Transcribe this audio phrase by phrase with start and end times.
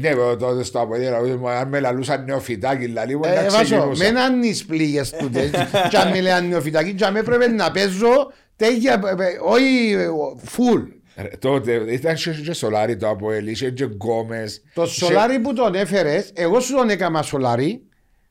[0.00, 4.02] Ναι, εγώ τότε στο αποδείο, αν με λαλούσαν νεοφυτάκι, λαλί μου, Ε, να βάζω, ξεκινούσα.
[4.02, 5.50] με έναν τις πλήγες τούτες
[5.90, 9.92] και αν με λένε νεοφυτάκι και αν με έπρεπε να παίζω τέτοια, ε, ε, όχι
[9.92, 10.08] ε,
[10.44, 10.80] φουλ.
[11.16, 14.62] Ρε, Τότε ήταν και, και σολάρι το Αποέλ, είχε και γκόμες.
[14.74, 17.86] Το σολάρι που τον έφερες, εγώ σου τον έκανα σολάρι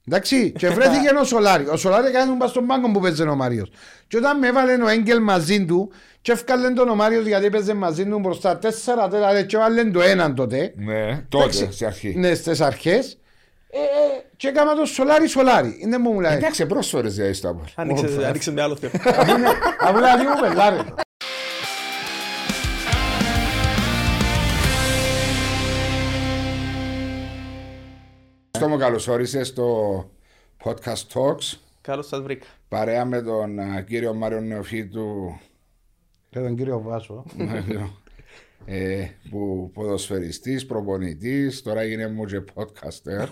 [0.07, 1.68] Εντάξει, και βρέθηκε ο Σολάρι.
[1.68, 3.71] Ο Σολάρι έκανε τον πας στον πάγκο που παίζει ο Μάριος.
[4.07, 5.91] Και όταν με έβαλε ο Έγκελ μαζί του,
[6.26, 10.02] και έφκαλε τον ο Μάριος γιατί παίζει μαζί του μπροστά τέσσερα τέταρτα και έβαλε το
[10.02, 10.74] έναν τότε.
[10.75, 11.71] Ναι, τότε, Εντάξει.
[11.71, 12.16] στην αρχή.
[12.18, 13.18] Ναι, στις αρχές.
[13.70, 15.78] Ε, ε, και έκανα το Σολάρι Σολάρι.
[15.82, 16.33] Είναι μου λέει.
[16.33, 17.68] Εντάξει, πρόσφερες δηλαδή στο Αποέλ.
[17.75, 18.93] Άνοιξε, άνοιξε με άλλο θέμα.
[19.80, 20.78] Απλά λίγο πελάρε.
[28.55, 29.96] Αυτό μου καλώς όρισες στο
[30.64, 32.45] Podcast Talks Καλώς σας βρήκα.
[32.67, 35.39] παρέα με τον α, κύριο Μάριο Νεοφίτου
[36.36, 37.23] Και τον κύριο Βάσο.
[38.66, 43.28] ε, που ποδοσφαιριστής, προπονητής, τώρα έγινε μου και podcaster.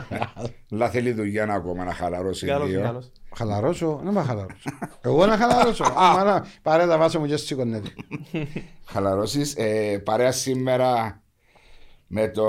[0.72, 2.82] Αλλά θέλει δουλειά ακόμα να χαλαρώσει Καλώς, λίγο.
[2.82, 3.12] καλώς.
[3.36, 4.70] Χαλαρώσω, δεν με χαλαρώσω.
[5.00, 5.84] Εγώ να χαλαρώσω.
[5.96, 7.88] Άμα πάρε τα βάσο μου και σηκωνέται.
[8.84, 9.54] Χαλαρώσεις.
[9.56, 11.22] Ε, παρέα σήμερα
[12.06, 12.46] με το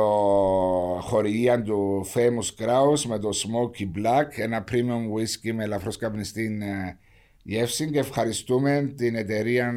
[1.02, 6.98] χορηγία του Famous Kraus με το Smoky Black, ένα premium whisky με ελαφρώς καπνιστή ε,
[7.44, 9.74] γεύση και ευχαριστούμε την εταιρεία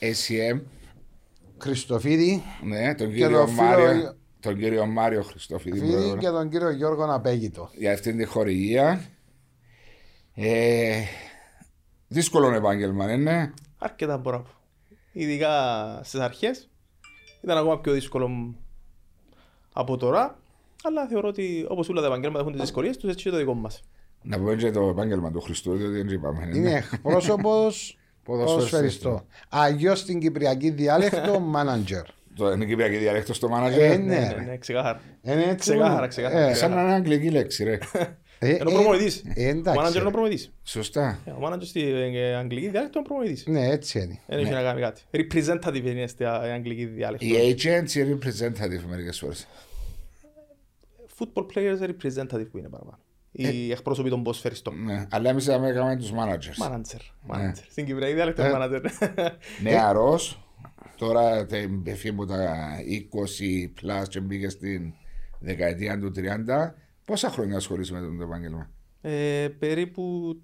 [0.00, 0.60] ε, ACM,
[1.58, 6.48] Χριστοφίδη, ναι, τον Και κύριο, το φίλο- Μάριο, τον κύριο Μάριο Χριστόφιδη Φίδη και τον
[6.50, 7.70] κύριο Γιώργο Απέγητο.
[7.74, 9.04] για αυτήν τη χορηγία.
[10.34, 11.02] Ε,
[12.08, 13.54] δύσκολο επάγγελμα, είναι.
[13.78, 14.50] Αρκετά μπορώ να πω.
[15.12, 15.50] Ειδικά
[16.04, 16.68] στις αρχές.
[17.42, 18.54] Ήταν ακόμα πιο δύσκολο
[19.72, 20.38] από τώρα.
[20.82, 23.54] Αλλά θεωρώ ότι όπως όλα τα επαγγέλματα έχουν τις δυσκολίες τους, έτσι και το δικό
[23.54, 23.82] μας.
[24.22, 26.44] Να πούμε και το επάγγελμα του Χριστού, διότι δεν είπαμε.
[26.46, 26.56] ναι.
[26.58, 29.26] Είναι εκπρόσωπος ποδοσφαιριστό.
[29.48, 32.02] Αγιώ στην κυπριακή διάλεκτο μάνατζερ.
[32.36, 33.98] Το είναι κυπριακή διαλέκτο στο Ε, μάνατζερ.
[33.98, 34.40] ναι, Ναι, ρε.
[34.40, 35.00] ναι, ξεκάθαρα.
[35.22, 35.54] Είναι έτσι.
[35.56, 36.08] Ξεκάθαρα, μόνο.
[36.08, 36.46] ξεκάθαρα.
[36.48, 37.78] Ε, Σαν να είναι αγγλική λέξη, ρε.
[38.38, 39.22] ε, Είναι ο ε, προπονητής.
[39.34, 39.76] ε, Ο εντάξει.
[39.78, 40.52] μάνατζερ είναι ο προπονητής.
[40.62, 41.18] Σωστά.
[41.24, 43.46] Ε, Ο μάνατζερ στην ε, αγγλική διάλεκτο είναι ο προπονητής.
[43.46, 44.18] Ναι, έτσι είναι.
[44.26, 45.02] Δεν έχει να κάνει κάτι.
[45.10, 47.26] Representative είναι στην ε, αγγλική διάλεκτο.
[47.26, 49.46] Οι agents ή representative μερικές φορές.
[51.18, 52.98] Football players representative που είναι παραπάνω.
[53.48, 54.84] Οι εκπρόσωποι των ποσφαιριστών.
[54.84, 56.56] Ναι, αλλά εμείς θα έκαμε τους managers.
[56.58, 57.00] Μάνατζερ.
[57.26, 57.64] Μάνατζερ.
[57.70, 58.80] Στην κυπριακή διάλεκτο είναι μάνατζερ.
[59.62, 60.40] Νεαρός,
[60.96, 62.56] τώρα τε- έφυγε από τα
[62.86, 64.92] 20 plus και μπήκε στην
[65.38, 66.74] δεκαετία του 30.
[67.04, 68.70] Πόσα χρόνια ασχολείσαι με το επάγγελμα;
[69.00, 70.34] Ε, περίπου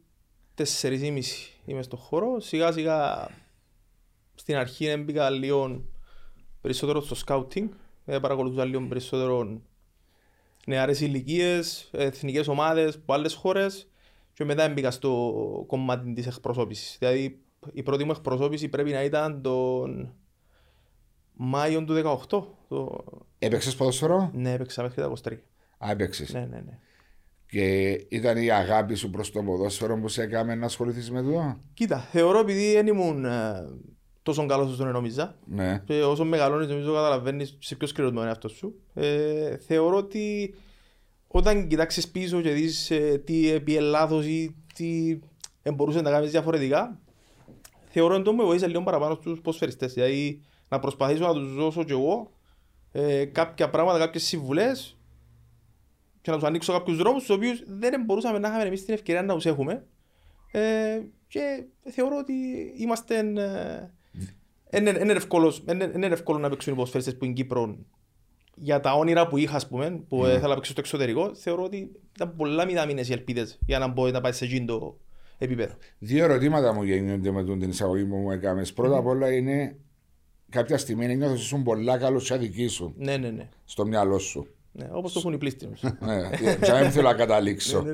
[0.55, 1.23] 4,5
[1.65, 2.41] είμαι στο χώρο.
[2.41, 3.29] Σιγά σιγά
[4.35, 5.85] στην αρχή έμπηκα λίγο
[6.61, 7.69] περισσότερο στο scouting.
[8.05, 9.61] Ε, παρακολουθούσα λίγο περισσότερο
[10.67, 13.89] νεαρές ηλικίες, εθνικές ομάδες από άλλες χώρες
[14.33, 16.97] και μετά έμπηκα στο κομμάτι της εκπροσώπησης.
[16.99, 17.41] Δηλαδή
[17.73, 20.15] η πρώτη μου εκπροσώπηση πρέπει να ήταν τον
[21.33, 22.47] Μάιο του 18.
[22.69, 23.05] Το...
[23.39, 24.31] Έπαιξες ποδοσφαιρό.
[24.35, 25.33] Ναι, έπαιξα μέχρι τα 23.
[25.79, 26.33] Α, έπαιξες.
[26.33, 26.79] Ναι, ναι, ναι.
[27.47, 31.61] Και ήταν η αγάπη σου προς το ποδόσφαιρο που σε έκαμε να ασχοληθείς με το.
[31.75, 33.69] Κοίτα, θεωρώ επειδή δεν ήμουν ε,
[34.27, 35.83] τόσο καλό όσο νόμιζα Ναι.
[35.87, 38.75] και όσο μεγαλώνεις νομίζω καταλαβαίνεις σε ποιος σκληρό είναι ο εαυτός σου.
[38.95, 40.55] Ε, θεωρώ ότι
[41.29, 45.19] όταν κοιτάξεις πίσω και δεις ε, τι επί Ελλάδος ή τι
[45.63, 47.01] ε, μπορούσες να κάνεις διαφορετικά
[47.85, 51.93] θεωρώ ότι με βοήθησε λίγο παραπάνω στους ποσφαιριστές δηλαδή να προσπαθήσω να τους δώσω κι
[51.93, 52.31] εγώ
[52.93, 54.97] ε, κάποια πράγματα, κάποιες συμβουλές
[56.21, 59.23] και να τους ανοίξω κάποιους δρόμους στους οποίους δεν μπορούσαμε να είχαμε εμείς την ευκαιρία
[59.23, 59.87] να τους έχουμε.
[60.51, 62.33] Ε, και θεωρώ ότι
[62.77, 63.91] είμαστε ε,
[64.71, 67.77] είναι, είναι, εύκολος, είναι, είναι εύκολο να παίξουν οι ποδοσφαιριστές που είναι Κύπρο
[68.57, 70.27] για τα όνειρα που είχα, ας πούμε, που mm.
[70.27, 74.13] ήθελα να παίξω στο εξωτερικό, θεωρώ ότι ήταν πολλά μηδαμίνες οι ελπίδες για να μπορεί
[74.13, 74.99] να πάει σε εκείνο το
[75.39, 75.75] επίπεδο.
[75.99, 78.73] Δύο ερωτήματα μου γίνονται με τον την εισαγωγή που μου έκαμες.
[78.73, 79.77] Πρώτα απ' όλα είναι
[80.49, 83.49] κάποια στιγμή νιώθω ότι ήσουν πολλά καλός σε δική σου Ναι, ναι, ναι.
[83.65, 84.47] στο μυαλό σου.
[84.73, 85.83] ναι όπως το έχουν οι πλήστρες.
[85.83, 87.85] ναι, και δεν θέλω να καταλήξω.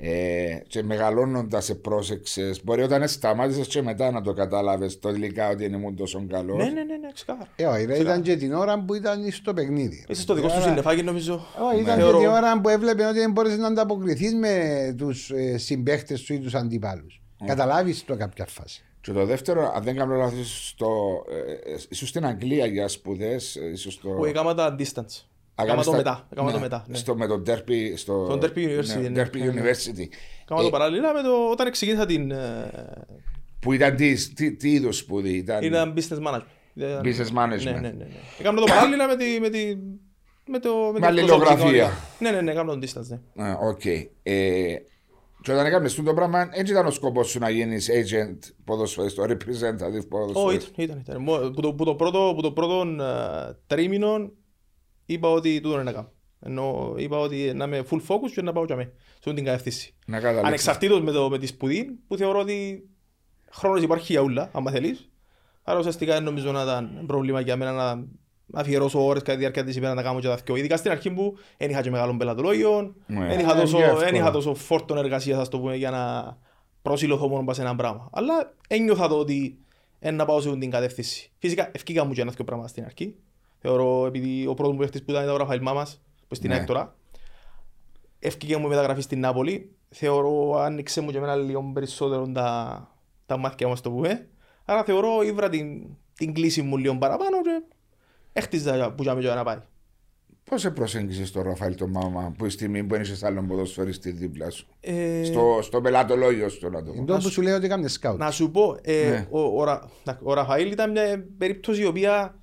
[0.00, 0.14] Ναι, ναι.
[0.14, 5.64] Ε, και μεγαλώνοντας σε πρόσεξε, μπορεί όταν σταμάτησες και μετά να το κατάλαβες τελικά ότι
[5.64, 6.56] ήμουν τόσο καλός.
[6.56, 7.48] ναι, ναι, ναι, ναι, ξεκάθαρα.
[7.56, 10.04] Ε, όχι, ρε, ήταν και την ώρα που ήταν στο παιχνίδι.
[10.08, 11.46] Είσαι στο δικό σου συννεφάκι νομίζω.
[11.72, 15.30] Όχι, ήταν Θεωρώ- και την ώρα που έβλεπε ότι δεν μπορείς να ανταποκριθείς με τους
[15.30, 17.22] ε, συμπαίχτες σου ή τους αντιπάλους.
[17.46, 18.82] Καταλάβεις το κάποια φάση.
[19.00, 23.58] Και το δεύτερο, αν δεν κάνω λάθος, στο, ε, ε, ήσουν στην Αγγλία για σπουδές.
[23.74, 24.08] Στο...
[24.08, 25.24] Που έκανα τα distance.
[25.60, 26.26] Α, Έκανα το στα- μετά.
[26.32, 26.84] Έκανα το ναι, μετά.
[26.88, 26.96] ναι.
[26.96, 27.92] Στο, με τον Derby.
[27.94, 29.22] Στο, Τον Derby University, Ναι, ναι.
[29.22, 30.06] Derby University.
[30.42, 32.30] Έκανα Ε, το παράλληλα με το όταν ξεκίνησα την...
[32.30, 32.70] ε,
[33.60, 36.42] Που ήταν τι, τι, τι είδου σπουδή, ήταν; Ήταν business management.
[36.74, 37.62] Ήταν- Business management.
[37.64, 37.90] Ναι, ναι, ναι.
[37.90, 38.06] ναι.
[38.38, 39.40] Έκανα το παράλληλα με τη...
[39.40, 39.76] Με, τη,
[40.50, 40.74] με το...
[40.76, 41.56] Με, Με την αλληλογραφία.
[41.56, 41.80] προσωπική
[42.18, 43.44] Ναι, ναι, ναι, έκανα τον distance, ναι.
[43.44, 43.84] Α, οκ.
[44.22, 44.74] Ε,
[45.42, 50.02] και όταν έκαμε το πράγμα, έτσι ήταν ο σκοπός σου να γίνεις agent ποδοσφαιριστό, representative
[50.04, 50.82] Ω, ποδοσφαιριστό.
[50.82, 51.22] ήταν, ήταν, ήταν.
[51.22, 54.30] Μο- Που το, που το πρώτο, που το πρώτο ε, τρίμηνο
[55.08, 56.12] είπα ότι τούτο είναι να κάνω.
[56.40, 59.44] Ενώ είπα ότι να είμαι full focus και να πάω και αμέ, σε αυτή την
[59.44, 59.94] κατεύθυνση.
[60.06, 60.46] Να καταλήξεις.
[60.46, 62.88] Ανεξαρτήτως με, το, με τη σπουδή που θεωρώ ότι
[63.50, 65.10] χρόνος υπάρχει για ούλα, άμα θέλεις.
[65.62, 68.04] Άρα ουσιαστικά δεν νομίζω να ήταν πρόβλημα για μένα να
[68.60, 70.56] αφιερώσω ώρες κατά τη διάρκεια της ημέρας να κάνω και τα δυο.
[70.56, 73.26] Ειδικά στην αρχή που δεν είχα και μεγάλο πελατολόγιο, Ναι.
[73.26, 74.04] δεν είχα, Ε, τόσο, είναι εύκολο.
[74.04, 76.36] δεν είχα τόσο φόρτον εργασίας, ας το πούμε, για να
[76.82, 78.08] προσιλωθώ μόνο σε ένα πράγμα.
[78.12, 79.58] Αλλά ένιωθα το ότι
[80.00, 81.32] είναι να πάω σε αυτή την κατεύθυνση.
[81.38, 83.14] Φυσικά, ευκήκα μου και ένα δύο πράγματα στην αρχή.
[83.58, 86.56] Θεωρώ, επειδή ο πρώτος μου παίχτης που ήταν ήταν ο Ραφαήλ Μάμας, που στην Ναι.
[86.56, 86.96] ΑΕΚ τώρα,
[88.18, 89.72] ευκήκε μου η μεταγραφή στην Νάπολη.
[89.88, 92.88] Θεωρώ άνοιξε μου και εμένα λίγο περισσότερο τα,
[93.26, 94.28] τα μάτια μας το πούμε.
[94.64, 95.82] Άρα θεωρώ ήβρα την,
[96.14, 97.62] την κλίση μου λίγο παραπάνω και
[98.32, 99.58] έχτιζα που για να πάει.
[100.44, 104.50] Πώς σε προσέγγισες τον Ραφαήλ τον Μάμα που η στιγμή που είσαι άλλον ποδοσφαιριστή δίπλα
[104.50, 106.96] σου; Ε, Στο, στο πελατολόγιο σου να το πω.
[106.96, 108.18] Είναι το που σου λέει ότι κάνει σκάουτ.
[108.18, 109.26] Να σου πω, ε, Ναι.
[109.30, 109.88] ο, ο, Ρα-
[110.22, 112.38] ο Ραφαήλ ήταν μια περίπτωση η οποία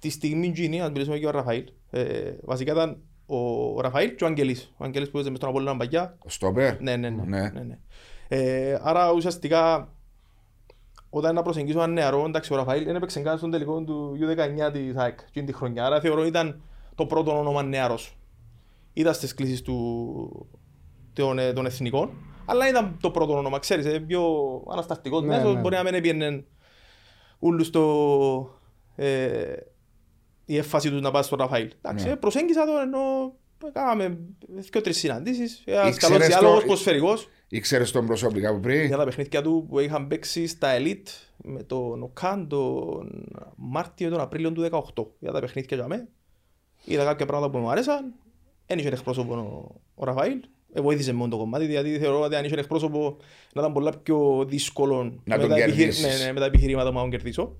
[0.00, 1.64] τη στιγμή γίνει, να μιλήσουμε και ο Ραφαήλ.
[1.90, 3.36] Ε, βασικά ήταν ο,
[3.74, 4.72] ο Ραφαήλ και ο Αγγελής.
[4.76, 6.16] Ο Αγγελής που έπαιζε μες στον Απόλλωνα Μπαγιά.
[6.18, 6.80] Ο Στόπερ.
[6.80, 7.22] Ναι, ναι, ναι.
[7.22, 7.50] Ναι.
[7.50, 7.78] ναι, ναι.
[8.28, 9.88] Ε, άρα ουσιαστικά
[11.10, 14.72] όταν να προσεγγίσω έναν νεαρό, εντάξει ο Ραφαήλ δεν έπαιξε καν στον τελικό του U19
[14.72, 15.84] της ΑΕΚ εκείνη τη χρονιά.
[15.84, 16.62] Άρα θεωρώ ήταν
[16.94, 18.18] το πρώτο όνομα νεαρός.
[18.92, 20.48] Ήταν στις κλήσεις του,
[21.12, 22.10] των, ε, των εθνικών,
[22.44, 24.22] αλλά ήταν το πρώτο όνομα, ξέρεις, ε, πιο
[24.72, 25.60] αναστατικός Ναι, μέσος, ναι.
[25.60, 26.44] μπορεί να μην έπιανε
[27.38, 28.50] ούλους στο,
[28.96, 29.54] ε,
[30.52, 31.70] η έφαση τους να πάει στο Ραφαήλ.
[31.82, 32.10] Εντάξει, Ναι.
[32.12, 32.98] ε, προσέγγισα το ενώ
[33.72, 34.18] κάναμε
[34.48, 39.04] δύο-τρεις συναντήσεις, ένας Ήξερες καλός το- διάλογος, ποσφαιρικός Ήξερες τον προσωπικά από πριν; για τα
[39.04, 41.06] παιχνίδια του που είχαν παίξει στα Elite
[41.36, 46.08] με τον Οκάν τον Μάρτιο ή τον Απρίλιο του 2018 για τα παιχνίδια για μέ.
[46.84, 48.12] Είδα κάποια πράγματα που μου άρεσαν.
[48.66, 50.40] Δεν είχε εκπρόσωπο ο, ο Ραφαήλ.
[50.72, 53.16] Ε, βοήθησε μόνο το κομμάτι, γιατί θεωρώ ότι αν είχε εκπρόσωπο
[53.52, 56.18] να ήταν πολλά πιο δύσκολο Να με, τον τα επιχει- κερδίσεις.
[56.18, 57.56] ναι, ναι, με τα επιχειρήματα που να τον κερδίσω.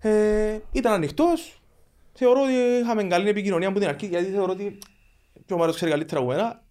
[0.00, 1.57] Ε, ήταν ανοιχτός.
[2.20, 4.78] Θεωρώ ότι είχαμε καλή επικοινωνία από την αρχή, γιατί θεωρώ ότι
[5.46, 6.62] και ο Μάριος ξέρει καλύτερα από μένα.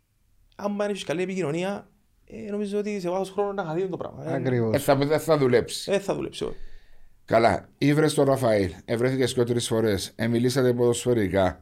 [0.55, 1.89] Αν δεν έχεις καλή επικοινωνία,
[2.25, 4.23] ε, νομίζω ότι σε βάθος χρόνου να χαθεί το πράγμα.
[4.25, 4.83] Ε, Ε, Ακριβώς.
[4.83, 5.91] θα, δεν θα δουλέψει.
[5.91, 6.44] ε, θα δουλέψει.
[6.44, 6.55] όχι.
[7.25, 7.69] Καλά.
[7.77, 8.71] Ήβρες τον Ραφαήλ.
[8.85, 10.11] Ευρέθηκες και τρεις φορές.
[10.15, 11.59] Εμιλήσατε ποδοσφαιρικά.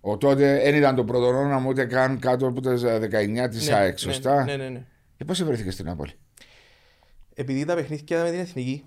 [0.00, 3.68] Ο τότε δεν ήταν το πρώτο όνομα μου ούτε καν κάτω από τι 19 της
[3.68, 4.86] Ναι, ΑΕΚ, ναι, σωστά; Ναι, ναι, ναι.
[5.16, 6.12] Και πώς βρέθηκε στην Νάπολη;
[7.34, 8.84] Επειδή τα παιχνίδια με την εθνική,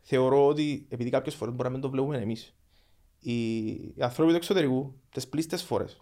[0.00, 2.54] θεωρώ ότι επειδή κάποιες φορές μπορεί να μην το βλέπουμε εμείς,
[3.20, 6.00] οι, οι άνθρωποι του εξωτερικού, τις πλήστες φορές,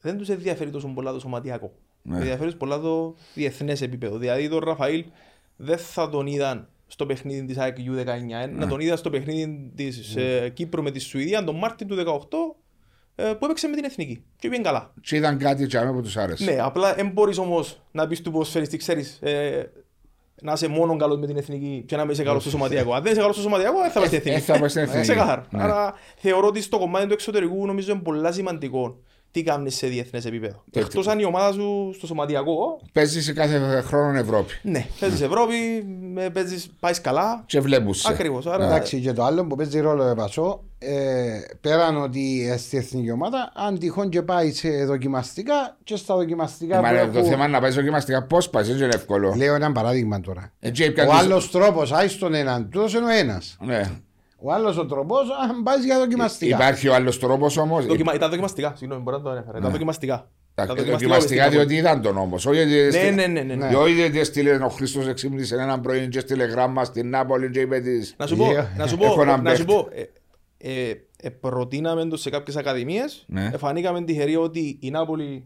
[0.00, 1.72] δεν τους ενδιαφέρει τόσο πολλά το σωματιακό.
[2.02, 2.12] Ναι.
[2.12, 2.18] Ναι.
[2.18, 4.18] ενδιαφέρει τους πολλά το διεθνές επίπεδο.
[4.18, 5.04] Δηλαδή τον Ραφαήλ
[5.56, 8.06] δεν θα τον είδαν στο παιχνίδι της ΑΕΚ U19,
[8.42, 11.96] ε, να τον είδα στο παιχνίδι της ε, Κύπρου με τη Σουηδία τον Μάρτιν του
[11.96, 14.24] 2018 ε, που έπαιξε με την εθνική.
[14.36, 14.94] Και πήγαινε καλά.
[15.00, 16.44] Και είδαν κάτι τσάμε που τους άρεσε.
[16.44, 19.72] Ναι, απλά δεν μπορείς όμως να πεις του ποδοσφαιριστή, ξέρεις, ε,
[20.42, 22.92] να είσαι μόνο καλός με την εθνική και να μην είσαι καλός στο σωματιακό.
[22.94, 24.40] Αν δεν είσαι καλός στο σωματιακό, δεν θα πας στην Ε, εθνική.
[24.52, 25.00] θα πας στην εθνική.
[25.00, 25.46] Ξεκάθαρα.
[25.50, 25.62] Ναι.
[25.62, 28.96] Άρα θεωρώ ότι στο κομμάτι του εξωτερικού νομίζω είναι πολλά σημαντικό
[29.32, 30.62] τι κάνεις σε διεθνές επίπεδο.
[30.70, 34.52] Το- Εκτός αν η ομάδα σου στο σωματιακό, Παίζεις σε κάθε χρόνο Ευρώπη.
[34.62, 35.54] ναι, παίζεις Ευρώπη,
[36.12, 37.42] με παίζεις, πάεις καλά.
[37.46, 38.08] Και βλέπουσε.
[38.10, 38.46] Ακριβώς.
[38.46, 43.10] Άρα, Εντάξει, και το άλλο που παίζει ρόλο επασό, ε, πέραν ότι ε, στη εθνική
[43.10, 47.30] ομάδα, αν τυχόν και πάει σε δοκιμαστικά και στα δοκιμαστικά Μα που ρε, το έχουν-
[47.30, 48.22] θέμα είναι να πάει δοκιμαστικά.
[48.22, 49.34] Πώς πάει, δεν είναι εύκολο.
[49.36, 50.52] Λέω ένα παράδειγμα τώρα.
[50.60, 53.56] Ε, και Ο πιάνεις- άλλος τρόπος, άι τον έναν, τούτος είναι ο ένας.
[53.60, 53.90] Ναι.
[54.44, 55.16] Ο άλλος ο τρόπο,
[55.50, 56.56] αν πάει για δοκιμαστικά.
[56.56, 57.86] Υπάρχει ο άλλος τρόπος όμως.
[57.86, 58.14] δοκιμα...
[58.14, 59.58] ήταν δοκιμαστικά, συγγνώμη, μπορεί να το ανέφερα.
[59.58, 60.30] Ήταν δοκιμαστικά.
[60.62, 60.82] Ήταν Ναι.
[60.90, 62.46] Δοκιμαστικά στην διότι είδαν τον όμως.
[62.46, 63.68] Όχι Ναι, ότι ναι, ναι, ναι.
[63.68, 67.80] διότι δεν έστειλε ο Χρήστο εξύπνησε έναν πρωί και στείλε γράμμα στην Νάπολη και είπε
[67.80, 68.10] τη.
[68.16, 68.66] Να σου πω, Yeah.
[68.76, 69.82] να σου Έχω πω, έναν να σου παίχτη.
[69.82, 70.10] πω ε,
[70.88, 73.50] ε, ε, προτείναμε το σε κάποιες ακαδημίες, Ναι.
[73.54, 75.44] εφανήκαμε τυχεροί ότι η Νάπολη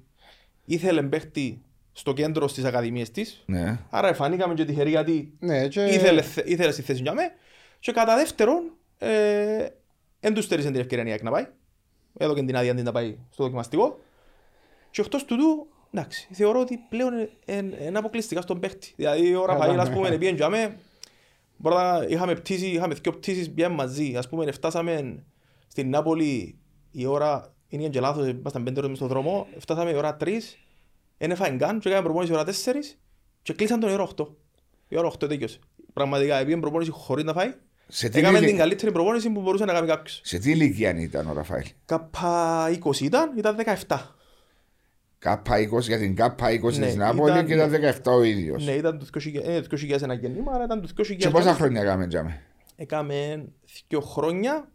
[0.65, 1.63] ήθελε παίχτη
[1.93, 3.79] στο κέντρο στις ακαδημίες της, Ναι.
[3.91, 5.85] άρα εφανήκαμε και τυχεροί γιατί Ναι, και...
[5.85, 7.23] ήθελε, θε- ήθελε στη θέση για μέ
[7.79, 8.76] και κατά δεύτερον ε,
[10.21, 11.47] δεν τους στέρισε την ευκαιρία η ΑΕΚ να πάει,
[12.19, 13.99] έδωκε την άδεια αντί να πάει στο δοκιμαστικό
[14.91, 17.13] και εκτός τούτου, εντάξει, θεωρώ ότι πλέον
[17.87, 18.93] είναι αποκλειστικά στον παίχτη.
[18.97, 20.77] Δηλαδή ο Ραφαήλ, ας πούμε, πήγαινε για μέ,
[21.57, 24.17] Μπορεί να είχαμε πτήσεις, είχαμε δύο πτήσεις πια μαζί.
[24.17, 25.25] Ας πούμε, φτάσαμε
[25.67, 26.59] στην Νάπολη
[26.91, 30.59] η ώρα, είναι και λάθος, ήμασταν πέντε ώρες μες στον δρόμο, φτάσαμε η ώρα τρεις,
[31.19, 32.99] δεν έφαγε καν και έκαμε προπόνηση η ώρα τέσσερις
[33.43, 34.37] και κλείσαν τον η ώρα οχτώ.
[34.89, 35.59] Η ώρα οχτώ τέλειωσε.
[35.93, 37.55] Πραγματικά, πήγαινε προπόνηση χωρίς να φάει.
[37.89, 38.63] Σε τι, Έκαμε την ηλικία...
[38.63, 40.21] καλύτερη προπόνηση που μπορούσε να κάνει κάποιος.
[40.25, 43.57] σε τι ηλικία ήταν ο Ραφαήλ; Κάπα 20 ήταν, ήταν
[43.89, 43.99] 17.
[45.19, 48.65] Κάπα 20 για την Κάπα 20 Ναι, της Νάπολη ήταν- και ήταν 17 ο ίδιος.
[48.65, 51.17] Ναι, ήταν το 2000 ε, το 2001 γεννήμα, αλλά ήταν το 2000.
[51.17, 52.41] Και πόσα χρόνια έκαμε τζάμε;
[52.77, 53.45] Έκαμε
[53.89, 54.71] δύο χρόνια.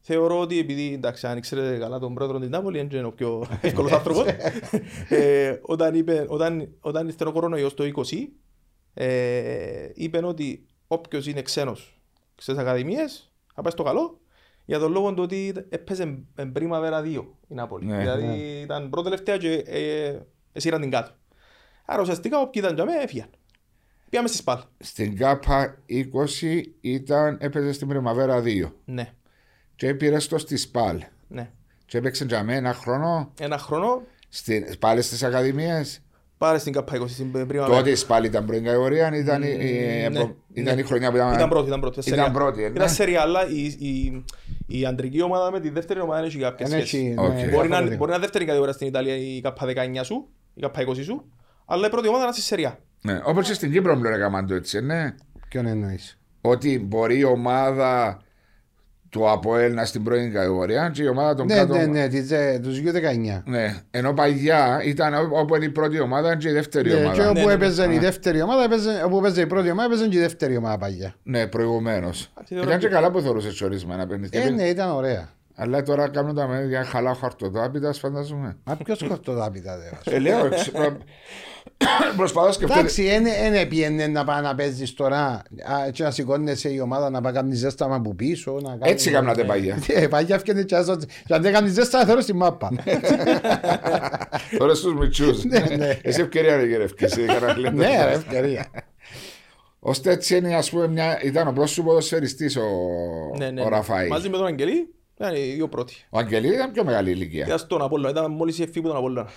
[0.00, 3.46] Θεωρώ ότι επειδή, εντάξει, αν ξέρετε καλά τον πρόεδρο της Νάπολης, δεν είναι ο πιο
[3.60, 4.24] εύκολος άνθρωπος.
[5.08, 8.02] ε, όταν, είπε, όταν, όταν ήρθε ο κορονοϊός το 20,
[8.94, 11.95] ε, είπε ότι όποιος είναι ξένος
[12.36, 14.20] στις ακαδημίες, θα πάει στο καλό,
[14.64, 17.04] Για τον λόγο του ότι έπαιζε εν πρίμαβερα 2
[17.48, 17.86] η Νάπολη.
[17.86, 17.98] Ναι.
[17.98, 18.34] δηλαδή Ναι.
[18.36, 20.18] ήταν πρώτη τελευταία και ε,
[20.52, 21.10] εσύραν την κάτω.
[21.84, 23.28] Άρα ουσιαστικά όποιοι ήταν για μένα έφυγαν.
[24.10, 24.58] Πήγαμε στη Σπάλ.
[24.78, 28.70] Στην ΚΑΠΑ 20 ήταν, έπαιζε στην Πριμαβέρα 2.
[28.84, 29.12] Ναι,
[29.76, 31.02] Και πήρε το στη ΣΠΑΛ.
[31.28, 31.50] ναι.
[31.86, 36.00] Και έπαιξε για μένα ένα χρόνο Ένα χρόνο στην, πάλι στις Ακαδημίες.
[36.38, 37.76] Πάρε στην Κ20 στην Primavera.
[37.76, 40.20] Τότε η ΣΠΑΛ ήταν πρώτη κατηγορία, ήταν, η, η- ναι,
[40.52, 40.80] ήταν ναι.
[40.80, 41.32] η χρονιά που ήταν.
[41.32, 41.98] Ήταν πρώτη, ήταν πρώτη.
[41.98, 42.30] Ήταν Serie A.
[42.30, 42.74] πρώτη, ε, ναι.
[42.74, 44.24] Ήταν Serie A, αλλά η, η,
[44.66, 46.96] η αντρική ομάδα με τη δεύτερη ομάδα δεν έχει κάποια Δεν σχέση.
[46.98, 47.28] έχει, Οκ.
[47.28, 47.96] ναι, Μπορεί να, διαφορετικό.
[47.96, 49.70] μπορεί να είναι δεύτερη κατηγορία στην Ιταλία η Κ19
[50.02, 51.24] σου, η Κ20 σου,
[51.66, 52.78] αλλά η πρώτη ομάδα να είναι στη Serie A.
[53.02, 55.14] Ναι, Όπω και στην Κύπρο πλέον έκαναν το έτσι, ναι.
[55.48, 56.18] Ποιον εννοείς.
[56.40, 58.20] Ότι μπορεί η ομάδα
[59.08, 61.74] του ΑΠΟΕΛ να στην πρώτη κατηγορία και η ομάδα των Ναι, κάτω.
[61.76, 63.42] ναι, ναι, τις, ε, τους U19.
[63.44, 67.02] Ναι, ενώ παλιά ήταν ό- όπου είναι η πρώτη ομάδα και η δεύτερη Ναι, και
[67.02, 67.28] ομάδα.
[67.30, 67.52] όπου ναι, ναι.
[67.52, 68.00] έπαιζε η Α.
[68.00, 71.14] δεύτερη ομάδα, έπαιζε- όπου έπαιζε η πρώτη ομάδα, έπαιζε και η δεύτερη ομάδα παλιά.
[71.22, 72.32] Ναι, προηγουμένως.
[72.44, 74.42] θεωρώ Ήταν και ότι- καλά που θεωρούσες ορισμένα παιχνίδια.
[74.42, 75.28] Ε, ναι, ήταν ωραία.
[75.58, 78.56] Αλλά τώρα κάνουν τα μέτρα για χαλά χαρτοτάπητα, φαντάζομαι.
[78.64, 80.96] Μα ποιος κορτοδάπητα δεν Ε, λέω, εξ- προ-
[82.16, 82.78] προσπαθώ να σκεφτώ.
[82.78, 83.02] Εντάξει,
[83.52, 85.18] δεν πιένε να πάει να παίζεις τώρα
[85.86, 88.52] α, και να σηκώνεσαι η ομάδα να πάει να κάνεις ζέσταμα από πίσω.
[88.62, 89.78] Να κάνεις- Έτσι κάνατε παγιά.
[89.86, 90.96] Ε, Παγιά φτιάχνει και άσο-
[91.26, 92.70] και αν δεν κάνεις ζέσταμα θέλω στη μάπα.
[94.58, 95.32] Τώρα στους μυτσού.
[95.76, 95.98] ναι.
[96.02, 97.04] Εσύ ευκαιρία να γερευτεί.
[97.74, 98.66] Ναι, ρε, ευκαιρία.
[99.78, 101.20] Ώστε έτσι είναι, ας πούμε, μια...
[101.22, 102.62] ήταν ο πρόσωπο ποδοσφαιριστής ο,
[103.38, 103.62] Ναι, ναι.
[103.62, 104.08] ο Ραφαήλ.
[104.08, 105.94] Μαζί με τον Αγγελή ήταν οι δύο πρώτοι.
[106.10, 107.46] Ο Αγγελίδη ήταν πιο μεγάλη ηλικία.
[107.46, 109.28] Ήταν στον Απόλλωνα, ήταν μόλις η ευφύ που τον Απόλλωνα.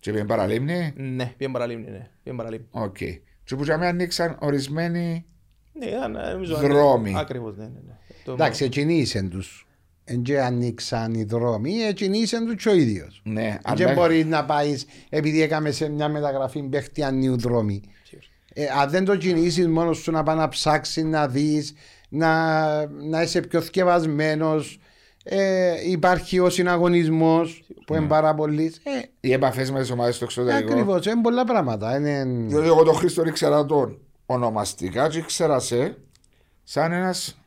[0.00, 2.08] Και πήγαινε παραλίμνη; Ναι, πήγαινε παραλίμνη, ναι.
[2.22, 2.66] Πήγαινε παραλίμνη.
[2.70, 2.96] Οκ.
[3.44, 5.24] Και που για μένα ανοίξαν ορισμένοι.
[5.72, 6.56] Ναι, ήταν ε, νομίζω...
[6.56, 7.14] Δρόμοι.
[7.16, 7.80] Ακριβώς, ναι, ναι.
[7.86, 7.96] ναι.
[8.24, 9.66] Το- Εντάξει, εκινήσεν τους.
[10.04, 13.20] Εν και ανοίξαν οι δρόμοι, εκινήσεν τους και ο ίδιος.
[13.24, 17.82] Ναι, Δεν αλλά μπορεί να πάεις επειδή έκαμε σε μια μεταγραφή παίχτη ανίου δρόμοι.
[18.02, 18.26] Σίγουρα.
[18.54, 21.74] Ε, αν δεν το κινήσεις μόνος σου να πάει να ψάξεις, να δεις,
[22.08, 24.78] να, να είσαι πιο θκευασμένος.
[25.24, 28.74] Ε, υπάρχει ο συναγωνισμός που είναι πάρα πολύ.
[28.82, 30.72] Ε, οι επαφές με τις ομάδες στο εξωτερικό.
[30.72, 31.96] Ακριβώς, είναι πολλά πράγματα.
[31.96, 32.24] Είναι...
[32.24, 35.96] Διότι εγώ τον Χρήστο ήξερα τον ονομαστικά και ήξερα σε
[36.62, 37.38] σαν ένας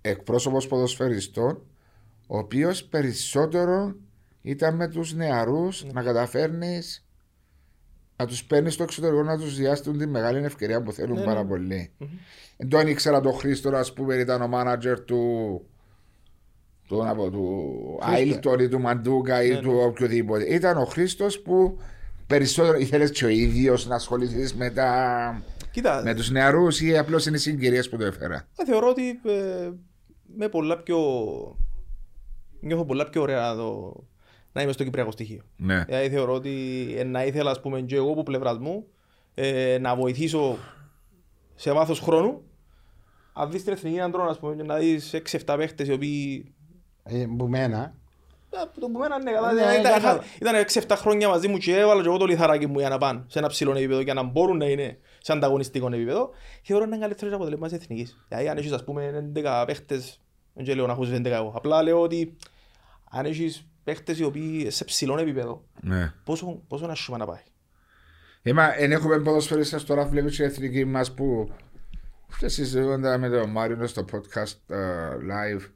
[0.00, 1.62] εκπρόσωπος ποδοσφαιριστών,
[2.26, 3.94] ο οποίος περισσότερο
[4.42, 7.03] ήταν με τους νεαρούς να καταφέρνεις
[8.16, 11.42] να τους παίρνεις στο εξωτερικό να τους διάστην τη μεγάλη ευκαιρία που θέλουν Ναι, πάρα
[11.42, 11.48] ναι.
[11.48, 11.90] πολύ.
[12.56, 15.60] Δεν τον ήξερα τον Χρήστο, ας πούμε, ήταν ο μάνατζερ του.
[16.88, 20.54] Του, να πω, του Άιλτον ή του Μαντούκα ή Ναι, του οποιοδήποτε.
[20.54, 21.78] Ήταν ο Χρήστος που
[22.26, 25.42] περισσότερο ήθελες και ο ίδιος να ασχοληθείς με, τα...
[25.70, 28.48] Κοίτα, με τους νεαρούς ή απλώς είναι οι συγκυρίες που το έφερα.
[28.56, 29.70] ε, θεωρώ ότι ε,
[30.36, 30.98] με πολλά πιο...
[32.60, 33.94] Νιώθω πολλά πιο ωραία να, το...
[34.54, 35.42] να είμαι στο κυπριακό στοιχείο.
[35.56, 35.84] Ναι.
[35.84, 38.86] Δηλαδή θεωρώ ότι ε, να ήθελα ας πούμε και εγώ από πλευράς μου
[39.34, 40.56] ε, να βοηθήσω
[41.54, 42.42] σε βάθος χρόνου
[43.32, 45.14] αν δεις την εθνική αντρών ας πούμε και να δεις
[45.46, 46.54] 6-7 παίχτες οι οποίοι
[47.02, 47.94] Ε, που μένα.
[48.50, 50.22] Ε, το που μένα ναι, καλά, Ναι, ήταν- κατάλαβα.
[50.40, 50.54] ήταν
[50.88, 53.38] 6-7 χρόνια μαζί μου και έβαλα και εγώ το λιθαράκι μου για να πάνε σε
[53.38, 56.30] ένα ψηλό επίπεδο για να μπορούν να είναι σε ανταγωνιστικό επίπεδο
[56.62, 60.20] θεωρώ να είναι καλύτερο και αποτελέσμα της εθνικής δηλαδή αν έχεις ας πούμε 11 παίχτες
[60.54, 62.36] δεν και λέω να έχεις 11 εγώ απλά λέω ότι
[63.10, 66.12] αν έχεις παίχτες οι οποίοι σε ψηλό επίπεδο ναι.
[66.24, 67.42] πόσο, πόσο να σου να πάει
[68.42, 71.52] Είμα, εν έχουμε ποδοσφαιριστές τώρα βλέπει η εθνική μας που
[72.28, 74.76] χθε συζητώντα με τον Μάριο στο podcast ε,
[75.30, 75.70] live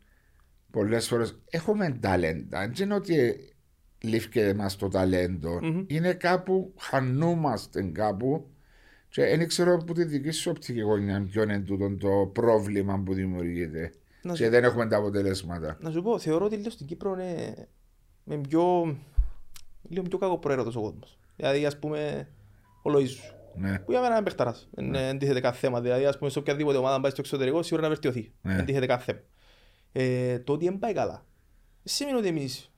[0.70, 2.58] πολλές φορές έχουμε ταλέντα.
[2.58, 3.34] Δεν είναι ότι
[4.00, 8.50] λήφθηκε μας το ταλεντο Είναι κάπου, χανούμαστε κάπου
[9.08, 13.14] και δεν ξέρω από τη δική σου οπτική γωνιά ποιο είναι τούτο το πρόβλημα που
[13.14, 13.92] δημιουργείται.
[14.22, 15.76] Να Και σου- δεν έχουμε τα αποτελέσματα.
[15.80, 17.68] Να σου πω, θεωρώ ότι λίγο στην Κύπρο είναι
[18.28, 18.96] με πιο,
[19.88, 21.18] λίγο πιο κακό προαίρετος ο κόσμος.
[21.36, 22.28] Δηλαδή, ας πούμε,
[22.82, 23.78] ο Λοΐζους, Ναι.
[23.78, 24.68] που για μένα είναι παιχταράς.
[24.70, 25.80] Δεν τίθεται κάθε θέμα.
[25.80, 28.32] Δηλαδή, ας πούμε, σε οποιαδήποτε ομάδα πάει στο εξωτερικό, σίγουρα να βελτιωθεί.
[28.42, 28.54] Ναι.
[28.56, 29.20] Δεν τίθεται κάθε θέμα.
[29.92, 31.24] Ε, το ότι δεν πάει καλά,
[31.82, 32.70] δεν σημαίνει ότι εμείς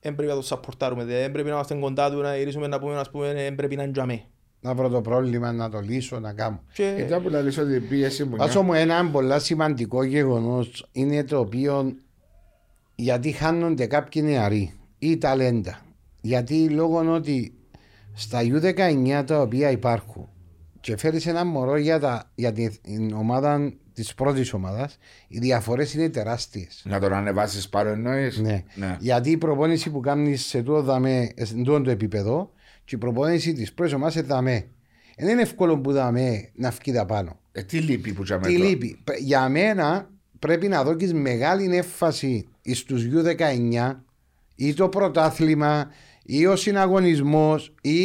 [0.00, 1.04] δεν πρέπει να το σαππορτάρουμε.
[1.04, 3.76] Δηλαδή, δεν πρέπει να είμαστε κοντά του, να γυρίσουμε να πούμε, ας πούμε, δεν πρέπει
[3.76, 4.24] να είναι τζαμέ.
[4.60, 6.62] Να βρω το πρόβλημα, να το λύσω, να κάνω.
[6.72, 11.24] Και Ήταν που λαλείς ότι η πίεση μου Όσο μου ένα πολύ σημαντικό γεγονός είναι
[11.24, 11.94] το οποίο
[13.00, 15.80] γιατί χάνονται κάποιοι νεαροί ή ταλέντα.
[16.20, 17.52] Γιατί λόγω ότι
[18.14, 20.28] στα U19 τα οποία υπάρχουν
[20.80, 26.08] και φέρεις ένα μωρό για, τα, για την ομάδα της πρώτης ομάδας, οι διαφορές είναι
[26.08, 26.82] τεράστιες.
[26.88, 28.62] να τον ανεβάσεις πάνω εννοείς; Ναι.
[28.74, 28.96] ναι.
[29.00, 32.50] Γιατί η προπόνηση που κάνεις σε τούτο δαμέ, σε τούτο το επίπεδο
[32.84, 34.66] και η προπόνηση της πρώτης ομάδας σε δαμέ.
[35.18, 37.38] Δεν είναι εύκολο που δαμέ να φύγει τα πάνω.
[37.52, 38.68] Ε, τι λείπει που τζαμέ Τι τώρα.
[38.68, 38.98] λείπει.
[39.04, 43.96] Πρέ- Για μένα πρέπει να δώσει μεγάλη έμφαση στους U19
[44.54, 45.90] ή το πρωτάθλημα
[46.22, 48.00] ή ο συναγωνισμός ή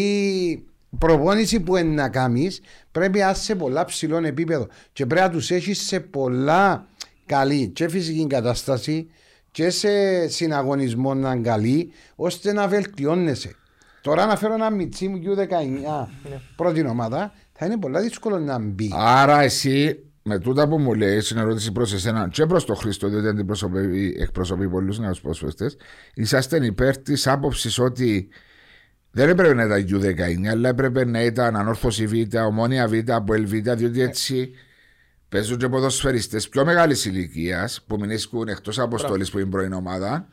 [0.97, 5.33] προπόνηση που είναι να κάνεις πρέπει να είσαι σε πολλά ψηλό επίπεδο και πρέπει να
[5.33, 6.87] τους έχεις σε πολλά
[7.25, 9.09] καλή και φυσική κατάσταση
[9.51, 13.55] και σε συναγωνισμό να είναι καλή ώστε να βελτιώνεσαι.
[14.01, 16.07] Τώρα να φέρω ένα μιτσί μου U19
[16.55, 18.91] πρώτη ομάδα θα είναι πολύ δύσκολο να μπει.
[18.95, 23.07] Άρα εσύ με τούτα που μου λέει, στην ερώτηση προς εσένα και προς τον Χρήστο,
[23.07, 25.71] διότι αντιπροσωπεύει, εκπροσωπεί πολλούς νέους πρόσφατε,
[26.13, 28.29] είσαστε υπέρ της άποψης ότι
[29.11, 33.51] δεν έπρεπε να ήταν U19, αλλά έπρεπε να ήταν ανόρθωση Β, ομόνια Β, από Β,
[33.51, 34.51] διότι έτσι
[35.29, 40.27] παίζουν και ποδοσφαιριστές πιο μεγάλης ηλικίας που μηνύσκουν εκτός αποστολής που είναι πρώην ομάδα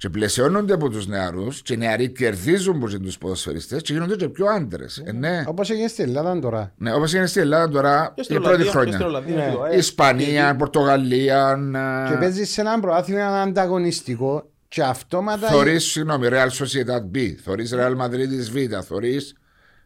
[0.00, 4.28] και πλαισιώνονται από τους νεαρούς και οι νεαροί κερδίζουν από τους ποδοσφαιριστές και γίνονται και
[4.28, 5.02] πιο άντρες.
[5.04, 5.44] Ε, ναι.
[5.46, 6.72] Όπως έγινε στην Ελλάδα τώρα.
[6.76, 8.92] Ναι, όπως έγινε στην Ελλάδα τώρα Και στην η πρώτη Ολλανδία, και χρόνια.
[8.92, 9.44] στην Ολλανδία, Ναι.
[9.50, 9.78] και το ΑΕΠ.
[9.78, 11.58] Ισπανία, Πορτογαλία.
[12.10, 15.48] Και παίζεις σε ένα προάθλημα ανταγωνιστικό και αυτόματα.
[15.48, 19.34] Θωρείς, συγγνώμη, Real Sociedad B, θωρείς Real Madrid Β, θωρείς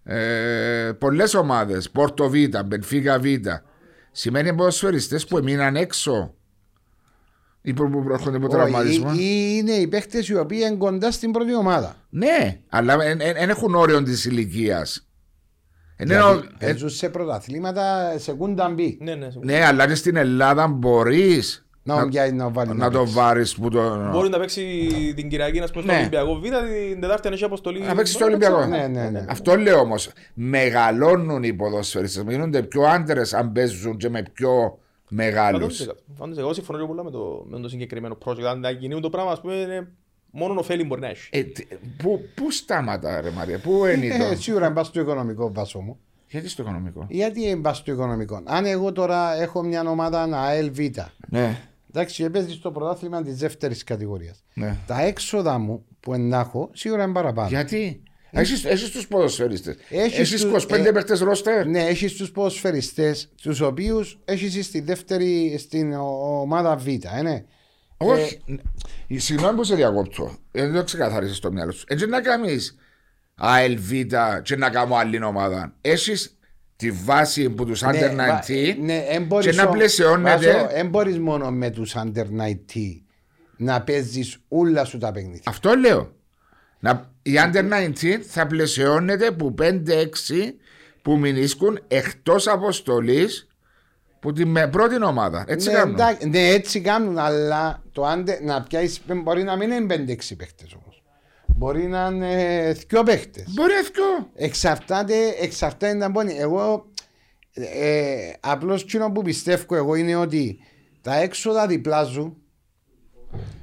[0.05, 1.91] ε, πολλές ομάδες.
[1.91, 2.35] Πόρτο Β,
[2.67, 3.25] Μπενφίγα Β.
[4.13, 6.35] Σημαίνει ποδοσφαιριστές που έμειναν έξω
[7.67, 9.11] ή που που προέρχονται από Όχι, τραυματισμό.
[9.15, 11.97] ή- ή είναι οι παίχτε οι οποίοι είναι κοντά στην πρώτη ομάδα.
[12.11, 15.09] Ναι, αλλά δεν έχουν όριο της ηλικίας.
[15.97, 18.99] Δηλαδή, παίζουν σε πρωταθλήματα σε κούνταν μπει.
[19.01, 22.75] Ναι, ναι, Ναι, αλλά και στην Ελλάδα μπορείς Να τον πιάσει να βάλει.
[22.75, 23.15] να το παίξει.
[23.15, 24.09] βάλει που το.
[24.13, 24.63] Μπορεί να παίξει
[25.17, 25.99] την Κυριακή να πούμε, στο Ναι.
[25.99, 26.43] Ολυμπιακό Β,
[26.91, 27.81] την Τετάρτη αν έχει αποστολή.
[27.81, 28.69] Να παίξει στο Μπορεί Ολυμπιακό.
[28.71, 28.91] παίξει.
[28.91, 29.25] Ναι, ναι, ναι.
[29.29, 30.11] Αυτό λέω όμως.
[30.35, 32.25] Μεγαλώνουν οι ποδοσφαιριστές.
[32.29, 35.67] Γίνονται πιο άντρες αν παίζουν και με πιο μεγάλου.
[36.19, 36.37] 100%.
[36.37, 38.43] Εγώ συμφωνώ και πολλά με το, με το συγκεκριμένο project.
[38.43, 39.89] Αν να γίνει το πράγμα, ας πούμε, είναι
[40.31, 41.29] μόνο ωφέλη μπορεί να έχει.
[41.33, 44.41] Ε, τι- πού, πού στάματα, ρε Μαρία, πού είναι Ε, το.
[44.41, 45.99] σίγουρα είναι στο οικονομικό βάσο μου.
[46.29, 50.79] Γιατί στο οικονομικό; Γιατί είναι στο οικονομικό; Αν εγώ τώρα έχω μια ομάδα ΑΕΛ Β,
[51.29, 54.43] Ναι, εντάξει, και παίζει στο πρωτάθλημα της δεύτερης κατηγορίας.
[54.55, 54.77] ναι.
[54.87, 57.49] Τα έξοδα μου που να έχω σίγουρα είναι παραπάνω.
[57.49, 58.03] Γιατί;
[58.41, 59.77] Έχεις, έχεις τους ποδοσφαιριστές.
[59.89, 61.67] Έχεις Έχεις τους- 25 ε, παίχτες ρόστερ.
[61.67, 66.87] Ναι, έχεις τους ποδοσφαιριστές, τους οποίους έχεις στη δεύτερη, στην ο- ομάδα Β.
[66.89, 67.45] Ε, ναι.
[67.97, 68.41] Όχι.
[69.09, 70.37] Ε, Συγγνώμη που σε διακόπτω.
[70.53, 71.85] Ε, Δεν το ξεκαθάρισες στο μυαλό σου.
[71.89, 72.77] Έτσι να κάνεις
[73.35, 73.91] ΑΕΛΒ
[74.43, 75.75] και να κάνω άλλη ομάδα.
[75.81, 76.39] Έχεις
[76.77, 80.53] τη βάση που τους Under 19 ναι, εν και μπορείς να ο- πλαισιώνεται.
[80.53, 83.05] Βάζω, εν μπορείς μόνο με τους Under 19
[83.57, 85.43] να παίζεις όλα σου τα παιχνίδια.
[85.45, 86.13] Αυτό λέω.
[86.81, 89.67] Να, η Under 19 θα πλαισιώνεται που 5-6
[91.03, 93.49] που μηνίσκουν εκτός αποστολής
[94.21, 95.45] που την με πρώτη ομάδα.
[95.49, 95.95] Έτσι ναι, κάνουν.
[95.95, 100.73] εντάξει, ναι, έτσι κάνουν, αλλά το under, να πιάσεις, μπορεί να μην είναι 5-6 παίχτες
[100.83, 101.03] όμως.
[101.47, 103.45] Μπορεί να είναι δύο παίχτες.
[103.49, 104.31] Μπορεί αυτό.
[104.35, 106.37] Εξαρτάται, εξαρτάται να μπορεί.
[106.39, 106.87] Εγώ
[107.53, 110.59] ε, απλώς εκείνο που πιστεύω εγώ είναι ότι
[111.01, 112.37] τα έξοδα διπλάζουν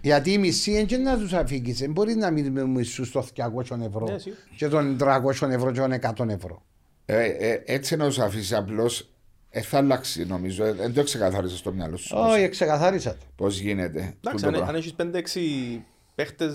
[0.02, 1.80] γιατί οι μισοί είναι και να τους αφήγεις.
[1.80, 4.42] Δεν μπορείς να μην με μισούς στο 200 ευρώ Ναι, σίγουρα.
[4.56, 6.64] και των 300 ευρώ και των 100 ευρώ.
[7.06, 9.10] Ε, ε, έτσι να τους αφήσεις απλώς.
[9.50, 10.64] Ε, θα αλλάξει νομίζω.
[10.66, 12.16] Ε, δεν το ξεκαθάρισες στο μυαλό σου.
[12.18, 13.26] Όχι, ξεκαθάρισατε.
[13.36, 14.00] Πώς γίνεται.
[14.00, 14.70] Εντάξει, τούτο αν, πράγμα.
[14.70, 15.82] αν έχεις 5-6
[16.16, 16.54] παίχτες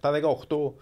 [0.00, 0.74] 17-18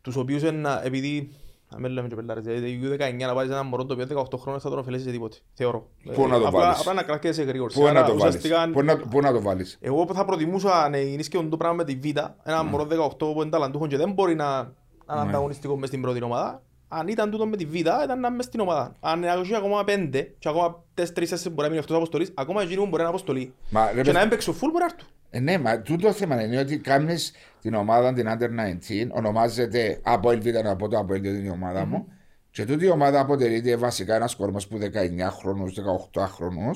[0.00, 1.30] τους οποίους ένα, επειδή
[1.70, 4.38] να μην λέμε και πελάρες, δηλαδή η U19 να πάρεις έναν μωρό το οποίο 18
[4.38, 5.86] χρόνια θα τον ωφελήσει σε τίποτε, θεωρώ.
[6.14, 7.78] Πού να το απλά, βάλεις; Απλά να κρατήσει γρήγορση.
[7.78, 10.24] Πού Άρα, να το βάλεις; ουσιαστικά, Πού να, πού να το βάλεις; Εγώ που θα
[10.24, 12.04] προτιμούσα να είναι και το πράγμα με τη Β,
[12.44, 14.72] ένα μωρό 18 που είναι ταλαντούχος και δεν μπορεί να
[15.06, 16.62] να είναι ανταγωνιστικό μες στην πρώτη ομάδα.
[16.88, 18.96] Αν ήταν τούτο με τη Β, ήταν να είναι μες στην ομάδα.
[19.00, 22.76] Αν έχει ακόμα πέντε και ακόμα τέσσερις τέσσερις μπορεί να μείνει εκτός αποστολής, ακόμα εκείνοι
[22.76, 23.54] που μπορεί να είναι αποστολή.
[23.70, 25.08] Μα, ρε, Και παιδ- να μην παίξουν full μπορεί να έρθουν.
[25.30, 30.00] Ε, ναι, μα τούτο το θέμα είναι ότι κάνεις την ομάδα την Under 19, ονομάζεται
[30.02, 32.12] από Ελβίδα να πω το από είναι η ομάδα μου.
[32.50, 35.74] Και τούτη η ομάδα αποτελείται βασικά ένας κορμός που 19 χρόνους,
[36.12, 36.70] 18 χρονου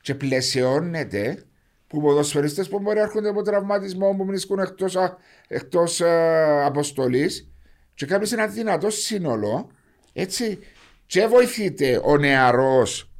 [0.00, 1.44] και πλαισιώνεται
[1.86, 4.96] που ποδοσφαιριστές που μπορεί να έρχονται από τραυματισμό, που βρίσκουν εκτός
[5.48, 7.50] εκτός, ε, αποστολής
[7.94, 9.70] και κάνεις ένα δυνατό σύνολο
[10.12, 10.58] έτσι.
[11.06, 13.10] Και βοηθείται ο νεαρός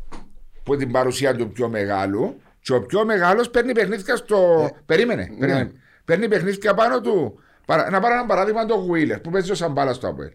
[0.62, 4.70] που την παρουσία του πιο μεγάλου και ο πιο μεγάλος παίρνει παιχνίδια στο.
[4.86, 5.28] περίμενε.
[5.38, 5.72] περίμενε.
[6.04, 7.38] Παίρνει παιχνίδια πάνω του.
[7.66, 10.30] Παρα- Να πάρω ένα παράδειγμα το Wheeler που παίζει ο Σαμπάλα στο Αποέλ.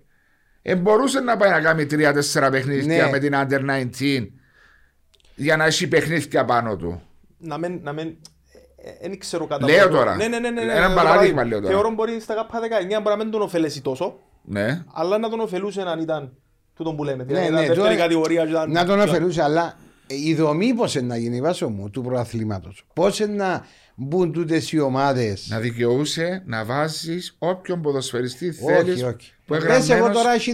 [0.62, 3.12] Ε, μπορούσε να πάει να κάνει 3-4 παιχνίδια Ναι.
[3.12, 4.32] με την Under 19
[5.36, 7.02] για να έχει παιχνίδια πάνω του.
[7.38, 8.08] να μην, να μην,
[8.78, 10.16] ε, δεν ξέρω κατά Λέω πόσο- τώρα.
[10.16, 11.74] Ναι, ναι, ναι, ναι, Ένα ναι, παράδειγμα λέω τώρα.
[11.74, 14.84] Θεωρώ μπορεί στα ΚΑΠΑ 19 μπορεί να μην τον ωφελέσει τόσο, Ναι.
[14.94, 16.34] αλλά να τον ωφελούσε αν ήταν
[16.76, 17.18] τούτο που λέμε.
[17.18, 18.44] Ναι, Δηλαδή, ναι, ήταν δεύτερη τώρα- κατηγορία.
[18.44, 19.78] και ήταν- Να τον ωφελούσε, αλλά
[20.26, 22.74] η δομή πώς να γίνει βάσο μου του πρωταθλήματο.
[22.94, 28.94] Πώς να μπουν τούτες οι ομάδες; Να δικαιούσε να βάζεις όποιον ποδοσφαιριστή θέλεις.
[28.94, 29.34] Όχι, όχι.
[29.46, 30.18] Που Πες εγώ εγγραμμένος...
[30.18, 30.54] τώρα έχει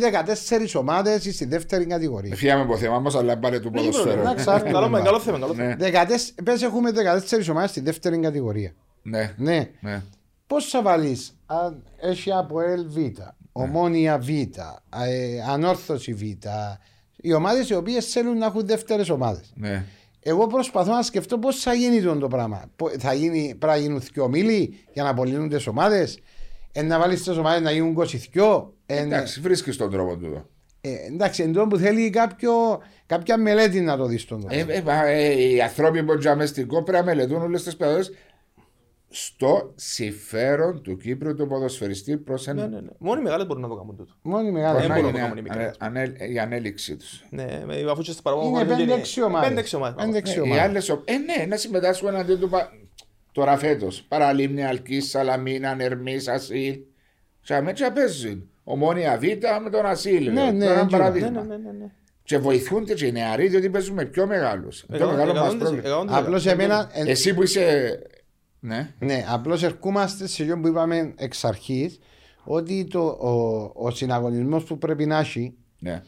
[0.73, 2.35] 14 ομάδες στη δεύτερη κατηγορία.
[2.35, 4.19] Φύγαμε από το θέμα μας, αλλά πάλι του Ναι, ποδοσφαίρου.
[4.19, 4.71] εντάξει, Ξάρτημα.
[4.71, 5.39] Καλό με- καλό θέμα.
[5.39, 5.67] καλό θέμα.
[5.67, 8.73] Ναι, 14 Πες έχουμε 14 ομάδες στη δεύτερη κατηγορία.
[9.01, 9.69] ναι, Ναι.
[9.79, 10.01] ναι.
[10.47, 12.55] Πώς θα βάλεις αν έχει από
[12.87, 12.97] Β,
[13.51, 14.47] Ομόνια Β, ε,
[15.49, 16.21] Ανόρθωση Β,
[17.21, 19.51] οι ομάδες οι οποίες θέλουν να έχουν δεύτερες ομάδες.
[19.55, 19.83] ναι.
[20.19, 22.63] Εγώ προσπαθώ να σκεφτώ πώς θα γίνει το, το πράγμα.
[22.75, 26.19] Πο- Θα γίνει, πρέπει να γίνουν δύο μίλοι για να απολύνουν τις ομάδες.
[26.71, 27.93] Ε, να βάλεις τις ομάδες να γίνουν
[28.33, 28.73] 22.
[28.85, 30.49] Ε, Εντάξει, βρίσκεις τον τρόπο του.
[30.81, 32.51] ε, εντάξει, εντό που θέλει κάποιο,
[33.05, 34.71] κάποια μελέτη να το δεις στον Ε, τρόπο.
[34.71, 38.03] ε, μα, ε, οι άνθρωποι που τζάμε στην κόπ πρέπει να μελετούν όλες τις περιόδου
[39.09, 42.79] στο συμφέρον του Κύπρου του ποδοσφαιριστή προς Ναι, ναι, ναι.
[42.97, 44.13] Μόνο οι μεγάλες μπορούν να το κάνουν τούτο.
[44.21, 44.79] Μόνο η μεγάλη.
[44.79, 45.75] δεν να μπορούν είναι να το κάνουν οι μικρές.
[45.79, 47.23] ανε- ανε- η ανέλυξή τους.
[47.29, 49.47] Ναι, με- αφού και στις παραπάνω Είναι χώρες είναι- 5-6 ομάδες.
[49.49, 50.03] 5-6 ομάδες.
[50.03, 50.63] Πέντε- έξι Οι ομάδες.
[50.63, 52.49] άλλες ο- Ε, ναι, να συμμετάσχουν αντί του.
[52.49, 52.71] πα-
[53.31, 54.01] Τώρα φέτος.
[54.07, 56.79] Παραλίμνη, Αλκής, Σαλαμίνα, Νερμής, Ασίλ.
[57.43, 58.49] Τσαμέ παίζουν.
[58.63, 59.23] Ομόνια Β
[59.63, 60.23] με τον Ασίλ.
[60.25, 60.51] Ναι, λέω.
[60.51, 61.29] ναι, Τώρα ένα έτσι, παράδειγμα.
[61.29, 61.85] Ναι, ναι, ναι, ναι.
[62.23, 64.83] Και βοηθούνται και οι νεαροί διότι παίζουν με πιο μεγάλους.
[64.87, 65.87] Πιο Εκατό- μεγάλο μας εκατόν- πρόβλημα.
[65.87, 66.89] εκατόν- Απλώς εμένα.
[66.93, 67.99] ε, Εσύ που είσαι.
[68.67, 68.93] Ναι.
[68.99, 71.99] Ναι, απλώς ερχόμαστε σε αυτό που είπαμε εξ αρχής
[72.43, 76.03] ότι το, ο, ο συναγωνισμός που πρέπει να έχει ναι.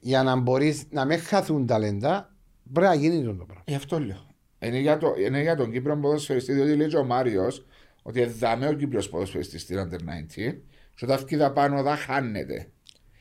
[0.00, 2.34] για να μπορείς να μην χαθούν ταλέντα
[2.72, 3.62] πρέπει να γίνει το πράγμα.
[3.66, 4.26] Γι' αυτό λέω.
[4.58, 7.66] Είναι για, το, είναι για τον Κύπρο ποδοσφαιριστή, διότι λέει και ο Μάριος
[8.02, 10.54] ότι εδάμε ο Κύπρος ποδοσφαιριστής στην Under 90
[10.94, 12.68] και όταν φύγει πάνω θα χάνεται.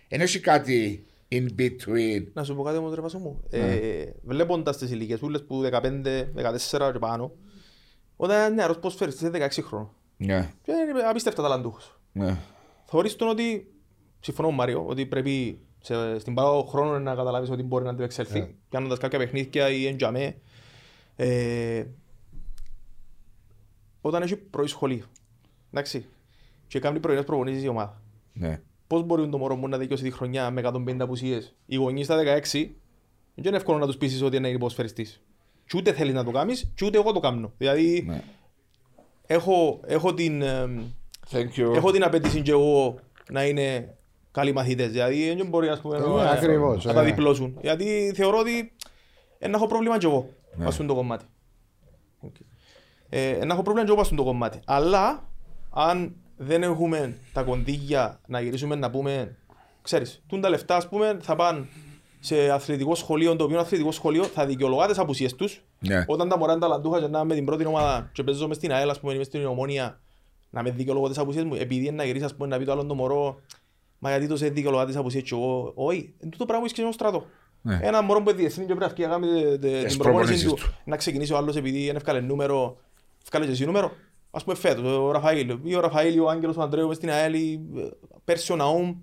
[0.08, 2.24] Δεν έχει κάτι in between.
[2.34, 3.44] Να σου πω κάτι όμως ρε Βάσο μου.
[3.50, 3.60] Ναι.
[3.60, 5.82] Ε, βλέποντας τις ηλικίες ούλες που 15,
[6.80, 7.32] 14 και πάνω,
[8.24, 12.00] όταν ένα νεαρός ποδοσφαιριστής είναι 16 χρόνων Ναι, και είναι απίστευτα ταλαντούχος.
[12.12, 12.38] ναι.
[12.86, 13.74] Θεωρείς τον ότι,
[14.20, 17.90] συμφωνώ με τον Μάριο, ότι πρέπει σε, στην παράδο χρόνο να καταλάβεις ότι μπορεί να
[17.90, 18.50] αντιπεξέλθει, Ναι.
[18.70, 20.38] κάνοντας κάποια παιχνίδια ή εντιαμέ.
[21.16, 21.86] Ε,
[24.02, 25.06] όταν έχει πρωί σχολείο,
[25.72, 26.06] εντάξει,
[26.68, 28.02] και κάνει πρωινές προπονήσεις η ομάδα.
[28.34, 28.62] ναι.
[28.88, 31.56] Πώς μπορεί το μωρό μου να δικαιώσει τη χρονιά με 150 απουσίες.
[31.66, 32.76] Οι γονείς στα 16
[33.36, 35.22] δεν είναι εύκολο να τους πείσει ότι είναι υποσφαιριστής.
[35.74, 37.52] Και ούτε θέλεις να το κάνεις, και ούτε εγώ το κάνω.
[37.58, 38.22] Δηλαδή, ναι.
[39.26, 40.82] έχω, έχω, την, εμ,
[41.32, 41.76] Thank you.
[41.76, 43.00] έχω την απέτηση και εγώ
[43.32, 43.96] να είναι
[44.32, 44.92] καλοί μαθητές.
[44.92, 47.04] Δηλαδή, δεν μπορεί ας πούμε, Ε, να, ναι, ακριβώς, να τα ε.
[47.04, 47.58] διπλώσουν.
[47.62, 48.72] Γιατί θεωρώ ότι
[49.40, 50.66] ε, να έχω πρόβλημα κι εγώ Ναι.
[50.66, 50.72] ναι.
[50.72, 51.26] στον το κομμάτι.
[53.10, 54.60] Ε, να έχω πρόβλημα κι εγώ στον το κομμάτι.
[54.66, 55.30] Αλλά
[55.70, 59.38] αν δεν έχουμε τα κονδύλια να γυρίσουμε να πούμε,
[59.82, 61.66] ξέρεις, τούν τα λεφτά ας πούμε θα πάνε
[62.26, 65.64] σε αθλητικό σχολείο, το οποίο αθλητικό σχολείο θα δικαιολογά τις απουσίες τους.
[65.80, 66.04] Ναι.
[66.08, 68.58] Όταν τα μωρά είναι ταλαντούχα και να είμαι με την πρώτη ομάδα και παίζω μες
[68.58, 70.00] στην ΑΕΛ, ας πούμε, είμαι στην ομόνια,
[70.50, 72.72] να με δικαιολογώ τις απουσίες μου, επειδή είναι να γυρίσεις, ας πούμε, να πει το
[72.72, 73.40] άλλο το μωρό,
[74.00, 76.82] μα γιατί το σε δικαιολογά τις απουσίες και εγώ, όχι, εν τούτο πράγμα είσαι και
[76.82, 77.26] στο στρατό.
[77.62, 77.80] Ναι.
[77.82, 79.98] Ένα μωρό που είναι διεθνή και πρέπει να βγει να κάνει τε- τε- την προπόνηση
[79.98, 80.74] προπονήσεις του, του.
[80.86, 82.78] να ξεκινήσει ο άλλος επειδή είναι ευκάλε νούμερο,
[83.24, 83.92] ευκάλε και εσύ νούμερο.
[84.32, 87.10] Ας πούμε φέτος, ο Ραφαήλ, ή ο Ραφαήλ, ή ο Άγγελος ο Ανδρέου μες στην
[87.10, 87.62] ΑΕΛ, ή
[88.24, 88.96] πέρσι ο Ναούμ,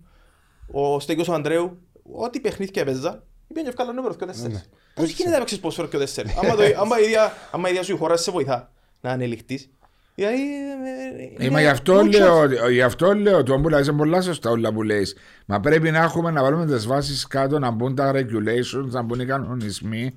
[0.72, 1.78] ο Στέκιος ο Ανδρέου,
[2.16, 4.68] ό,τι παιχνίδια έπαιζα, πήγαινε και ευκάλε νούμερο και ο τέσσερις.
[4.94, 6.36] Πώς γίνεται να παίξεις ποδόσφαιρο και ο τέσσερις.
[6.36, 8.70] Άμα το- άμα η ίδια- άμα η ίδια σου η χώρα σε βοηθά
[9.00, 9.68] να ανελιχτείς.
[10.14, 12.10] Δηλαδή, ε, Ε, είναι μα γι' αυτό, no chance.
[12.10, 15.06] λέω, γι' αυτό λέω το που λέει πολλά σωστά όλα που λέει.
[15.46, 19.20] Μα πρέπει να έχουμε να βάλουμε τις βάσεις κάτω, να μπουν τα regulations, να μπουν
[19.20, 20.14] οι κανονισμοί.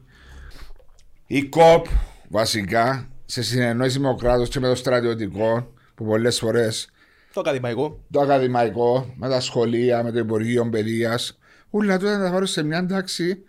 [1.28, 1.82] Η COP
[2.30, 6.90] βασικά σε συνεννόηση με ο κράτος και με το στρατιωτικό που πολλές φορές
[7.34, 8.00] Το ακαδημαϊκό.
[8.12, 11.38] το ακαδημαϊκό, με τα σχολεία, με το Υπουργείο Παιδείας,
[11.76, 13.44] όλα τότε να τα βάλω σε μια τάξη.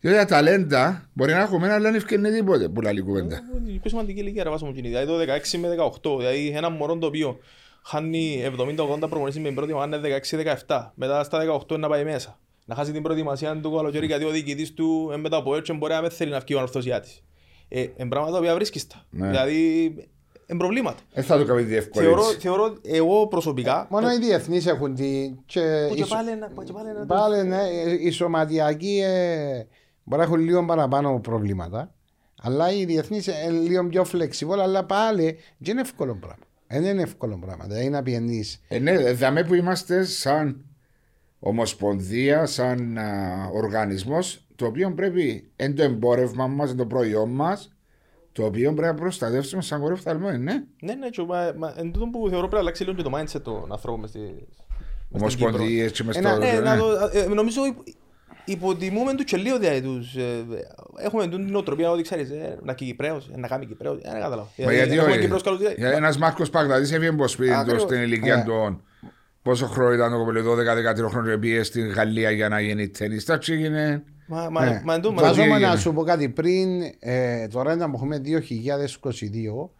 [0.00, 3.40] Διότι τα ταλέντα μπορεί να έχουμε, αλλά δεν ευκαιρνεί τίποτε που λέει κουβέντα.
[3.66, 5.76] Η πιο σημαντική ηλικία ρε βάζω μου Δηλαδή το 16 με
[6.14, 6.18] 18.
[6.18, 7.38] Δηλαδή ένα μωρό το οποίο
[7.82, 10.20] χάνει 70-80 προπονήσεις με την πρώτη ομάδα είναι
[10.66, 10.90] 16-17.
[10.94, 12.38] Μετά στα 18 είναι να πάει μέσα.
[12.64, 15.92] Να χάσει την προετοιμασία του καλοκαίρι γιατί ο διοικητής του είναι μετά από έτσι μπορεί
[15.92, 17.22] να μην θέλει να βγει ο ανορθωσιάτης.
[17.68, 19.06] Ε, εν πράγματα τα οποία βρίσκεις τα.
[19.10, 19.28] Ναι.
[19.28, 19.94] Δηλαδή,
[20.50, 20.98] εν προβλήματα.
[21.12, 22.36] Δεν θα το κάνει Θεωρώ, διευκολύνση.
[22.38, 23.86] θεωρώ εγώ προσωπικά.
[23.90, 25.34] Μόνο οι διεθνείς έχουν τη.
[25.46, 27.62] Και, που οι και σο- πάλι να- που και πάλι να το- πάλι, ναι,
[28.00, 29.66] οι σωματιακοί ε,
[30.04, 31.94] μπορεί να έχουν λίγο παραπάνω προβλήματα.
[32.42, 36.44] Αλλά οι διεθνείς είναι λίγο πιο flexible, αλλά πάλι δεν είναι εύκολο πράγμα.
[36.66, 37.64] Δεν είναι εύκολο πράγμα.
[37.66, 38.60] Δηλαδή να πιενείς.
[38.68, 40.64] Ε, ναι, δαμε που είμαστε σαν
[41.38, 42.98] ομοσπονδία, σαν
[43.54, 47.72] οργανισμός, το οποίο πρέπει, εν το εμπόρευμα μας, εν το προϊόν μας,
[48.32, 50.38] το οποίο πρέπει να προστατεύσουμε σαν κορυφθαλμό, ναι.
[50.80, 53.10] Ναι, ναι, και, μα, μα, εν τούτο που θεωρώ πρέπει να αλλάξει λίγο και το
[53.14, 55.46] mindset των ανθρώπων μες στη- μες στην Κύπρο.
[55.48, 56.28] Ομοσπονδίε και μες στο.
[56.28, 56.60] Ένα- Ναι, ναι.
[56.60, 57.96] να το, ε, νομίζω υπ-
[58.44, 60.16] υποτιμούμε του και λίγο δηλαδή τους.
[60.16, 60.44] ε,
[61.04, 64.20] Έχουμε την νοοτροπία ότι ξέρεις, ε, να και Κυπρέος, ε, να κάνει Κυπρέος, ε, δεν
[64.20, 64.48] καταλάβω.
[64.64, 65.82] Μα γιατί Έχουμε όχι; Κυπρέος καλούς, δηλαδή.
[65.96, 67.82] Ένας Μάρκος Παγδατής έβγαινε από σπίτι του Ακριβώς.
[67.82, 68.44] στην ηλικία Ναι.
[68.44, 68.82] των.
[69.42, 73.22] Πόσο χρόνο ήταν το κοπέλι, 12-13 χρόνια και πήγε στην Γαλλία για να γίνει τέννη.
[73.22, 74.02] Τα έγινε.
[74.30, 74.82] Μα- μα- Ναι.
[74.84, 75.58] μα εν τω- μα- Βάζομαι έγινε.
[75.68, 76.82] να σου πω κάτι πριν.
[76.98, 79.70] Ε, τώρα να έχουμε 2022,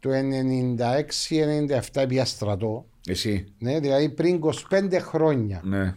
[0.00, 2.86] το 96-97 πια στρατό.
[3.06, 3.44] Εσύ.
[3.58, 5.60] Ναι, δηλαδή πριν 25 χρόνια.
[5.64, 5.94] Ναι.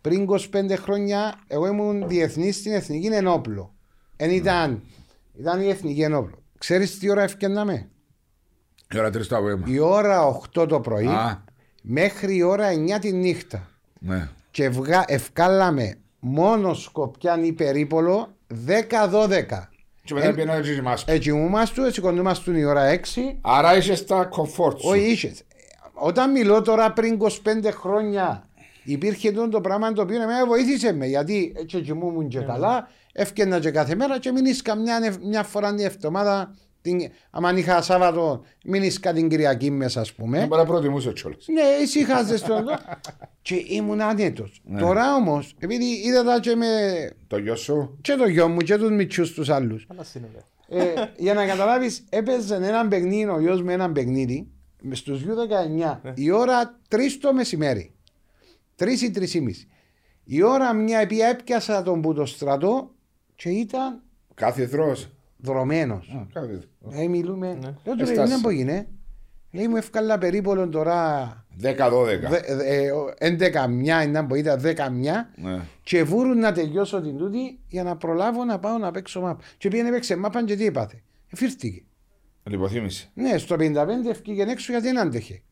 [0.00, 3.74] Πριν 25 χρόνια, εγώ ήμουν διεθνής στην εθνική ενόπλο.
[4.16, 4.82] Εν ήταν,
[5.38, 6.38] ήταν η εθνική ενόπλο.
[6.58, 7.88] Ξέρεις τι ώρα ευκαινάμε.
[8.94, 9.66] Η ώρα τρεις το απόγευμα.
[9.68, 11.44] Η ώρα 8 το πρωί Α,
[11.82, 13.68] μέχρι η ώρα 9 τη νύχτα.
[13.98, 14.28] ναι.
[14.50, 15.04] Και ευγα...
[15.06, 19.68] ευκάλαμε μόνο Σκοπιάν ή Περίπολο 10-12.
[20.04, 21.04] Και μετά πήγαινα και κοιμάσαι.
[21.08, 22.98] Ε, κοιμούμαστε, σηκωνόμαστε η ώρα 6.
[23.40, 24.88] Άρα είσαι στα comfort σου.
[24.88, 25.34] Όχι, είσαι.
[25.92, 27.28] Όταν μιλώ τώρα πριν 25
[27.72, 28.48] χρόνια,
[28.84, 31.06] υπήρχε τούτο το πράγμα το οποίο εμένα βοήθησε με.
[31.06, 35.74] Γιατί έτσι κοιμούμουν και καλά, έφτιανα και κάθε μέρα και μην ίσκα μια, μια φορά
[35.74, 36.54] την εβδομάδα.
[36.82, 40.38] Την, άμα είχα Σάββατο, μην ίσκα την Κυριακή μέσα, ας πούμε.
[40.38, 41.46] Δεν μπορεί να προτιμούσε κιόλας.
[41.48, 42.64] Ναι, ησύχαζε στο
[43.42, 44.62] και ήμουν άνετος.
[44.78, 46.66] Τώρα όμως, επειδή είδα τα και με.
[47.26, 49.86] Το γιο σου; και το γιο μου και τους μυτσού τους άλλους.
[49.90, 50.38] Αλλά σύνολε.
[50.68, 54.46] ε, για να καταλάβεις, έπαιζε έναν παιχνίδι ο γιος με έναν παιχνίδι
[54.92, 57.92] στους U19 η ώρα 3 το μεσημέρι.
[58.78, 59.66] 3 ή 3 η μισή.
[60.24, 62.90] Η ώρα μια επειδή έπιασα τον που το στρατό
[63.34, 64.02] και ήταν
[64.34, 65.00] Κάθεδρος.
[65.00, 65.20] δρομένο.
[66.14, 66.68] Α, κάθεδρο.
[66.90, 67.46] Ε, μιλούμε.
[67.54, 67.74] Ναι.
[67.84, 68.24] Λέω του Έφτασε.
[68.32, 68.88] δεν μπορεί είναι.
[69.50, 71.26] Λέει μου εύκαλα περίπου τώρα
[71.60, 72.28] 10-12.
[72.28, 72.86] δε- ε,
[73.18, 73.28] ε,
[73.64, 75.60] 11 μια, ήταν που ήταν 10 μια Ναι.
[75.82, 79.40] και βούρουν να τελειώσω την τούτη για να προλάβω να πάω να παίξω μάπ.
[79.58, 81.02] Και πήγαινε παίξε μάπα και τι είπατε.
[81.30, 81.82] Εφήρθηκε.
[82.44, 83.10] Λιποθύμησε.
[83.14, 85.42] Ναι, στο 55 ευκήγε έξω γιατί δεν άντεχε.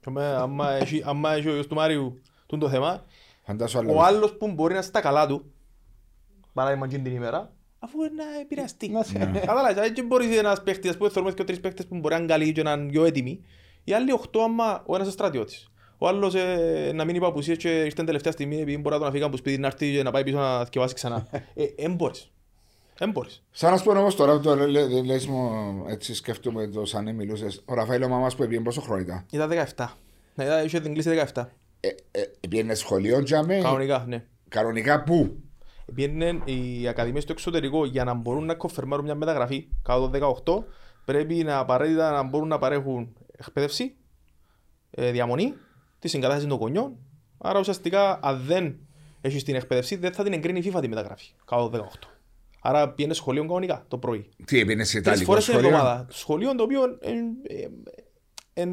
[0.00, 3.04] Και με- άμα έχει- άμα έχει ο γιος του Μάριου τούτο το θέμα,
[3.44, 4.00] Φαντάσου ο άλλο.
[4.00, 5.52] άλλος που μπορεί να είναι στα καλά του,
[6.52, 8.88] παράδειγμα εκείνη την ημέρα, αφού είναι να επηρεαστεί.
[8.88, 12.14] Να σε- Κατάλαβες, δεν μπορείς ένας παίχτης, ας πούμε, θεωρούμε και τρεις παίχτες που μπορεί
[12.14, 13.40] να είναι καλοί και να είναι πιο έτοιμοι.
[13.84, 15.70] Οι άλλοι οχτώ, άμα ο ένας είναι στρατιώτης.
[15.98, 19.28] Ο άλλος ε, να μείνει παπουσίες και ήρθε τελευταία στιγμή επειδή μπορεί να τον αφήγαν
[19.28, 21.26] από σπίτι να έρθει και να πάει πίσω να θυκευάσει ξανά.
[21.54, 22.30] Ε, Εν μπορείς.
[22.98, 23.42] Εν μπορείς.
[23.50, 25.50] Σαν να σου πω όμως τώρα που το λέ- λέ- λες μου
[25.88, 27.62] έτσι σκέφτομαι το σαν μιλούσες.
[27.64, 29.96] Ο Ραφαήλ ο μαμάς που έπιε πόσο χρόνο ήταν; Ήταν 17.
[30.34, 31.48] Ναι, ήταν- είχε την κλίση 17.
[31.80, 33.58] Ε, ε, Πήγαινε σχολείο για με.
[33.62, 34.24] Κανονικά, ναι.
[34.48, 35.36] Κανονικά πού;
[35.94, 40.64] Πήγαινε οι ακαδημίες στο εξωτερικό για να μπορούν να κοφερμάρουν μια μεταγραφή κάτω το 18
[41.04, 43.94] πρέπει να απαραίτητα να μπορούν να παρέχουν εκπαίδευση,
[44.90, 45.54] ε, διαμονή,
[45.98, 46.96] τη συγκατάσταση των γονιών.
[47.38, 48.76] Άρα ουσιαστικά αν δεν
[49.20, 52.08] έχεις την εκπαίδευση δεν θα την εγκρίνει η FIFA τη μεταγραφή κάτω το 18.
[52.60, 54.28] Άρα πήγαινε σχολείο κανονικά το πρωί.
[54.44, 55.70] Τι πήγαινε σε Τρεις Ιταλικό φορές την σχολείο.
[55.70, 56.06] εβδομάδα.
[56.10, 57.10] Σχολείο το οποίο ε,
[57.42, 57.68] ε,
[58.52, 58.66] ε, ε,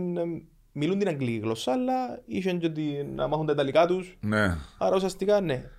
[0.72, 4.18] μιλούν την αγγλική γλώσσα αλλά είχαν και την- να μάθουν τα ιταλικά τους.
[4.22, 4.58] Ναι.
[4.78, 5.70] Άρα ουσιαστικά ναι.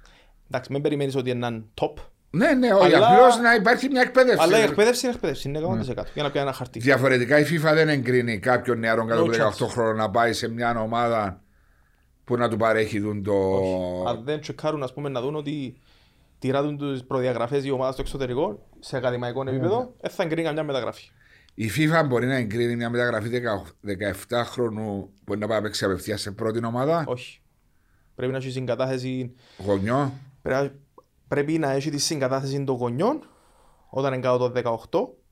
[0.50, 1.92] Εντάξει, μην περιμένεις ότι είναι έναν top.
[2.30, 2.94] Ναι, ναι, όχι.
[2.94, 4.42] Αλλά- Απλώς να υπάρχει μια εκπαίδευση.
[4.42, 6.78] Αλλά η εκπαίδευση είναι εκπαίδευση, είναι 100% για να πιάνει ένα χαρτί.
[6.78, 9.68] Διαφορετικά η FIFA δεν εγκρίνει κάποιον νεαρό κάτω από No 18 chance.
[9.68, 11.40] χρόνων να πάει σε μια ομάδα
[12.24, 13.32] που να του παρέχει δουν το.
[14.08, 15.76] Αν δεν τσεκάρουν ας πούμε, να δουν ότι
[16.38, 21.10] τηράτουν τις προδιαγραφές η ομάδα στο εξωτερικό, σε ακαδημαϊκό επίπεδο, δεν θα εγκρίνει καμιά μεταγραφή.
[21.54, 23.28] Η FIFA μπορεί να εγκρίνει μια μεταγραφή
[24.28, 27.40] 17 χρόνου που είναι να πάει να παίξει απευθείας σε πρώτη ομάδα; Όχι.
[28.14, 30.12] Πρέπει να έχει συγκατάθεση, Γονιό;
[30.46, 30.72] Πρέπει,
[31.28, 33.28] πρέπει να έχει τη συγκατάθεση των γονιών
[33.88, 34.52] όταν είναι κάτω το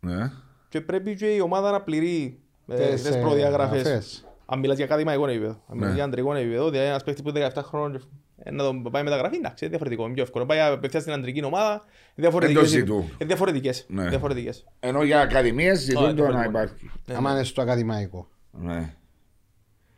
[0.00, 0.31] 18 Ναι.
[0.68, 3.83] και πρέπει και η ομάδα να πληρεί ε, Τις, τις ε, προδιαγραφές.
[3.83, 4.24] γραφές.
[4.46, 5.94] Αν μιλάς για ακαδημαϊκό επίπεδο, αν μιλάς Ναι.
[5.94, 8.05] για αντρικό επίπεδο, δηλαδή ένας παίκτης που είναι 17 χρόνων και
[8.38, 10.46] ε, να τον πάει μεταγραφή, εντάξει, είναι διαφορετικό, είναι πιο εύκολο.
[10.46, 11.83] Πάει απευθείας στην αντρική ομάδα, είναι
[12.14, 12.61] διαφορετικές.
[12.62, 12.94] Εντός ζητού.
[12.94, 13.85] Είναι διαφορετικές.
[13.88, 14.09] Ναι.
[14.09, 14.64] διαφορετικές.
[14.81, 16.50] Ενώ για ακαδημίες ζητούν Α, το να διαφορετικό.
[16.50, 16.90] υπάρχει.
[17.07, 18.29] Ναι, Άμα είναι στο ακαδημαϊκό.
[18.50, 18.94] Ναι.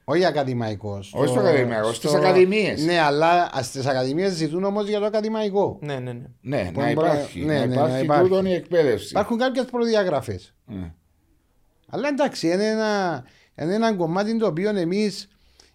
[0.08, 1.12] Όχι ακαδημαϊκός.
[1.14, 2.84] Όχι στο ακαδημαϊκό, στις ακαδημίες.
[2.84, 5.78] Ναι, αλλά στις ακαδημίες ζητούν όμως για το ακαδημαϊκό.
[5.82, 6.26] Ναι, ναι, ναι.
[6.40, 7.44] Ναι, Που να μπορεί- υπάρχει.
[7.44, 8.22] ναι, να ναι, υπάρχει να υπάρχει.
[8.28, 9.08] τούτον η εκπαίδευση.
[9.10, 10.54] Υπάρχουν κάποιες προδιαγραφές.
[10.66, 10.92] Ναι.
[11.88, 13.24] Αλλά εντάξει, είναι ένα,
[13.60, 15.10] είναι ένα κομμάτι το οποίο εμεί,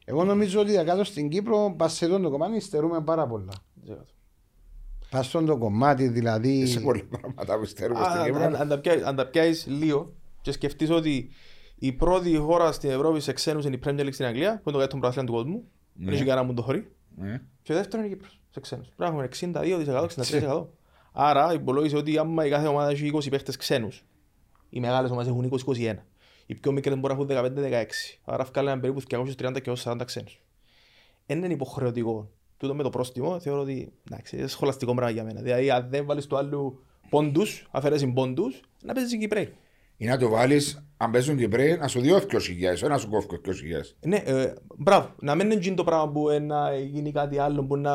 [0.06, 3.54] εγώ νομίζω ότι για κάτω στην Κύπρο, πας σε αυτό το κομμάτι, στερούμε πάρα πολλά.
[5.10, 6.66] Πας στον το κομμάτι, δηλαδή.
[6.66, 8.44] Σε πολλά πράγματα που στερούμε Α, στην αν- Κύπρο.
[8.44, 11.30] αν- αν τα πιάσεις- Αν τα πιάσεις λίγο και σκεφτείς ότι
[11.84, 14.72] η πρώτη χώρα στην Ευρώπη σε ξένους είναι η Premier League στην Αγγλία, που είναι
[14.72, 16.92] το καλύτερο πρωτάθλημα του κόσμου, δεν έχει κανένα μου το χωρί.
[17.16, 17.42] Ναι.
[17.62, 18.88] Και δεύτερον είναι η Κύπρος, σε ξένους.
[18.88, 20.68] Πρέπει να έχουμε 62%, 63%.
[21.12, 24.06] Άρα υπολόγισε ότι άμα η κάθε ομάδα έχει 20 παίχτες ξένους,
[24.70, 25.96] οι μεγάλες ομάδες έχουν 20-21.
[26.46, 27.86] Οι πιο μικρές μπορεί να έχουν 15-16.
[28.26, 30.42] Άρα βγάλουν περίπου 230 και 40 ξένους.
[31.26, 32.30] Δεν είναι υποχρεωτικό.
[32.58, 35.42] Τούτο με το πρόστιμο θεωρώ ότι εντάξει, είναι σχολαστικό πράγμα για μένα.
[35.42, 39.54] Δηλαδή αν δεν βάλεις το άλλο πόντους, αφαιρέσεις πόντους, να παίζεις Κυπρέοι.
[39.98, 43.52] Ή να το βάλεις, αν παίζουν Κυπρέοι, να σου διώ 2.000, ένα σου κόφει 2.000.
[44.06, 45.16] Ναι, ε, μπράβο.
[45.20, 47.92] Να μην είναι εκείνο το πράγμα που ε, να γίνει κάτι άλλο που να...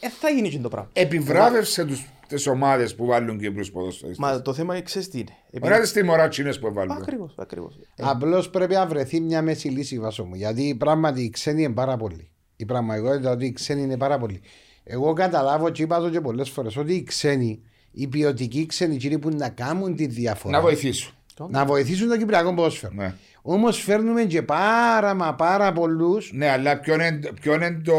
[0.00, 0.90] Ε, θα γίνει εκείνο το πράγμα.
[0.92, 4.18] Επιβράβευσε τους, τις ομάδες που βάλουν Κύπρους ποδοσφαιριστές.
[4.26, 5.30] Μα το θέμα ξέρεις τι είναι.
[5.46, 6.96] Επειδή- Ωραία τις τιμωράτσινες που βάλουν.
[6.96, 7.74] Ακριβώς, ακριβώς.
[7.94, 10.34] Ε, Απλώς πρέπει να βρεθεί μια μέση λύση βάσο μου.
[10.34, 12.30] Γιατί πράγματι οι ξένοι είναι πάρα πολλοί.
[12.56, 14.40] Η πραγματικότητα ότι οι ξένοι είναι πάρα πολλοί.
[14.84, 19.18] Εγώ καταλάβω και είπα το και πολλές φορές ότι οι ξένοι, οι ποιοτικοί ξένοι, κύριοι
[19.18, 20.56] που να κάνουν τη διαφορά.
[20.56, 21.14] Να βοηθήσουν.
[21.50, 22.92] Να βοηθήσουν το Κυπριακό ποδόσφαιρο.
[22.94, 23.14] Ναι.
[23.42, 26.30] Όμως φέρνουμε και πάρα μα πάρα πολλούς.
[26.34, 27.94] Ναι, αλλά ποιο είναι, ποιο είναι το.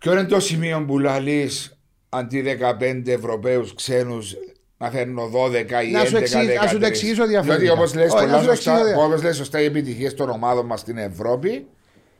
[0.00, 2.40] Ποιο είναι το σημείο που λαλείς αντί
[2.80, 4.34] 15 Ευρωπαίους ξένους
[4.78, 6.88] να φέρνω 12 ή 11 Να σου εξηγήσω- να σου το 13.
[6.88, 7.58] εξηγήσω διαφορετικά.
[7.64, 9.64] Διότι όπως λες, Όχι, να πολλά σου το σωστά, εξηγήσω δια- όπως λες σωστά οι
[9.64, 11.66] επιτυχίες των ομάδων μας στην Ευρώπη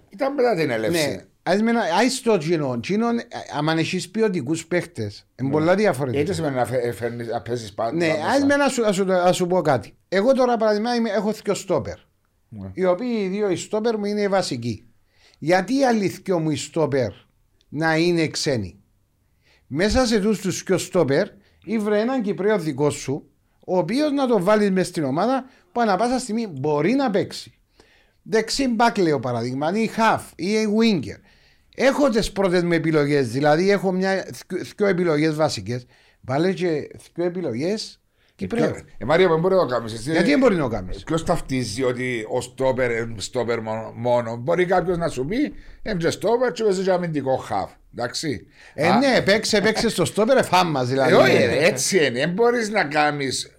[0.09, 0.98] ήταν μετά την έλευση.
[0.98, 1.25] Ναι, Ας με ένα-
[1.98, 2.81] άις το κοινό.
[2.81, 3.12] Κοινό, ε,
[3.57, 6.33] άμα έχεις ποιοτικούς παίχτες, είναι πολλά Έτσι διαφορετικά.
[6.33, 7.92] σημαίνει να φε- φέρνεις- να παίζεις πάντα.
[7.96, 9.96] Ναι, πάντα ας σαν- με να σου, να σου, να σου πω κάτι.
[10.09, 11.96] Εγώ τώρα παράδειγμα είμαι- έχω δύο στόπερ.
[12.48, 12.70] Ναι.
[12.74, 14.87] Οι οποίοι οι δύο οι στόπερ μου είναι οι βασικοί.
[15.38, 17.11] Γιατί οι αληθιό μου οι στόπερ
[17.68, 18.76] να είναι ξένοι.
[19.66, 21.28] Μέσα σε τους τους δυο στόπερ
[21.64, 23.31] ήβρε έναν Κυπρέο δικό σου
[23.66, 27.52] ο οποίος να το βάλεις μες στην ομάδα που ανα πάσα στιγμή μπορεί να παίξει.
[28.22, 30.46] Δεξί μπακ λέω παραδείγμα, ή half ή
[30.81, 31.18] winger.
[31.77, 34.27] Έχω τις πρώτες μου επιλογές, δηλαδή έχω μια,
[34.77, 35.87] δύο επιλογές βασικές.
[36.21, 37.97] Βάλε και δύο επιλογές
[38.35, 38.75] Κυπρέου.
[38.99, 39.93] Ε, Μαρία, δεν μπορεί να το κάνεις.
[39.93, 43.93] εσύ; Γιατί δεν μπορεί να το κάνεις; Ποιος ταυτίζει ότι ο στόπερ είναι στόπερ μόνο-
[43.97, 44.37] μόνο.
[44.37, 45.37] Μπορεί κάποιος να σου πει
[45.83, 47.71] είναι και στόπερ και παίζει και αμυντικό χαφ.
[47.97, 48.47] Εντάξει.
[48.75, 51.13] Ε, Α, ναι, παίξε, παίξε στο στόπερ, φάμα δηλαδή.
[51.13, 52.11] ε, όχι, ε, έτσι είναι.
[52.11, 53.57] Δεν μπορείς να κάνεις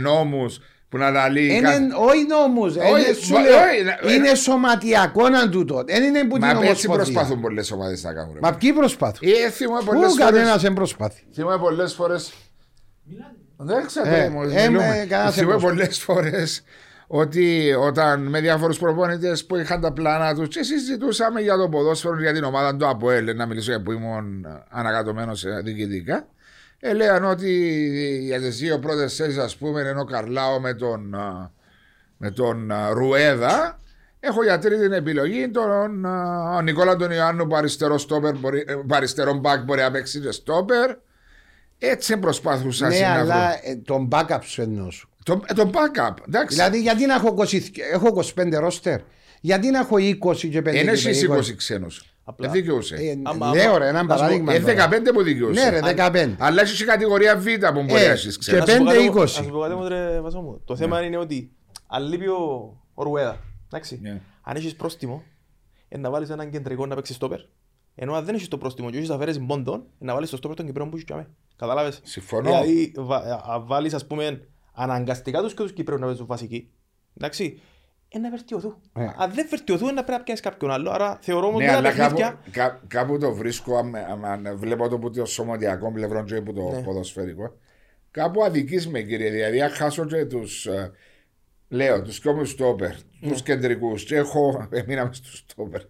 [0.00, 0.60] νόμους
[0.96, 1.46] που να τα λέει.
[1.56, 1.68] Είναι,
[2.10, 3.56] όχι νόμους, Όχι, είναι, σου μα- λέω,
[4.04, 5.82] όχι, είναι σωματιακό να τούτο.
[5.86, 6.94] Δεν είναι που την Μα έτσι ομοσπονδία.
[7.04, 8.32] προσπαθούν πολλές ομάδες να κάνουν.
[8.34, 8.40] ρε.
[8.42, 9.28] Μα ποιοι προσπάθουν.
[9.46, 10.30] Ε, θυμάμαι πολλές Πού φορέ.
[10.30, 11.22] κανένας δεν προσπάθει.
[11.34, 12.16] Θυμάμαι πολλές φορέ.
[13.56, 14.08] Δεν ξέρω.
[14.08, 14.88] Ε, μου, ε, μιλούμε.
[14.88, 16.62] με, κανένας Θυμάμαι δεν πολλές φορές
[17.06, 22.20] ότι όταν με διάφορους προπονητές που είχαν τα πλάνα τους και συζητούσαμε για το ποδόσφαιρο
[22.20, 26.26] για την ομάδα του ΑΠΟΕΛ, να μιλήσω για που ήμουν ανακατωμένος διοικητικά.
[26.78, 27.50] Ε, λέγαν ότι
[28.22, 31.50] για τι δύο πρώτε θέσει, ας πούμε, ενώ Καρλάο με τον, α,
[32.16, 33.78] με τον α, Ρουέδα,
[34.20, 38.94] έχω για τρίτη επιλογή τον α, Νικόλα τον Ιωάννου που αριστερό, στόπερ, μπορεί, ε, που
[38.94, 40.90] αριστερό μπακ μπορεί να παίξει και στόπερ.
[41.78, 43.20] Έτσι προσπαθούσα Ναι, να βρω.
[43.20, 45.08] αλλά ε, τον backup σου εννοώ σου.
[45.24, 46.56] Το, ε, το backup, εντάξει.
[46.56, 47.60] Δηλαδή, γιατί να έχω 20,
[47.92, 49.00] έχω 25 ρόστερ,
[49.40, 51.36] γιατί να έχω 20 και 5 Είναι και εσύ 20.
[51.36, 51.86] 20 ξένου.
[52.28, 52.48] Απλά.
[52.50, 52.94] Δεν δικαιούσε.
[52.94, 54.52] Ε, Άμα- Λέω άμα- ρε, ένα να σου πω, παράδειγμα.
[54.52, 54.88] Ε, τώρα.
[54.88, 55.62] 15 που δικαιούσε.
[55.62, 56.36] Ναι, ρε, 15.
[56.38, 58.58] Αλλά έχεις και κατηγορία Β που μπορεί Ε, να έχεις και ξένου.
[58.58, 59.10] Να σου πω κάτι 5-20.
[59.16, 60.60] όμως- Να σου πω κάτι όμως, ρε Βασό μου.
[60.64, 61.52] Το θέμα είναι ότι
[61.86, 64.20] αν λείπει ο ο Ρουέδα, εντάξει, Ναι.
[64.42, 65.22] αν έχεις πρόστιμο,
[65.88, 67.38] ε, να βάλεις έναν κεντρικό να παίξει στόπερ.
[67.94, 70.56] Ενώ αν δεν έχεις το πρόστιμο και έχεις αφαίρεση μόντων, ε, να βάλεις το στόπερ
[70.56, 71.14] των Κυπρέων που έχεις και
[71.56, 72.42] Κατάλαβες; Συμφωνώ.
[72.50, 74.40] Δηλαδή, βα- α- βάλεις ας πούμε
[74.74, 76.70] αναγκαστικά τους και τους Κυπρέους να παίζουν βασικοί.
[77.16, 77.60] Εντάξει.
[78.08, 78.76] Ε, να βελτιωθούν.
[78.96, 79.04] Ε.
[79.16, 80.90] Αν δεν βελτιωθούν, να πρέπει να πιάσεις κάποιον άλλο.
[80.90, 82.40] Άρα θεωρώ ότι Ναι, τα αλλά κάπου, παιχνίδια...
[82.50, 86.52] κά- κάπου το βρίσκω, αν, αν- αν βλέπω το που το σωματιακό πλευρό και που
[86.52, 86.82] το Ναι.
[86.82, 87.56] ποδοσφαιρικό.
[88.10, 90.90] Κάπου αδικείς με κύριε, δηλαδή αν χάσω και τους, ε,
[91.68, 92.54] λέω, τους κόμμους Ναι.
[92.54, 92.90] στόπερ,
[93.20, 95.80] τους κεντρικούς και έχω, εμείναμε στους στόπερ,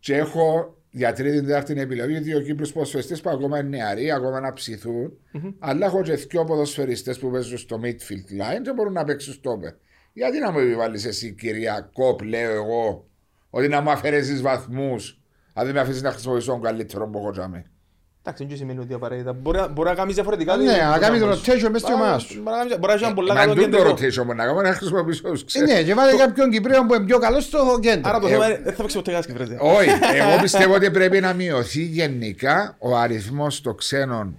[0.00, 4.52] και έχω για τρίτη τέταρτη επιλογή δύο Κύπρους ποδοσφαιριστές που ακόμα είναι νεαροί, ακόμα να
[4.52, 5.12] ψηθούν,
[5.58, 9.72] αλλά έχω και δύο ποδοσφαιριστές που παίζουν στο midfield line και μπορούν να παίξουν στόπερ.
[10.12, 13.06] Γιατί να μου επιβάλλεις εσύ κυρία Κόπ, λέω εγώ,
[13.50, 15.18] ότι να μου αφαιρέσεις βαθμούς,
[15.54, 17.64] αν δεν με αφήσεις να χρησιμοποιήσω τον καλύτερο που έχω τζάμε.
[18.24, 19.32] Εντάξει, δεν σημαίνει ότι απαραίτητα.
[19.32, 20.56] Μπορεί να- μπορεί να κάνεις διαφορετικά.
[20.56, 22.34] Ναι, να κάνεις το rotation μες στην Μπορεί να- ομάδα σου.
[22.42, 23.90] Μπορεί να κάνεις- μπορεί να έχει έναν πολλά Μα καλό τούτο κεντρικό.
[23.90, 25.70] rotation που να κάνω να χρησιμοποιήσω τους Ε, ξένους.
[25.72, 28.10] Ναι, και βάλε κάποιον Κυπρέο που είναι πιο καλός στο κέντρο.
[28.10, 29.76] Άρα το Ε, θέμα είναι δεν θα παίξεις ποτέ κανένας Κυπρέας.
[29.76, 34.38] Όχι, εγώ πιστεύω ότι πρέπει να μειωθεί γενικά ο αριθμός των ξένων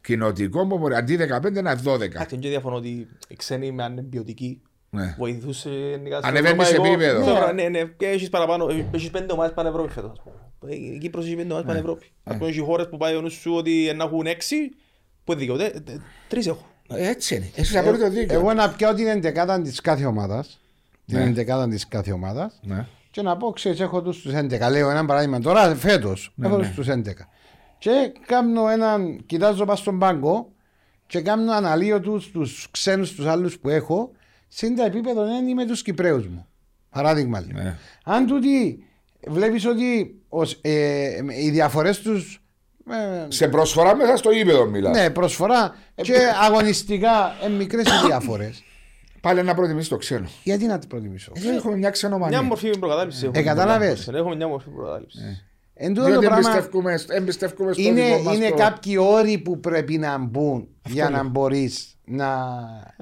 [0.00, 2.04] κοινοτικών που μπορεί αντί 15 να είναι 12.
[2.04, 5.14] Εντάξει, και διαφωνώ ότι οι ξένοι με ανεμπιωτικοί Ναι.
[5.18, 7.02] βοηθούσε γενικά στο Ανεβαίνεις σε ευρωπαϊκό.
[7.02, 7.24] επίπεδο.
[7.24, 10.10] Τώρα, Ναι, ναι, και έχεις παραπάνω, έχεις πέντε ομάδες πανευρώπη φέτος.
[10.10, 10.20] ας
[10.58, 10.74] πούμε.
[10.74, 12.06] Η Κύπρος έχει πέντε ομάδες πανευρώπη.
[12.24, 14.56] Ας πούμε, έχει χώρες που πάει ο νους σου ότι να έχουν έξι,
[15.24, 15.96] που είναι δικαιούται, ε, ε,
[16.28, 16.64] τρεις έχουν.
[16.88, 17.50] Έτσι είναι.
[17.54, 18.34] Έχεις απόλυτο δίκιο.
[18.38, 20.60] Εγώ να πιάω την εντεκάδα της κάθε ομάδας.
[21.06, 21.24] Την Ναι.
[21.24, 22.60] εντεκάδα της κάθε ομάδας.
[22.62, 22.86] Ναι.
[23.10, 24.70] Και να πω, ξέρεις, έχω τους στου 11.
[24.70, 26.34] Λέω ένα παράδειγμα τώρα, φέτος.
[26.42, 26.62] έχω ναι.
[26.66, 27.28] τους στου 11.
[27.78, 30.48] Και κάνω έναν, κοιτάζω πας στον πάγκο
[31.06, 34.10] και κάνω αναλύω τους τους ξένους τους άλλους που έχω.
[34.52, 36.46] Συν τα επίπεδο είναι με τους Κυπρέους μου.
[36.90, 37.40] Παράδειγμα.
[37.40, 37.62] λέω.
[37.62, 37.76] Ναι.
[38.04, 38.84] Αν τούτοι
[39.26, 41.10] βλέπεις ότι ως, ε,
[41.40, 42.42] οι διαφορές τους.
[42.90, 44.96] Ε, Σε προσφορά μέσα στο ύπεδο μιλάς.
[44.96, 48.62] ναι, προσφορά και αγωνιστικά ε, μικρές οι διαφορές.
[49.20, 50.28] Πάλι να προτιμήσεις το ξένο.
[50.44, 52.42] Γιατί να την προτιμήσω; Εδώ έχουμε μια Μια ξενομανία.
[52.42, 53.38] μορφή προκατάληψης έχουμε.
[53.38, 54.08] Ε, κατάλαβες.
[54.08, 55.20] Έχουμε μια μορφή προκατάληψης.
[55.82, 58.54] Εν τούτο το Διότι πράγμα εμπιστεύκουμε, εμπιστεύκουμε στο είναι, δικό μας είναι το...
[58.54, 62.26] κάποιοι όροι που πρέπει να μπουν για να μπορείς να.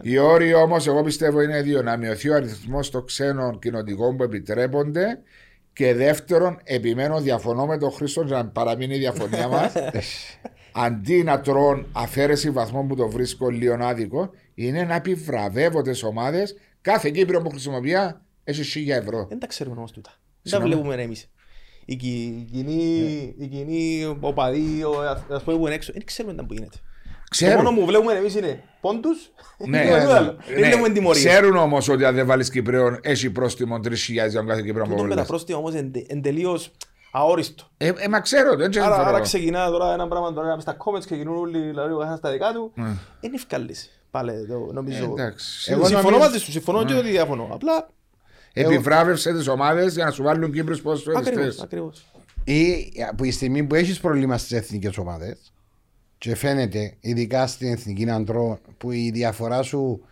[0.03, 1.83] Οι όροι όμως, εγώ πιστεύω, είναι δύο.
[1.83, 5.21] Να μειωθεί ο αριθμός των ξένων κοινοτικών που επιτρέπονται.
[5.73, 9.73] Και δεύτερον, επιμένω, διαφωνώ με τον Χρήστο για να παραμείνει η διαφωνία μας.
[10.73, 16.57] αντί να τρώνε αφαίρεση βαθμών που το βρίσκω λίγο άδικο, είναι να επιβραβεύω τις ομάδες.
[16.81, 17.95] Κάθε Κύπριο που χρησιμοποιεί
[18.45, 19.27] έχει 1000 ευρώ.
[19.29, 20.11] Δεν τα ξέρουμε όμως τούτα.
[20.11, 20.75] Δεν τα Συγγνώμη.
[20.75, 21.31] βλέπουμε εμείς.
[21.91, 25.01] Οι κι- οι κοινοί, οι κοινοί οπαδοί, ο-
[25.35, 26.77] ας πούμε που είναι έξω, δεν ξέρουμε τι που γίνεται.
[27.39, 29.31] Το μόνο Ξέρουν, που βλέπουμε εμείς είναι πόντους
[29.67, 30.37] ναι, και τίποτα άλλο.
[30.49, 31.25] Δεν ναι, βλέπουμε τιμωρίες.
[31.25, 34.91] ξέρουν όμως ότι αν δεν βάλεις Κυπρέων, έχει πρόστιμο 3.000 για τον κάθε Κύπριο που
[34.91, 35.29] Τούτο με τα βάλεις.
[35.29, 36.71] πρόστιμα όμως είναι εν τελείως
[37.13, 37.65] αόριστο.
[37.77, 38.87] Ε, ε, μα ξέρω, δεν ξέρω.
[38.87, 42.31] Άρα, άρα ξεκινά τώρα ένα πράγμα τώρα στα comments ξεκινούν όλοι δηλαδή, ο καθένας στα
[42.31, 42.73] δικά του.
[42.75, 42.89] Ναι.
[43.21, 43.91] Είναι ευκαλής.
[44.11, 45.05] Πάλι το νομίζω.
[45.05, 45.73] Εντάξει.
[45.73, 47.49] Εγώ συμφωνώ νομίζω- μαζί σου, συμφωνώ και ότι διαφωνώ.
[47.53, 47.89] Απλά
[48.61, 51.63] Επιβράβευσε τις ομάδες για να σου βάλουν Κύπρους Ακριβώς, ποδοσφαιριστέ.
[51.63, 52.07] ακριβώς.
[52.45, 55.53] Ή από τη στιγμή που έχεις πρόβλημα στις εθνικές ομάδες
[56.19, 60.05] και φαίνεται, ειδικά στην εθνική αντρό, που η διαφορά σου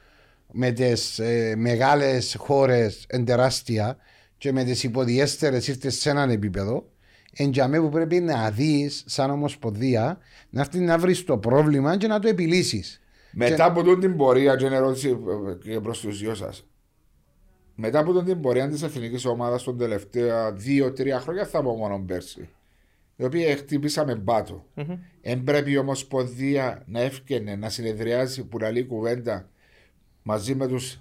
[0.53, 3.97] με τις ε, μεγάλες χώρες είναι τεράστια
[4.39, 6.89] και με τις υποδιέστερες ήρθες σε έναν επίπεδο,
[7.33, 10.19] εν για μέ που πρέπει να δεις, σαν ομοσπονδία,
[10.51, 13.01] να έρθεις να βρεις το πρόβλημα και να το επιλύσεις.
[13.33, 16.65] Μετά από τούτη την πορεία, και είναι ερώτηση ε, και προς τους δυο σας.
[17.79, 22.05] Μετά από τούτη την πορεία της εθνικής ομάδας των τελευταία δύο-τρία χρόνια, θα πω μόνο
[22.07, 22.49] πέρσι.
[23.17, 24.67] Η οποία χτυπήσαμε μπάτο.
[25.21, 29.49] Εν πρέπει η Ομοσπονδία να έφυγε να συνεδριάζει που λαλεί κουβέντα
[30.23, 31.01] μαζί με τους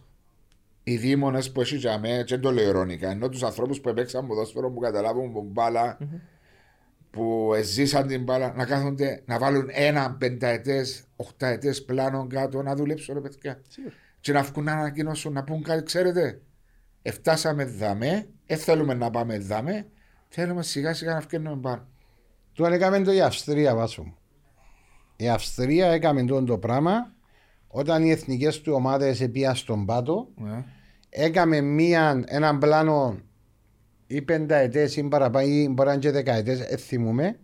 [0.84, 3.90] οι δήμονε που έχει για μέ, και δεν το λέω ειρωνικά, ενώ τους ανθρώπους που
[3.90, 5.98] έπαιξαν ποδόσφαιρο που καταλάβουν που μπάλα,
[7.12, 13.14] που ζήσαν την μπάλα, να κάθονται να βάλουν ένα πενταετές, οχταετέ πλάνο κάτω να δουλέψουν,
[13.14, 13.62] ρε παιδιά.
[14.20, 16.42] Και να βγουν να ανακοινώσουν, να πούν κάτι, ξέρετε,
[17.08, 19.88] εφτάσαμε δαμέ, δεν θέλουμε να πάμε δαμέ,
[20.28, 21.88] θέλουμε σιγά σιγά να βγαίνουμε πάνω.
[22.54, 24.18] Του έκαμε το η Αυστρία βάσο μου.
[25.16, 27.14] Η Αυστρία έκαμε το, το πράγμα
[27.68, 30.28] όταν οι εθνικές του ομάδες πήγαν στον πάτο.
[30.36, 30.64] Ναι.
[31.10, 33.20] Έκαμε μία, έναν πλάνο
[34.08, 37.40] ή πενταετές ή παραπάνω ή μπορεί να είναι και δεκαετές, δεν θυμούμε.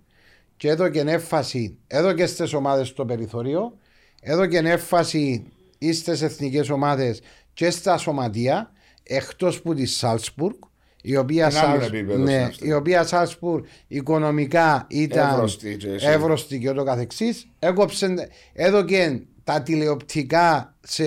[0.57, 3.77] Και έδωκε έμφαση, έδωκε στις ομάδες στο περιθώριο,
[4.21, 7.21] έδωκε έμφαση ή στι εθνικές ομάδες
[7.53, 8.71] και στα σωματεία,
[9.15, 10.55] εκτός που της Σάλσπουργκ,
[11.01, 12.69] η οποία, Είναι άλλο Σάλς- επίπεδο στην ναι, Αυστρία.
[12.69, 16.07] η οποία Σάλσπουργκ οικονομικά ήταν Εύρωστη και εσύ.
[16.07, 21.03] εύρωστη και ούτω καθεξής έκοψε, έδωκε τα τηλεοπτικά σε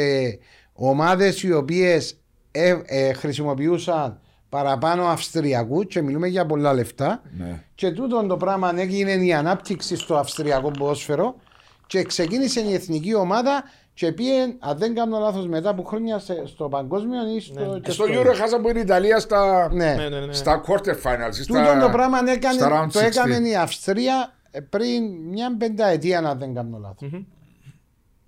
[0.72, 2.18] ομάδες οι οποίες
[2.50, 7.62] ε, ε, χρησιμοποιούσαν παραπάνω Αυστριακού και μιλούμε για πολλά λεφτά Ναι.
[7.74, 11.36] και τούτο το πράγμα έγινε η ανάπτυξη στο Αυστριακό ποδόσφαιρο
[11.86, 13.64] και ξεκίνησε η εθνική ομάδα
[13.94, 17.90] και πήγε, αν δεν κάνω λάθος, μετά από χρόνια σε- στο παγκόσμιο ή στο, και
[17.90, 19.94] Στο Euro χάσαμε που είναι η Ιταλία στα, Ναι.
[19.94, 20.32] Ναι, ναι, ναι.
[20.32, 21.36] στα quarter finals.
[21.40, 23.06] ή Τούτο στα- το πράγμα έκανε, στα round το 16.
[23.06, 27.10] έκανε η Αυστρία ε, πριν μια πενταετία, αν δεν κάνω λάθος.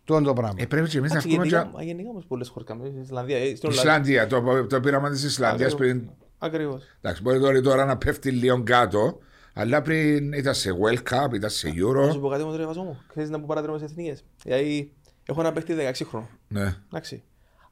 [0.05, 0.55] Τούτο το πράγμα.
[0.63, 1.47] Ε, πρέπει και εμείς να Εντάξει, πούμε.
[1.49, 2.89] γενικά- για- Γενικά όμως πολλές χώρες κάνουμε.
[2.89, 3.81] Στην Ισλανδία, ε, στην Ολλανδία.
[4.17, 5.97] Ισλανδία, το, το πείραμα της Ισλανδίας Ακριβώς.
[5.97, 6.09] πριν.
[6.39, 6.83] Ακριβώς.
[7.01, 9.19] Εντάξει, μπορεί τώρα, τώρα να πέφτει λίγο κάτω,
[9.55, 12.21] αλλά πριν ήταν σε World Cup, ήταν σε Να σου Euro.
[12.21, 12.99] πω κάτι όμως ρε Βαζό μου.
[13.09, 14.25] Ξέρεις να που παρατηρούμε στις εθνικές.
[14.43, 14.93] Δηλαδή,
[15.27, 16.29] έχω ένα παίχτη 16 χρόνων.
[16.49, 16.75] Ναι.
[16.87, 17.23] Εντάξει.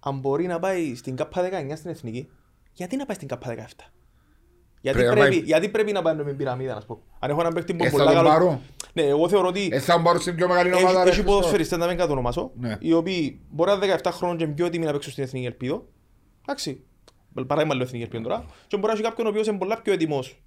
[0.01, 2.29] Αν μπορεί να πάει στην ΚΑΠΑ 19 στην εθνική,
[2.73, 3.91] γιατί να πάει στην ΚΑΠΑ 17.
[4.81, 7.03] Γιατί Πρέπει να πρέπει, πάει- γιατί πρέπει να πάει με πυραμίδα, να σου πω.
[7.19, 8.61] Αν έχω έναν παίχτη που Ε, είναι θα πολλά τον καλό- πάρω.
[8.93, 11.05] Ναι, εγώ θεωρώ ότι Ε, θα μπορούσε στην πιο μεγάλη έχει, ομάδα.
[11.05, 11.33] ρε, έχει Χριστό.
[11.37, 12.77] ποδοσφαιριστές να μην κατονομάσω, Ναι.
[12.81, 15.47] οι οποίοι μπορεί να είναι 17 χρόνων και είναι πιο έτοιμοι να παίξουν στην εθνική
[15.47, 15.87] ελπίδο.
[16.49, 16.85] Εντάξει.
[17.47, 18.45] Παράδειγμα λέω εθνική ελπίδο τώρα.
[18.67, 20.43] Και μπορεί να έχει κάποιον ο οποίος είναι πολλά πιο έτοιμος,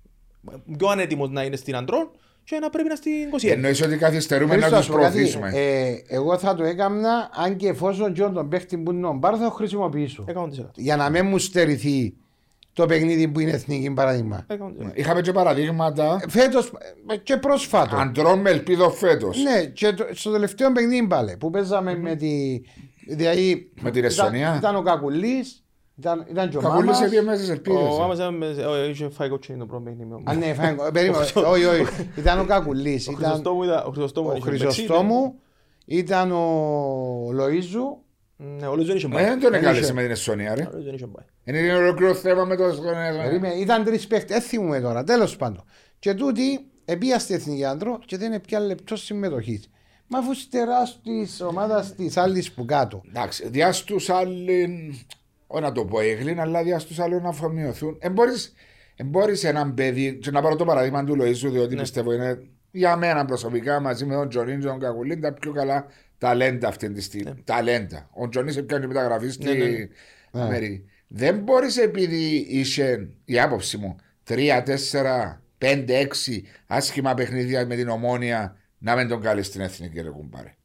[0.77, 2.11] πιο ανέτοιμος να είναι στην αντρών
[2.49, 3.53] και να πρέπει να είναι στην 21.
[3.53, 5.51] Εννοείς ότι καθυστερούμε να Χρήστο, τους σου πω κάτι, προωθήσουμε.
[5.53, 9.35] ε, εγώ θα το έκανα αν και εφόσον και τον παίχτη που είναι ο Μπάρ
[9.37, 10.25] θα το χρησιμοποιήσω.
[10.27, 10.69] 100%.
[10.75, 12.15] Για να μην μου στερηθεί
[12.73, 14.45] το παιχνίδι που είναι εθνική παράδειγμα.
[14.49, 14.55] 100%.
[14.93, 16.71] Είχαμε και παραδείγματα Φέτος
[17.23, 17.95] και πρόσφατο.
[17.95, 19.37] αντρών με ελπίδο φέτος.
[19.43, 22.61] Ναι, και το- στο τελευταίο παιχνίδι πάλι που παίζαμε με τη.
[23.09, 24.55] Δηλαδή, Με την ήταν- Εστονία.
[24.57, 25.63] Ήταν, ο Κακουλής,
[25.99, 26.97] ήταν, ήταν και ο Κακούλη Μάμας.
[26.97, 27.79] σε δύο μέρε ελπίδες.
[27.81, 30.21] Ο Άμας ήταν με- ο- είχε φάει κοτσίνη το πρώτο παιχνίδι.
[30.23, 30.91] Α, ναι, φάγκο.
[30.91, 31.25] Περίμενε.
[31.33, 31.85] Όχι, όχι.
[32.15, 33.07] Ήταν ο Κακουλής.
[33.07, 35.39] Ο Ήταν Χρυσοστόμου ήταν- ο Χρυσοστόμου ο είχε παίξει, Χρυσοστόμου.
[35.85, 37.97] Ήταν ο Λοίζου.
[38.37, 39.23] Ναι, ο Λίζο δεν είχε πάει.
[39.23, 39.93] Δεν τον Δεν εκάλεσε είχε.
[39.93, 40.61] με την Εστονία, ρε.
[40.61, 41.25] Ο Λίζο δεν είχε πάει.
[41.43, 42.63] Είναι ολόκληρο θέμα με το.
[43.23, 44.33] Περίμενε, Ήταν τρεις παίχτε.
[44.33, 45.03] Δεν θυμούμε τώρα.
[45.03, 45.63] Τέλος πάντων.
[45.99, 49.69] Και τούτη επία στη εθνική άντρο και δεν πια λεπτός συμμετοχής.
[50.07, 53.01] Μα αφού στερά τη ομάδας της άλλης που κάτω.
[53.07, 54.67] Εντάξει, διά στου άλλοι.
[55.47, 57.97] Όχι να το πω έγλυν, αλλά διά στους άλλοι να αφομοιωθούν.
[58.95, 61.81] Εμπόρει έναν παιδί, και να πάρω το παράδειγμα του Λοίζου, διότι Ναι.
[61.81, 62.41] πιστεύω είναι
[62.71, 65.85] για μένα προσωπικά μαζί με τον Τζονίν και τον Κακουλίν τα πιο καλά
[66.17, 67.41] ταλέντα αυτή τη στιγμή.
[67.43, 68.09] Ταλέντα.
[68.13, 69.87] Ο Τζονίν έπιανε μεταγραφής στη Ναι, ναι, ναι.
[70.31, 70.83] Αμερική.
[71.07, 77.89] Δεν μπορείς επειδή είσαι, η άποψη μου, 3, 4, 5, 6 άσχημα παιχνίδια με την
[77.89, 80.55] ομόνια να μην τον καλείς στην εθνική ρε κουμπάρε.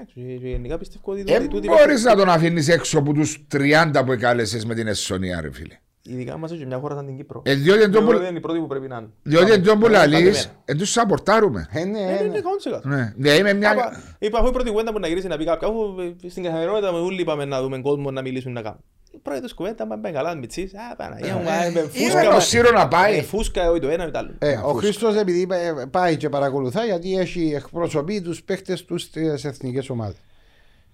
[0.00, 4.04] Εντάξει, και Γενικά πιστεύω ότι Δεν τούτη- μπορείς να τον αφήνεις έξω από τους 30
[4.04, 5.74] που εκάλεσες με την Εσσονία, ρε φίλε.
[6.02, 7.42] Ειδικά μας και μια χώρα σαν την Κύπρο.
[7.44, 9.08] Ε, διότι εν τω Θεωρώ που- ότι είναι η πρώτη που πρέπει να είναι.
[9.22, 11.68] διότι εν τω που Πάμε, λαλείς, πάμε εν τους σαπορτάρουμε.
[11.70, 12.10] Ε, ναι, μένα.
[12.10, 12.24] Ε, ναι.
[12.28, 12.80] είναι 100%.
[12.84, 13.72] Ναι, ναι, είμαι μια...
[13.72, 15.68] Είπα- Είπα, έχω η πρώτη κουβέντα που να γυρίσει να πει κάποια.
[15.68, 18.80] Αφού ε, στην καθημερινότητα με όλοι είπαμε να δούμε κόσμο να μιλήσουν να κάνουν.
[19.12, 20.72] Η πρώτη τους κουβέντα, μα πάει καλά, μητσής.
[20.74, 22.20] Α, Παναγία μου, α, με φούσκα.
[22.22, 23.16] Είναι το σύρο να πάει.
[23.16, 24.34] Ε, Φούσκα, όχι το ένα, όχι το άλλο.
[24.38, 29.44] Ε, ο Χρήστος επειδή ε, πάει και παρακολουθά γιατί έχει εκπροσωπεί τους παίχτες τους στις
[29.44, 30.16] εθνικές ομάδες.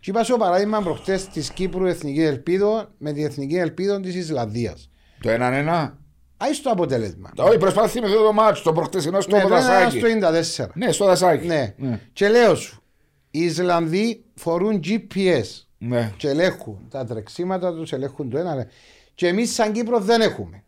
[0.00, 4.90] Και είπα στο παράδειγμα προχτές της Κύπρου Εθνική Ελπίδο με την Εθνική Ελπίδο της Ισλανδίας.
[5.20, 5.98] Το έναν ένα.
[6.36, 7.30] Άι στο αποτέλεσμα.
[7.36, 9.98] Όχι, προσπάθησε με αυτό το μάτσο, το προχτεσινό στο Ναι, το ένα δασάκι.
[9.98, 10.66] στο 94.
[10.74, 11.46] Ναι, στο δασάκι.
[11.46, 11.74] Ναι.
[12.12, 12.82] Και λέω σου,
[13.30, 16.12] οι Ισλανδοί φορούν GPS Ναι.
[16.16, 18.66] και ελέγχουν τα τρεξίματα τους, ελέγχουν το ένα.
[19.14, 20.62] Και εμείς σαν Κύπρο δεν έχουμε.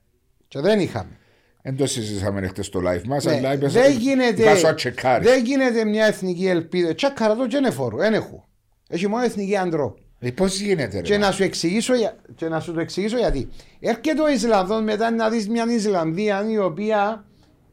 [0.48, 1.16] Και δεν είχαμε.
[1.62, 4.66] Δεν το συζητήσαμε χτε στο live μας, Ναι, αλλά είπες δεν ότι γίνεται, είπα σου
[4.66, 5.28] να τσεκάρεις.
[5.28, 6.94] δεν γίνεται μια εθνική ελπίδα.
[6.94, 8.48] Τσάκαρα το και είναι φόρο, δεν έχω.
[8.88, 9.96] Έχει μόνο εθνική αντρό.
[10.18, 11.18] Ε, Πώς γίνεται Και ρε.
[11.18, 13.48] να, σου εξηγήσω, για- και να σου το εξηγήσω γιατί.
[13.80, 17.24] Έρχεται ο Ισλανδός μετά να δεις μια Ισλανδία η οποία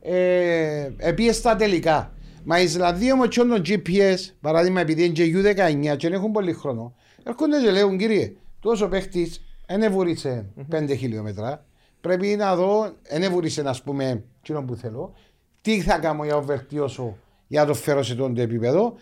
[0.01, 2.13] ε, επίε στα τελικά.
[2.43, 6.31] Μα η Ισλανδία όμως και τον GPS, παράδειγμα επειδή είναι και U19 και δεν έχουν
[6.31, 6.95] πολύ χρόνο,
[7.25, 11.65] έρχονται και λέγουν κύριε, τόσο παίχτης δεν βούρισε 5 χιλιόμετρα,
[12.01, 15.13] πρέπει να δω, δεν βούρισε να πούμε εκείνο που θέλω,
[15.61, 17.17] τι θα κάνω για να βελτιώσω
[17.47, 18.95] για να το φέρω σε τον επίπεδο,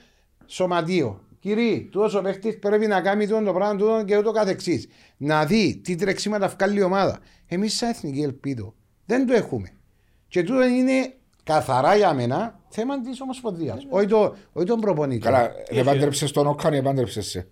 [0.45, 1.21] σωματείο.
[1.39, 4.87] Κύριε, τόσο παίχτης πρέπει να κάνει τούτο το πράγμα τούτο και ούτω καθεξής.
[5.17, 7.19] Να δει τι τρεξίματα βγάλει η ομάδα.
[7.47, 8.73] Εμείς, σαν εθνική ελπίδο,
[9.05, 9.71] δεν το έχουμε.
[10.27, 11.13] Και τούτο είναι
[11.43, 13.87] καθαρά για μένα θέμα της Ομοσπονδίας.
[13.89, 15.19] Όχι, το, όχι τον προπονητή.
[15.19, 17.47] Καλά, δεν πάντρεψες τον Όκαν ή πάντρεψες σε.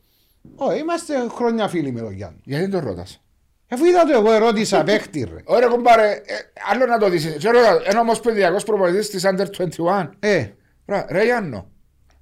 [0.56, 2.40] Όχι, είμαστε χρόνια φίλοι με τον Γιάννη.
[2.44, 3.22] Γιατί δεν τον ρωτάς.
[3.70, 5.42] Αφού είδα το εγώ ερώτησα παίχτη, ρε.
[5.44, 6.36] Ωραία κομπάρε, ε,
[6.72, 7.36] άλλο να το δεις.
[7.40, 10.10] Και ρώτα, ένα ομοσπονδιακός προπονητής της Under 21.
[10.20, 10.46] Ε,
[10.86, 11.70] Ρε, ρε Γιάννο,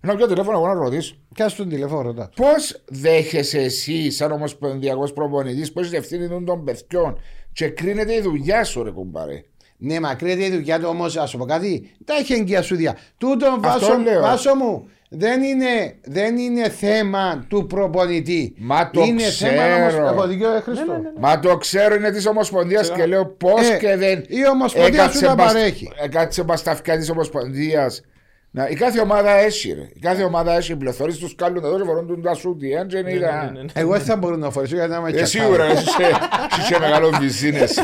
[0.02, 1.16] ένα πιο τηλέφωνο εγώ να ρωτήσω.
[1.34, 2.30] κάτσε τον τηλέφωνο, ρωτά.
[2.36, 7.20] Πώς δέχεσαι εσύ, σαν ομοσπονδιακός προπονητής, πώς ευθύνη των των παιδιών
[7.54, 9.44] και κρίνεται η δουλειά σου, ρε κουμπάρε.
[9.78, 11.96] Ναι, μα κρίνεται η δουλειά του όμως, ας σου πω κάτι.
[12.06, 12.98] Τα έχει εγκυα σου διά.
[13.18, 14.22] Τούτο βάσο, λέω.
[14.22, 18.54] βάσο μου δεν είναι, δεν είναι θέμα του προπονητή.
[18.58, 20.06] Μα το είναι θέμα όμως- ξέρω.
[20.08, 21.02] Έχω δίκιο, ε, Χριστό.
[21.20, 24.24] Μα το ξέρω είναι της Ομοσπονδίας και λέω πώς Ε, και δεν.
[24.28, 25.92] η Ομοσπονδία σου τα μπας- παρέχει.
[26.04, 28.02] Έκατσε μπα στα αυτιά τη Ομοσπονδίας.
[28.52, 29.82] Να, η κάθε ομάδα έχει, ρε.
[29.94, 32.76] Η κάθε ομάδα έχει πληθωρεί του κάλουν εδώ και φορούν τον τα σούτι.
[32.76, 33.52] Αν δεν είδα.
[33.54, 33.66] ναι, ναι.
[33.74, 35.28] Εγώ δεν θα μπορώ να φορέσω γιατί να με Ε, τσακάρω.
[35.54, 36.18] σίγουρα, εσύ είσαι-
[36.52, 37.82] εσύ είσαι μεγάλο βυζίν εσύ.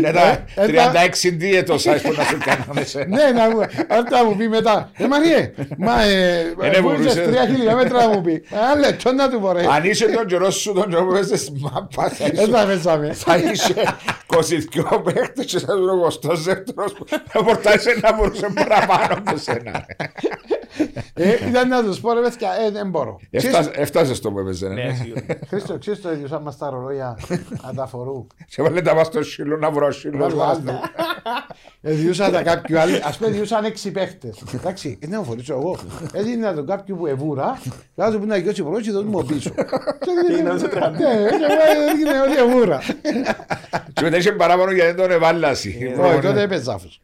[0.00, 3.06] Ναι, τα ε, 36 δίαιτος ας πούμε να σου κάνουν εσένα.
[3.16, 4.90] Ναι, να μου, αυτά μου πει μετά.
[4.96, 7.22] Ε, Μαριέ, μα ε, δεν βούλησες μπορούσε.
[7.22, 8.42] τρία χιλιόμετρα να μου πει.
[8.50, 9.68] Ένα λεπτό να του φορέσει.
[9.70, 13.12] Αν είσαι τον καιρό σου, τον καιρό που παίζεις μάπα, θα Δεν είσαι- θα πέσαμε.
[13.12, 13.74] θα είσαι
[14.30, 19.86] 22 παίχτες και θα του ο 22ος που θα πορτάσει να μπορούσε παραπάνω από σένα.
[21.14, 23.18] Ε, Ήταν να τους πω ρε παιδιά, ε, δεν μπορώ.
[23.30, 24.68] Έφτασε- Έφτασε στο που έπαιζε.
[24.68, 24.94] Ναι, ναι.
[24.94, 25.20] σίγουρα.
[25.48, 27.18] Χρήστο, ξέρεις το ίδιο σαν μας τα ρολόγια
[27.68, 28.26] ανταφορού.
[28.46, 30.30] Σε βάλε τα βάζω στο σύλλο να βρω σύλλο.
[31.82, 34.42] Ε, διούσαν τα κάποιου άλλοι, ας πούμε διούσαν έξι παίχτες.
[34.54, 35.78] Εντάξει, ε, να φορήσω εγώ.
[36.12, 37.60] Έδινα τον κάποιου που εβούρα,
[37.94, 39.50] να του πει να γιώσει πρώτο και τον μου πίσω.
[39.50, 40.88] Και είναι σε τρία.
[40.90, 42.78] Ναι, και εγώ έδινε ότι εβούρα.
[43.92, 45.68] Και μετά είχε παράπονο γιατί δεν τον εβάλλασαι.
[46.00, 47.00] Όχι, τότε έπαιζα αυτός.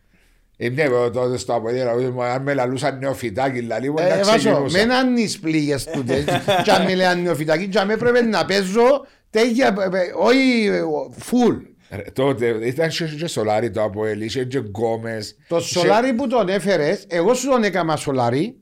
[0.56, 1.92] Ε, ναι, εγώ τότε στο αποδίδερα,
[2.32, 4.76] αν με λαλούσαν νεοφυτάκι, δηλαδή μου Ε, να Βάσο, ξεκινούσα.
[4.76, 6.24] με έναν τις πλήγες τούτες,
[6.62, 10.70] κι αν με λένε νεοφυτάκι, κι αν έπρεπε να παίζω τέτοια, ε, ε, όχι
[11.18, 11.54] φουλ.
[11.90, 15.36] Ρε, Τότε ήταν και- και Σολάρι το Αποέλ, είχε και Γκόμες.
[15.48, 18.56] Το είχε- σολάρι που τον έφερες, εγώ σου τον έκανα σολάρι.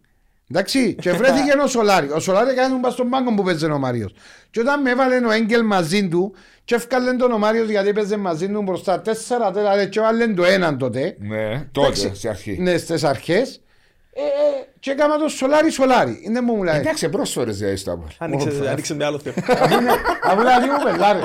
[0.57, 2.11] Εντάξει, και βρέθηκε ο Σολάρι.
[2.11, 4.15] Ο Σολάρι έκανε τον στον πάγκο που παίζει ο Μάριος.
[4.51, 6.35] Και όταν με έβαλε ο Έγκελ μαζί του,
[6.65, 10.45] και έφκαλε τον ο Μάριος γιατί παίζει μαζί του μπροστά τέσσερα τέταρτα, και έβαλε το
[10.45, 11.17] έναν τότε.
[11.19, 12.57] Ναι, τότε, Εντάξει, στην αρχή.
[12.61, 13.61] Ναι, στις αρχές.
[14.17, 16.21] Ε, ε, και έκανα το Σολάρι Σολάρι.
[16.23, 16.77] Είναι μου μου λέει.
[16.77, 18.11] Εντάξει, πρόσφερες δηλαδή στο Αποέλ.
[18.19, 19.37] Άνοιξε άνοιξε με άλλο θέμα.
[20.23, 21.21] Αφού λέει μου πελάρε.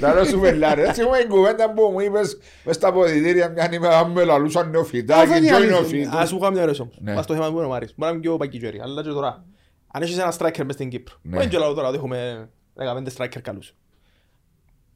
[0.00, 0.88] Να ρωτήσω πελάρε.
[0.88, 5.20] Έτσι μου η κουβέντα που μου είπες μες στα ποδητήρια μια ημέρα με λαλούσαν νεοφυτάκι
[5.20, 5.74] Αυτό είναι και αλήθεια.
[5.74, 6.16] νεοφύτου.
[6.16, 6.98] Ας μου κάνω μια ερώτηση όμως.
[7.00, 7.12] Ναι.
[7.12, 7.94] Ας το θέμα που είναι ο Μάρης.
[7.96, 9.44] Μπορεί να είναι και ο Πακιτζέρη, αλλά και τώρα.
[9.92, 11.14] Αν έχεις ένα striker μες στην Κύπρο.
[11.22, 11.38] Ναι.
[11.38, 13.74] Δεν και τώρα ότι έχουμε 15 striker καλούς.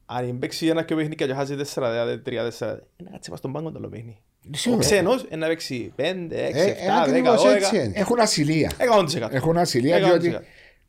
[0.05, 3.89] Αν παίξει ένα και παιχνίδι και χάσει 4-3-4, να κάτσει πας στον πάγκο το άλλο
[3.89, 4.21] παιχνίδι.
[4.53, 4.81] Ο Σίγουρα.
[4.81, 6.73] ξένος είναι να παίξει 5, 6, Ε,
[7.05, 7.55] 7, 10, ακριβώς 12.
[7.55, 7.91] έτσι είναι.
[7.93, 8.71] Έχουν ασυλία.
[8.77, 9.27] 100%.
[9.31, 10.03] Έχουν ασυλία 100%.
[10.03, 10.37] διότι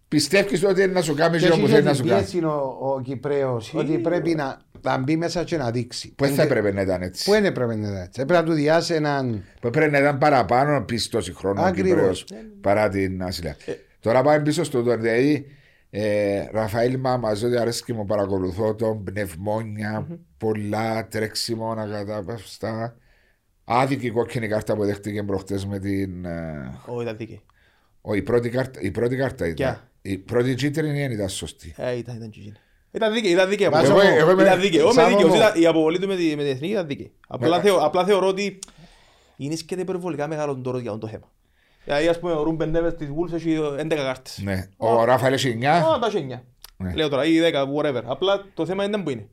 [0.08, 2.30] πιστεύεις ότι είναι να σου κάνεις Και και όπου έχει θέλει να την σου κάνεις.
[2.30, 6.12] πίεση ο, ο Κυπρέος ότι πρέπει να, να μπει μέσα και να δείξει.
[6.14, 7.24] Που δεν θα έπρεπε να ήταν έτσι.
[7.24, 8.20] Πού δεν έπρεπε να είναι έτσι.
[8.20, 9.44] Έπρεπε να του διάσει έναν.
[9.60, 11.94] Που πρέπει να ήταν παραπάνω πίστοση χρόνου ο Ακριβώς.
[11.94, 12.24] Κυπρέος
[12.60, 13.56] παρά την ασυλία.
[14.00, 14.96] Τώρα πάμε πίσω στο τώρα.
[14.96, 15.46] Δηλαδή,
[15.90, 20.06] ε, Ραφαήλ Μαμαζό, ότι αρέσει μου παρακολουθώ τον πνευμόνια,
[20.38, 21.86] πολλά τρέξιμο να
[23.68, 23.94] καταπαυστά.
[23.94, 26.24] Άδικη κόκκινη κάρτα που δέχτηκε προχτές με την...
[26.24, 27.40] ε, Όχι, ήταν δίκαιη.
[28.00, 29.54] Ο, η, πρώτη κάρτα, η πρώτη κάρτα ήταν.
[29.54, 31.74] Ποια; Η πρώτη κίτρινη δεν ήταν σωστή.
[31.76, 32.56] Ε, ήταν, ήταν τζιτζίνη.
[32.90, 33.68] Ήταν δίκαιη, ήταν δίκαιη.
[33.68, 34.78] Βάζω Εγώ- εγώ- εγώ είμαι- Ήταν δίκαιη.
[34.80, 35.30] Εγώ είμαι Σάββο δίκαιος.
[35.30, 35.36] μου.
[35.42, 37.12] Ήταν- Η αποβολή του με τη με την εθνική ήταν δίκαιη.
[37.28, 37.62] Απλά Ναι.
[37.62, 38.58] θεω- Απλά θεωρώ ότι
[39.36, 41.30] είναι και υπερβολικά μεγάλο τώρα για αυτό το θέμα.
[41.84, 44.40] Δηλαδή, ας πούμε, ο Ρούμπεν Νέβες της Wolves έχει 11 κάρτες.
[44.44, 44.68] Ναι.
[44.76, 45.66] Ο Ράφαελ έχει 9.
[45.74, 46.42] Α, τα έχει 9.
[46.76, 46.94] Ναι.
[46.94, 48.02] Λέω τώρα, ή 10, whatever.
[48.04, 49.28] Απλά το θέμα είναι που είναι.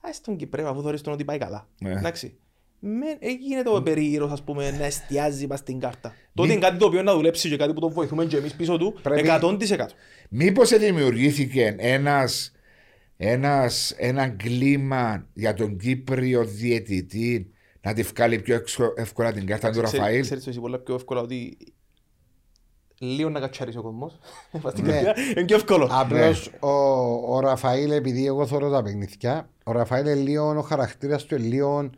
[0.00, 1.68] Ας τον Κυπρέο, αφού θεωρείς τον ότι πάει καλά.
[1.80, 1.90] Ναι.
[1.90, 2.38] Εντάξει.
[2.86, 6.14] Μεν, έγινε το περίγυρος, ας πούμε, να εστιάζει μας στην κάρτα.
[6.34, 8.76] Τότε είναι κάτι το οποίο να δουλέψει και κάτι που τον βοηθούμε και εμείς πίσω
[8.78, 9.92] του, Πρέπει- 100%.
[10.30, 12.52] Μήπως δημιουργήθηκε ένας,
[13.16, 19.66] ένας, ένα κλίμα για τον Κύπριο διαιτητή να τη βγάλει πιο έξω- εύκολα την κάρτα
[19.70, 21.56] του Ξέρεις- Ραφαήλ; Ξέρεις εσύ πολλά πιο εύκολα ότι
[22.98, 24.18] λίγο να κατσάρεις ο κόσμος.
[24.82, 25.02] Ναι.
[25.36, 25.88] Είναι πιο εύκολο.
[25.90, 26.68] Απλώς ο,
[27.34, 31.46] ο Ραφαήλ, επειδή εγώ θέλω τα παιχνίδια, ο Ραφαήλ είναι λίγο ο χαρακτήρας του, είναι
[31.46, 31.90] λίγο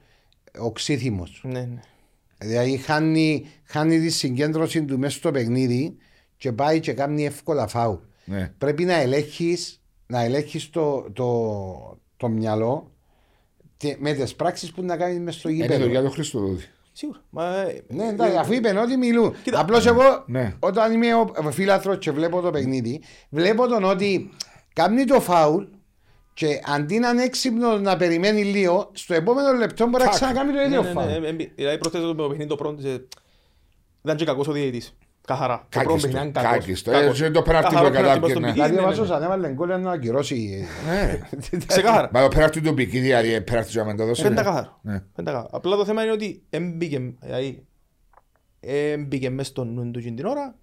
[0.59, 1.41] οξύθυμος.
[1.45, 1.81] Ναι, ναι.
[2.39, 5.97] Δηλαδή χάνει, χάνει τη συγκέντρωση του μέσα στο παιχνίδι
[6.37, 7.97] και πάει και κάνει εύκολα φάουλ.
[8.25, 8.53] Ναι.
[8.59, 12.93] Πρέπει να ελέγχεις να ελέγχεις το, το, το μυαλό
[13.77, 15.85] και με τις πράξεις που να κάνεις μέσα στο Είναι γήπεδο.
[15.85, 16.65] δουλειά του Χριστοδούτη.
[16.93, 17.19] Σίγουρα.
[17.31, 19.35] Μα, ε, Ναι, εντάξει, αφού είπε ότι μιλούν.
[19.43, 19.61] Κοίτα.
[19.61, 20.55] Απλώς εγώ, Ναι.
[20.59, 21.15] όταν είμαι
[21.47, 24.31] ο φίλαθρος και βλέπω το παιχνίδι, βλέπω τον ότι
[24.73, 25.65] κάνει το φάουλ
[26.39, 30.15] και αντί να είναι έξυπνο να περιμένει λίγο, στο επόμενο λεπτό μπορεί να Τάκ.
[30.19, 31.07] ξανακάνει το ναι, ίδιο ναι, φάουλ.
[31.07, 33.07] ναι, ε, ε, Δηλαδή προσθέτω το παιχνίδι το πρώτο της, ε,
[34.05, 34.97] ήταν και κακός ο διαιτητής.
[35.27, 35.67] Καθαρά.
[35.69, 36.09] Το πρώτο Κάκιστο.
[36.09, 36.59] παιχνίδι ήταν κακός.
[36.59, 36.91] Κάκιστο.
[36.91, 37.21] Κακός.
[37.21, 38.49] Ε, το πέναλτι Καθαρό που πέναλτι προς κατάπιε, τον ναι.
[38.49, 39.15] Πικί, Δηλαδή, ναι, ο ναι, Βάσος ναι.
[39.15, 40.67] αν έβαλε γκολ να ακυρώσει.
[40.89, 41.21] Ναι.
[41.67, 42.11] Ξεκάθαρα.
[42.13, 44.23] Μα το πέναλτι του πικί δηλαδή, πέναλτι του αμέντο δώσε.
[44.23, 44.79] Δεν τα καθαρό.
[44.83, 45.03] Ναι.
[45.15, 45.49] Δεν τα καθαρό.
[45.53, 47.67] Απλά το θέμα είναι ότι έμπηκε, δηλαδή,
[48.61, 50.55] έμπηκε μέσα στο νου του την ώρα,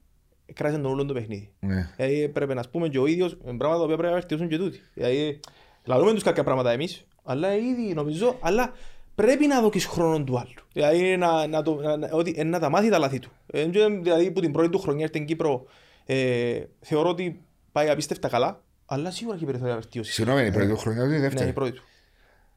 [0.53, 1.51] κράτησε τον όλο το παιχνίδι.
[1.59, 1.89] Ναι.
[1.95, 4.57] Δηλαδή πρέπει να πούμε και ο ίδιος ε, πράγματα τα οποία πρέπει να βελτιώσουν και
[4.57, 4.81] τούτοι.
[4.93, 5.39] Δηλαδή,
[5.85, 8.71] λαλούμε τους κάποια πράγματα εμείς, αλλά ήδη νομίζω, αλλά
[9.15, 10.53] πρέπει να δώσεις χρόνο του άλλου.
[10.73, 13.31] Δηλαδή να, να, το, να, να, ότι, ε, να τα μάθει τα λάθη του.
[13.47, 15.65] Ε, και, δηλαδή που την πρώτη του χρονιά στην Κύπρο
[16.05, 20.13] ε, θεωρώ ότι πάει απίστευτα καλά, αλλά σίγουρα έχει περιθώρια βελτίωσης.
[20.13, 21.53] Συγγνώμη, η πρώτη του χρονιά ούτε η Ναι, η δεύτερη.
[21.53, 21.83] πρώτη του.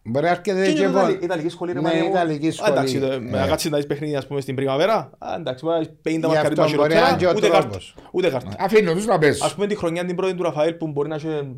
[0.03, 1.09] Μπορεί να έρχεται Και και είναι το εγώ.
[1.09, 2.09] Ιταλι- Ιταλική σχολή ρε Ναι, Μαρία μου.
[2.11, 2.71] Ιταλική Α, σχολή.
[2.73, 3.31] Εντάξει, το- Ναι.
[3.31, 5.11] να κάτσεις να δεις παιχνίδια ας πούμε στην Πριμαβέρα.
[5.19, 7.37] Α, εντάξει, μπορεί να έχεις 50 Γι' μαρκαρίσμα αυτό μπορεί να είναι και ο χειρότερα,
[7.37, 7.69] ούτε κάρτα.
[7.69, 7.95] τρόπος.
[8.11, 8.51] Ούτε κάρτα.
[8.59, 9.47] Αφήνω τους να παίζουν.
[9.47, 11.57] Ας πούμε τη χρονιά την πρώτη του Ραφαέλ που μπορεί να έχει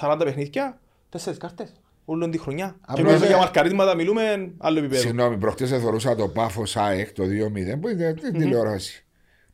[0.00, 1.72] 40 παιχνίδια, τέσσερις κάρτες.
[2.04, 2.66] Όλη τη χρονιά.
[2.78, 5.00] Και Απλώς, μιλούμε ε, για μαρκαρίσματα, μιλούμε άλλο επίπεδο.
[5.00, 9.04] Συγγνώμη, προχτές εθωρούσα το Πάφος ΑΕΚ το 2-0 που είναι την τηλεόραση.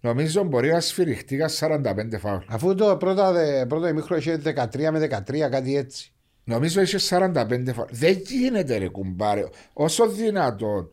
[0.01, 2.39] Νομίζω μπορεί να σφυριχτεί για 45 φάουλ.
[2.49, 6.13] Αφού το πρώτο, δε- πρώτο ημίχρονο είχε 13 με 13, κάτι έτσι.
[6.45, 7.89] Νομίζω είχε 45 φάουλ.
[7.91, 9.45] Δεν γίνεται ρε κουμπάρε.
[9.73, 10.91] Όσο δυνατόν.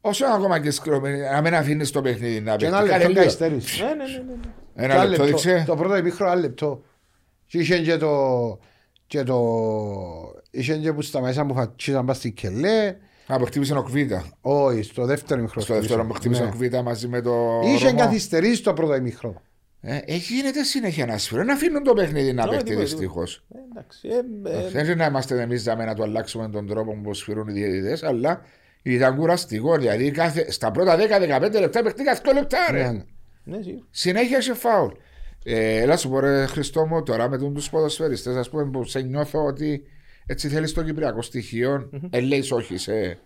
[0.00, 2.80] Όσο ακόμα και σκρωμένη, να μην αφήνεις το παιχνίδι να Και παίξει.
[2.80, 3.20] ένα Κάνε λεπτό λίγο.
[3.22, 3.82] καθυστέρηση.
[3.82, 4.34] Ναι, ναι, ναι, ναι.
[4.34, 4.84] ναι.
[4.84, 5.24] Ένα Ένα λεπτό λεπτό.
[5.38, 5.64] δείξε.
[5.66, 6.82] Το πρώτο ημίχρονο ένα λεπτό.
[7.46, 8.10] Και είχε και το...
[9.14, 9.40] Και το...
[10.50, 12.96] Είχε και που σταμάτησαν που φατσίσαν πας στην Κελέ.
[13.26, 14.24] Α, που χτύπησε ο Κβίτα.
[14.40, 15.64] Όχι, στο δεύτερο ημίχρονο.
[15.64, 17.60] Στο δεύτερο που χτύπησε ο Κβίτα μαζί με το.
[17.64, 17.98] Είχε Ρωμό.
[17.98, 19.42] καθυστερήσει το πρώτο ημίχρονο.
[19.80, 21.46] Ε, ε, γίνεται συνέχεια να σφυρούν.
[21.46, 23.44] Να αφήνουν το παιχνίδι να Ναι, παίχτει τίποτα, δυστυχώς.
[23.54, 24.08] Ε, Εντάξει.
[24.44, 27.48] ε, ε, Δεν είναι να είμαστε εμείς για να το αλλάξουμε τον τρόπο που σφυρούν
[27.48, 28.40] οι διαιτητές, αλλά
[28.82, 29.76] ήταν κουραστικό.
[29.76, 32.58] Δηλαδή κάθε, στα πρώτα 10-15 λεπτά παίχτηκα 2 λεπτά.
[32.70, 32.82] Ρε.
[32.82, 33.04] Ναι, ναι.
[33.44, 33.84] Ναι, σίγουρα.
[33.90, 34.92] Συνέχεια σε φάουλ.
[35.46, 39.00] Ε, έλα σου πω ρε Χριστό μου τώρα με του ποδοσφαιριστές ας πούμε που σε
[39.00, 39.82] νιώθω ότι
[40.26, 43.18] έτσι θέλεις το κυπριακό στοιχείο ε, λέεις όχι σε,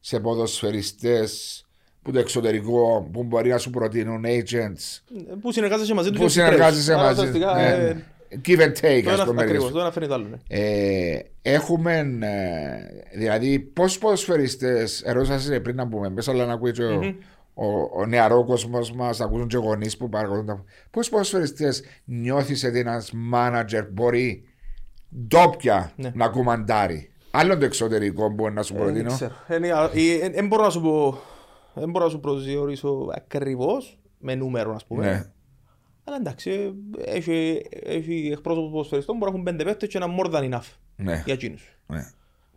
[0.00, 1.62] σε ποδοσφαιριστές
[2.02, 5.00] που το εξωτερικό που μπορεί να σου προτείνουν agents
[5.30, 8.02] Ε, Που συνεργάζεσαι μαζί τους που συνεργάζεσαι Άρα, μαζί ουσιαστικά, ναι, ε, ναι.
[8.46, 10.26] give and take Το ας ένα πούμε ακριβώς, μερικές το ένα φέρνει το άλλο.
[10.28, 10.36] ναι.
[10.48, 16.82] ε, έχουμε ε, δηλαδή πόσους ποδοσφαιριστές ερώτησα πριν να πούμε μέσα αλλά να ακούει και
[16.84, 17.14] ο,
[17.58, 20.46] ο, ο νεαρό κόσμο μας, να ακούσουν και γονείς που παρακολουθούν.
[20.46, 24.44] τα- Πόσους ποδοσφαιριστές νιώθεις ότι ένας manager μπορεί
[25.28, 26.10] ντόπια Ναι.
[26.14, 29.12] να κουμαντάρει; Άλλο το εξωτερικό μπορεί να σου Ε, Δεν προτείνω.
[29.14, 29.32] ξέρω.
[29.56, 31.18] Είναι- ε, ε, Δεν μπορώ να σου πω,
[31.74, 35.04] δεν μπορώ να σου προσδιορίσω ακριβώς με νούμερο, ας πούμε.
[35.04, 35.24] Ναι.
[36.04, 36.70] Αλλά εντάξει, ε,
[37.16, 41.22] έχει, έχει εκπρόσωπους ποδοσφαιριστών που έχουν πέντε παίχτες και ένα more than enough Ναι.
[41.24, 41.76] για εκείνους.
[41.86, 42.10] ναι.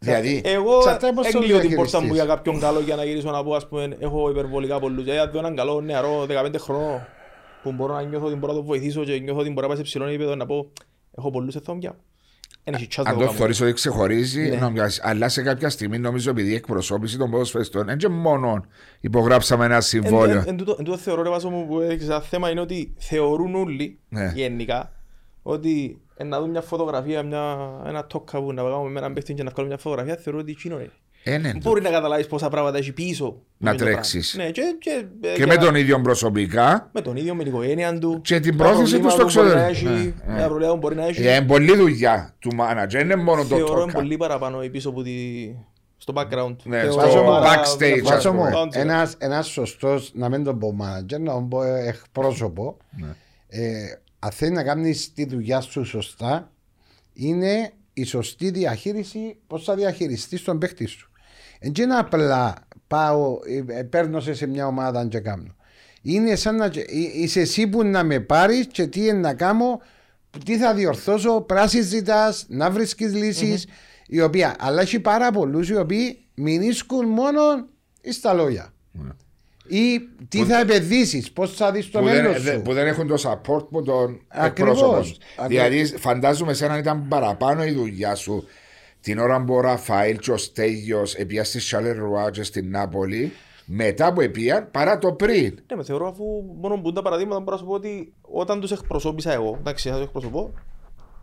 [0.06, 2.08] Δηλαδή, Εγώ Εξαρτάται πώς το έγκλειω την πόρτα διαχειριστείς.
[2.10, 5.04] μου για κάποιον καλό για να γυρίσω να πω ας πούμε έχω υπερβολικά πολλούς.
[5.04, 7.08] Δηλαδή αν δω έναν καλό νεαρό 15 χρονών
[7.64, 9.78] που μπορώ να νιώθω ότι μπορώ να το βοηθήσω και νιώθω ότι μπορώ να πάει
[9.78, 10.72] σε ψηλό επίπεδο να πω
[11.18, 11.96] έχω πολλούς εθόμια.
[12.64, 13.38] Ένα χιτσάς να αν το το κάνω.
[13.40, 14.56] θεωρείς ότι ξεχωρίζει, Ναι.
[14.56, 15.00] να μοιάζει.
[15.04, 18.66] αλλά σε κάποια στιγμή νομίζω επειδή η εκπροσώπηση των ποδοσφαιριστών δεν και μόνο
[19.00, 20.38] υπογράψαμε ένα Εν- συμβόλαιο.
[20.40, 22.94] εν- εν τούτο- Εν τούτο θεωρώ ρε Βάσο μου που έχεις ένα θέμα είναι ότι
[22.98, 24.32] θεωρούν όλοι Ναι.
[24.36, 24.92] γενικά
[25.44, 27.58] ότι ε, να δουν μια φωτογραφία, μια,
[27.88, 30.52] ένα τόκα που να πάμε με έναν παίχτη και να βγάλουμε μια φωτογραφία θεωρώ ότι
[30.52, 30.92] εκείνο είναι.
[31.24, 33.26] Ε, ναι, Μπορεί να καταλάβεις πόσα πράγματα έχει πίσω.
[33.58, 33.92] Να με το πράγμα.
[34.02, 34.36] τρέξεις.
[34.38, 35.06] Ναι, και, και,
[35.36, 38.22] και με τον ίδιο προσωπικά με τον ίδιο, με την οικογένεια του.
[38.22, 40.00] Και την τα πρόθεση τους προβλήματα στο που μπορεί να εξωτερικό.
[40.00, 40.40] έχει, Ναι, ναι.
[40.42, 41.28] Τα προβλήματα που μπορεί να έχει.
[41.28, 43.92] Ε, είναι πολλή δουλειά του manager, είναι μόνο το Θεωρώ είναι τόκα.
[43.94, 45.12] πολύ παραπάνω πίσω από τη...
[45.98, 46.56] στο background.
[46.64, 48.08] Ναι, Θεωρώ στο πάρα- backstage, διαφορετικό.
[48.10, 48.52] ας Βάσο μου, πούμε.
[48.52, 53.08] Πάντως, ένας, ένας σωστός, να μην τον πω manager, να τον πω εκπρόσωπο, Ναι.
[53.48, 56.52] ε, αν θέλεις να κάνεις τη δουλειά σου σωστά,
[57.14, 61.12] είναι η σωστή διαχείριση, πώς θα διαχειριστείς τον παίχτη σου.
[61.62, 65.56] Δεν είναι απλά πάω, ε, ε, παίρνω σε, σε μια ομάδα και κάνω.
[66.02, 66.66] Είναι σαν να.
[66.66, 66.72] ε,
[67.14, 69.82] είσαι εσύ που να με πάρεις και τι είναι να κάνω,
[70.46, 73.68] τι θα διορθώσω, πράσις ζητάς, να βρίσκεις λύσεις,
[74.08, 77.40] η οποία, αλλά έχει πάρα πολλούς οι οποίοι μηνίσκουν μόνο
[78.10, 78.74] στα λόγια.
[79.74, 82.88] Ή τι θα επενδύσεις, πώς θα δεις το Που μέλλον δεν, σου; δε- που δεν
[82.88, 84.48] έχουν το support που τον Ακριβώς.
[84.82, 85.16] εκπρόσωπος σου.
[85.38, 85.70] Ακριβώς.
[85.70, 88.44] Δηλαδή, φαντάζομαι εσένα ήταν παραπάνω η δουλειά σου
[89.02, 93.32] την ώρα που ο Ραφαήλ και ο Στέγιος επία στη Σαλερουά και στην Νάπολη
[93.66, 95.60] μετά που επίαν παρά το πριν.
[95.70, 96.24] Ναι, με θεωρώ αφού
[96.62, 99.96] μόνο που τα παραδείγματα μπορώ να σου πω ότι όταν τους εκπροσώπησα εγώ, εντάξει, θα
[99.96, 100.54] τους εκπροσωπώ,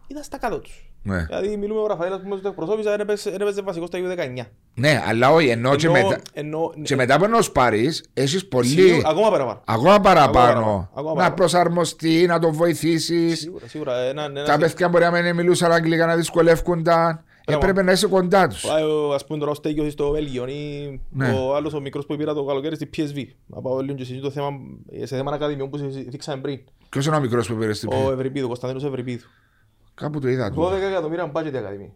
[0.06, 0.90] ήταν στα κάτω τους.
[1.14, 1.24] Ναι.
[1.24, 4.46] Δηλαδή μιλούμε ο Ραφαήλας που με τους εκπροσώπησα, δεν έπαιζε δεν έπαιζε βασικό στα U19.
[4.74, 8.46] Ναι, αλλά όχι, ενώ, και, Ενώ- μετά, ενώ- και μετά που να τους πάρεις, έχεις
[8.48, 8.66] πολύ.
[8.68, 9.60] Σίγουρα, Ακόμα παραπάνω.
[9.64, 10.32] Ακόμα παραπάνω.
[10.32, 11.34] παραπάνω, ακόμα να παραπάνω.
[11.34, 13.38] προσαρμοστεί, να τον βοηθήσεις.
[13.38, 13.96] Σίγουρα, σίγουρα.
[13.98, 17.22] Ένα, ένα, Τα παιδιά μπορεί να μην μιλούσαν αγγλικά να δυσκολεύκονταν.
[17.46, 17.62] Μπράβο.
[17.64, 18.56] Έπρεπε να είσαι κοντά του.
[18.68, 21.30] Πάει ο- ας πούμε τώρα ο Στέγιος στο Βέλγιο ή Ναι.
[21.32, 23.24] ο άλλος ο μικρός που πήρα το καλοκαίρι στη PSV.
[23.46, 24.48] Να πάω λίγο και συζητήσω το θέμα,
[25.02, 26.60] σε θέμα ακαδημιών που συζητήσαμε πριν.
[26.88, 29.24] Ποιος είναι ο μικρός που πήρες στην Ο Ευρυπίδου, ο Κωνσταντίνος Ευρυπίδου.
[30.00, 30.50] Κάπου το είδα.
[30.50, 30.74] 12 Το.
[30.74, 31.92] εκατομμύρια budget η ακαδημία.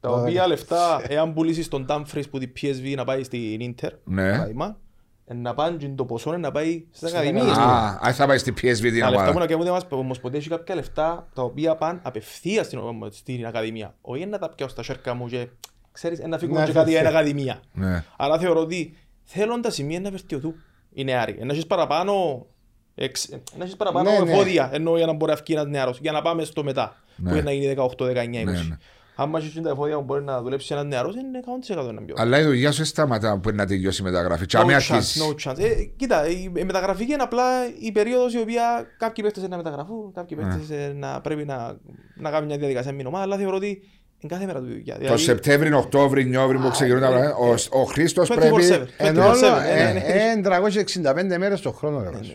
[0.00, 0.20] Τα 12.
[0.20, 4.30] οποία λεφτά, εάν πουλήσεις τον Dumfries που τη PSV να πάει στην Inter, Ναι.
[4.30, 4.76] παράδειγμα,
[5.26, 7.56] ε, να πάνε και το ποσό να πάει στις Στην ακαδημίες.
[7.56, 9.38] Α, α, θα πάει στην PSV την Τα λεφτά που ομάδα.
[9.38, 12.78] να κάνουν μας, ομοσπονδία έχει κάποια λεφτά τα οποία πάνε απευθείας στην,
[13.10, 13.94] στην ακαδημία.
[14.00, 15.48] Όχι να τα πιάω στα σέρκα μου και
[15.92, 17.60] ξέρεις, να φύγουν Ναι, και θα κάτι για θε- την ακαδημία.
[17.72, 18.04] Ναι.
[18.16, 20.54] Άρα θεωρώ ότι θέλουν τα σημεία να βελτιωθούν
[20.92, 21.38] οι νεάροι.
[21.44, 22.46] Να έχεις παραπάνω,
[22.94, 23.28] εξ,
[23.58, 24.32] να έχεις παραπάνω Ναι, ναι.
[24.32, 25.98] εφόδια ενώ για να μπορεί να βγει ένας νεάρος.
[26.00, 27.28] Για να πάμε στο μετά, Ναι.
[27.30, 28.44] που είναι να γίνει 18-19-20.
[28.44, 28.76] Ναι, ναι.
[29.16, 32.14] Αν έχεις τα εφόδια που μπορεί να δουλέψει ένας νεάρος, είναι 100% να πιο.
[32.18, 34.42] Αλλά η δουλειά σου σταματά που είναι να τελειώσει η μεταγραφή.
[34.44, 35.22] No Τσάμε chance, αρχίσεις.
[35.22, 35.58] no chance.
[35.58, 37.44] Ε, κοίτα, η, η μεταγραφή είναι απλά
[37.80, 40.46] η περίοδος η οποία κάποιοι παίχτες να μεταγραφούν, κάποιοι Ναι.
[40.46, 41.76] παίχτες ε, να πρέπει να,
[42.16, 43.82] να κάνουν μια διαδικασία με την ομάδα, αλλά θεωρώ ότι
[44.24, 44.94] είναι κάθε μέρα του δουλειά.
[44.94, 47.68] Το Δηλαδή, Σεπτέμβριο, Οκτώβριο, Νιόβριο που ξεκινούν τα ναι, πράγματα.
[47.72, 48.34] Ο- Ο Χρήστος 24/7.
[48.36, 48.64] πρέπει.
[48.96, 49.98] Ενώ 24/7, όλο ναι, ναι, ναι.
[50.00, 50.40] ε, ε,
[51.34, 52.32] 365 μέρες το χρόνο ρε βάσο.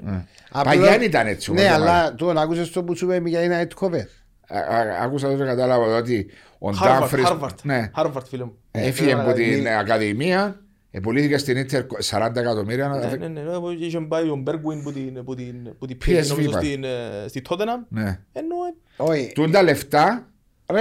[0.51, 1.51] Απλά- Παλιά δεν ήταν έτσι.
[1.53, 4.07] Ναι, όμως, αλλά τον άκουσες το που σου είπε για ένα έτκοβε.
[4.47, 6.27] Α- α- Άκουσα το και κατάλαβα ότι
[6.59, 7.23] ο Harvard, Ντάμφρι.
[7.25, 8.57] Harvard, Ναι, Harvard, φίλε μου.
[8.71, 10.59] έφυγε Ε, από την ναι, Ακαδημία,
[10.91, 12.87] επουλήθηκε στην Ίντερ 40 εκατομμύρια.
[12.87, 15.85] Ναι, να- ναι, ναι, ναι, όπως είχε πάει ο Μπέργκουιν που την, που την, που
[15.85, 16.63] την PSV πήγε νομίζω πάει.
[16.65, 16.89] στην, ε,
[17.27, 17.85] στη Tottenham.
[17.89, 18.19] Ναι.
[18.33, 18.55] Ενώ
[18.97, 19.31] ε, Όχι.
[19.33, 20.28] Τούν τα λεφτά,
[20.74, 20.80] Ρε,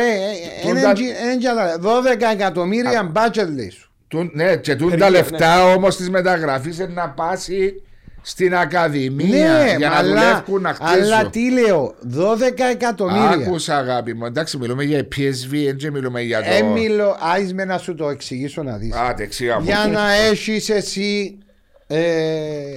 [0.62, 3.90] Τούν είναι τα- τζι- είναι τζι- 12 εκατομμύρια budget λέει σου.
[4.08, 7.82] τούν- ναι, και τούν τα Περίπου, λεφτά όμως της μεταγραφής είναι να πάσει
[8.22, 10.08] στην Ακαδημία Ναι, για να αλλά,
[10.44, 11.30] δουλεύουν να αλλά χτίσουν.
[11.30, 13.28] τι λέω, 12 εκατομμύρια.
[13.46, 16.48] Άκουσα αγάπη μου, εντάξει μιλούμε για PSV, δεν μιλούμε για το...
[16.50, 18.94] Έμιλο, άισμε να σου το εξηγήσω να δεις.
[18.94, 19.64] Άντε, εξήγα μου.
[19.64, 21.38] Για να έχεις εσύ
[21.86, 21.98] ε,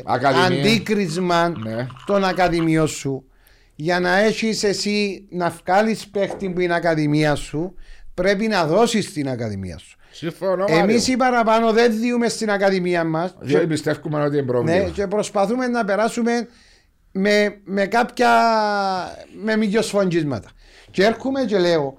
[0.05, 0.45] Ακαδημία.
[0.59, 1.87] αντίκρισμα Ναι.
[2.05, 3.23] των ακαδημιών σου,
[3.81, 7.73] για να έχεις εσύ να βγάλεις παίχτη που είναι ακαδημία σου,
[8.13, 9.97] πρέπει να δώσεις την ακαδημία σου.
[10.11, 14.77] Συμφωνώ, Εμείς οι παραπάνω δεν διούμε στην ακαδημία μας Διότι πιστεύουμε ότι είναι πρόβλημα.
[14.77, 16.47] ναι, και προσπαθούμε να περάσουμε
[17.11, 18.29] με, με κάποια
[19.43, 20.49] με μικιοσφογγίσματα.
[20.91, 21.97] Και έρχομαι και λέω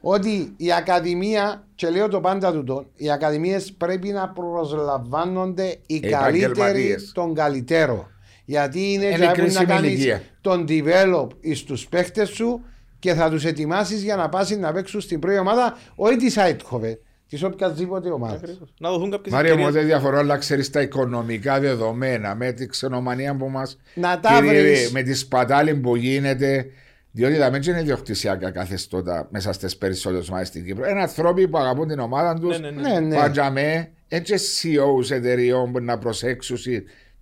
[0.00, 6.00] ότι η Ακαδημία, και λέω το πάντα του τον, οι Ακαδημίες πρέπει να προσλαμβάνονται οι
[6.00, 7.12] καλύτεροι επαγγελματίες.
[7.14, 8.13] των καλύτερων.
[8.44, 10.22] Γιατί είναι, Είναι και πρέπει να κρίσιμη κάνεις ηλικία.
[10.40, 12.64] τον develop στους παίχτες σου
[12.98, 16.98] και θα τους ετοιμάσεις για να πάσει να παίξουν στην πρώτη ομάδα, όχι της Άιτχοβε,
[17.28, 18.36] της οποιασδήποτε ομάδας.
[18.42, 18.74] ακριβώς.
[18.78, 19.86] να δοθούν κάποιες Μάριο μου, ευκαιρίες.
[19.86, 23.78] δεν διαφορώ, αλλά ξέρεις τα οικονομικά δεδομένα με τη ξενομανία που μας.
[23.94, 24.90] Να τα βρεις.
[24.92, 26.66] Με τη σπατάλη που γίνεται.
[27.10, 30.88] Διότι τα μέτια είναι ιδιοκτησιακά καθεστώτα μέσα στις περισσότερες ομάδες στην Κύπρο.
[30.88, 32.58] Είναι άνθρωποι που αγαπούν την ομάδα τους.
[32.60, 32.88] Ναι, ναι, ναι.
[32.92, 33.16] Ναι, ναι.
[33.16, 36.56] Παντζαμέ, έτσι CEOs εταιριών που να προσέξουν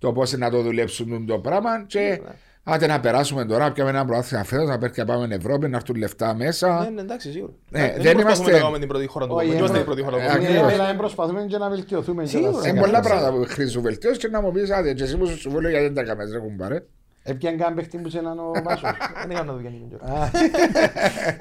[0.03, 1.69] το πώς να το δουλέψουν το πράγμα.
[1.87, 2.21] Και
[2.63, 5.75] άντε να περάσουμε τώρα, πιάμε ένα προάθλημα φέτος, να πέρει και πάμε στην Ευρώπη, να
[5.77, 6.79] έρθουν λεφτά μέσα.
[6.83, 7.53] Ναι, ναι, εντάξει, σίγουρα.
[7.69, 9.59] Ναι, Ε, δεν προσπαθούμε είμαστε- να κάνουμε την πρώτη χώρα του Όχι, κόσμου.
[9.59, 10.43] Είμαστε ε, η πρώτη χώρα του ε, κόσμου.
[10.43, 10.75] ακριβώς.
[10.77, 12.25] Ναι, αλλά προσπαθούμε και να βελτιωθούμε.
[12.25, 12.49] Σίγουρα.
[12.49, 12.67] κιόλας.
[12.67, 15.39] Είναι πολλά πράγματα που χρήζουν βελτίωση και να μου πεις, άντε, και εσύ που σου
[15.39, 16.83] συμβούλιο γιατί δεν τα κάνεις, ρε κουμπάρε.
[17.23, 18.91] Έπιαν καν παίχτη που σε έναν ο Βάσος.
[19.21, 20.13] Δεν έκανα δουλειά νίκη τώρα.
[20.21, 20.29] Α,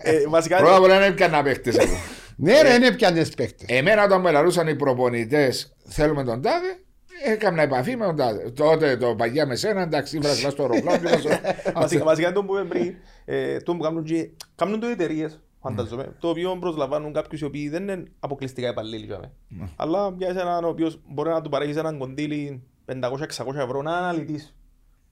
[0.02, 1.94] Ε, Βασικά, Πρώτα απ' όλα δεν έπιαν να παίχτες εγώ.
[2.36, 3.66] Ναι ρε, είναι πιάνες παίχτες.
[3.78, 6.78] Εμένα όταν με λαλούσαν οι προπονητές, θέλουμε τον τάδε,
[7.24, 8.50] έκανα επαφή με τον τάδε.
[8.50, 10.98] Τότε το παγιά με σένα, εντάξει, βράσαι στο αεροπλάνο.
[10.98, 12.94] και μας- βασικά, βασικά είναι το που είπαμε πριν,
[13.24, 17.68] ε, το που κάνουν και- κάνουν το εταιρείες, φαντάζομαι, το οποίο προσλαμβάνουν κάποιους οι οποίοι
[17.68, 19.06] δεν είναι αποκλειστικά υπαλλήλοι.
[19.06, 19.32] τζάμε.
[19.76, 24.00] Αλλά για εσέναν ο οποίος μπορεί να του παρέχεις έναν κονδύλι 500-600 ευρώ να είναι
[24.00, 24.56] αναλυτής.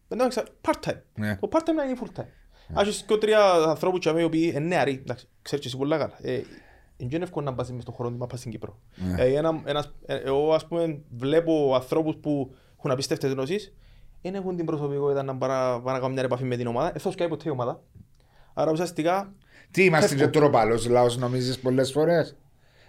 [0.09, 1.01] 500 part-time.
[1.15, 1.37] Ναι.
[1.41, 2.25] Το part-time να είναι full-time.
[2.75, 5.99] Αν έχεις και τρία ανθρώπους τζάμε, οι οποίοι είναι νεαροί, εντάξει, ξέρεις και εσύ πολλά
[5.99, 6.15] καλά.
[7.01, 8.79] Ε, Είναι εύκολο να πας μες στον χώρο του, να πας στην Κύπρο.
[8.97, 9.23] Ναι.
[9.23, 13.75] Ε, ένα- ένας- ε, Εγώ ας πούμε βλέπω ανθρώπους που έχουν απίστευτες γνώσεις,
[14.23, 17.11] δεν έχουν την προσωπικότητα να πάνε να κάνουν μια επαφή με την ομάδα, δεν θα
[17.11, 17.83] σκάει ποτέ η ομάδα.
[18.55, 19.33] Άρα ουσιαστικά
[19.71, 20.39] Τι είμαστε και Φεύγω.
[20.41, 22.37] τροπαλός λαός νομίζεις πολλές φορές;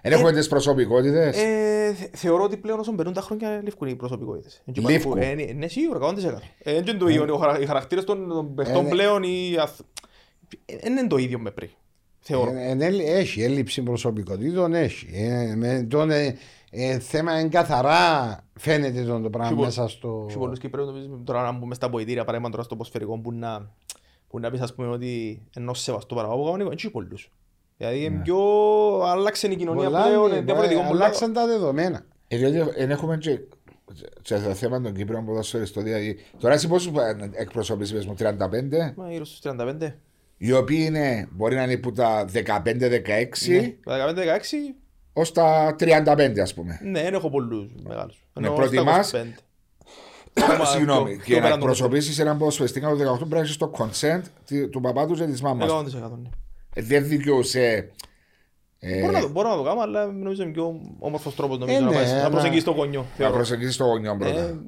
[0.01, 3.95] Δεν έχουμε τις προσωπικότητες; ε, θε- θεωρώ ότι πλέον όσο περνούν τα χρόνια λήφκουν οι
[3.95, 4.61] προσωπικότητες.
[4.65, 5.17] Εν και Λήφκουν.
[5.17, 6.41] υπάρχουν- ε, Ναι, σίγουρα, 100%.
[6.63, 8.89] Ε, εν και είναι το ίδιο, ο χαρα- οι χαρακτήρες των των παιχτών ναι.
[8.89, 9.79] πλέον οι αθ-
[10.65, 11.69] ε, δεν είναι το ίδιο με πριν.
[12.23, 12.51] Θεωρώ.
[12.51, 15.07] Ε, ε, ε, Έχει έλλειψη προσωπικότητων, έχει.
[15.13, 16.37] Ε, με τον, ε,
[16.71, 20.25] ε, θέμα είναι καθαρά φαίνεται το, το Έχει πράγμα πο- μέσα στο...
[20.29, 23.69] Έχει πολλούς Κυπρέους νομίζεις, τώρα να μπούμε στα ποητήρια παράδειγμα τώρα στο ποσφαιρικό που να,
[24.27, 27.31] που να πεις ας πούμε ότι ενώ σεβαστό παραγωγό κανονικό, έχει πολλούς.
[27.77, 28.37] Δηλαδή είναι πιο
[29.05, 30.91] άλλαξε η κοινωνία Πολλά, πλέον, ναι, είναι διαφορετικό πολλά.
[31.03, 32.05] αλλάξαν τα δεδομένα.
[32.27, 33.39] Ε, διότι δεν έχουμε και
[34.21, 35.83] σε το θέμα των Κύπρων ποδοσφαιριστών.
[35.83, 36.91] Δηλαδή, τώρα εσύ πόσους
[37.31, 39.93] εκπροσωπείς είπες μου, 35, Μα γύρω στους 35.
[40.43, 43.73] Οι οποίοι είναι, μπορεί να είναι που τα 15-16 Ναι.
[43.85, 44.75] Τα 15-16,
[45.13, 46.79] ως τα 35 ας πούμε.
[46.83, 48.25] ναι, δεν έχω πολλούς μεγάλους.
[48.33, 49.43] Ναι, Ενώ προτιμάς- στα 25.
[50.33, 53.33] Ακόμα Συγγνώμη, πιο- και πιο να πέραν των εκπροσωπήσεις έναν ποδοσφαιριστή κάτω των 18 πρέπει
[53.33, 55.73] να έχεις το consent τη- του παπά τους και της μάμας του.
[55.73, 56.29] 100%, ναι.
[56.73, 57.89] Ε, Δεν δικαιούσε.
[58.79, 61.77] ε, Μπορώ να το- Μπορώ να το κάνω, αλλά νομίζω είναι πιο όμορφος τρόπος νομίζω
[61.77, 62.99] Ε, να ναι, πάεις- να αλλά- προσεγγίσεις το γονιό.
[62.99, 63.33] να θεωρώ.
[63.33, 64.61] προσεγγίσεις το γονιό πρώτα.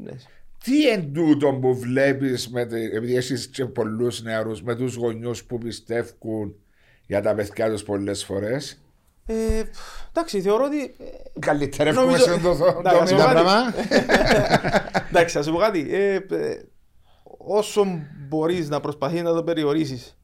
[0.66, 0.76] Ε, ναι.
[0.78, 2.50] Τι εν τούτο που βλέπεις,
[2.94, 6.56] επειδή έχεις και πολλούς νεαρούς, με τους γονιούς που πιστεύουν
[7.08, 8.78] για τα παιδιά τους πολλές φορές;
[9.26, 9.64] Ε,
[10.10, 10.82] Εντάξει, θεωρώ ότι.
[10.84, 13.26] ε, Καλύτερα εύχομαι Νομίζω- σε αυτό το Εντάξει, τομέα.
[13.26, 13.44] Τα Κάτι.
[13.44, 13.74] πράγμα.
[15.10, 15.88] Εντάξει, θα σου πω κάτι.
[15.94, 16.62] Ε, ε,
[17.38, 17.86] όσο
[18.28, 20.18] μπορείς να προσπαθείς να το περιορίσεις,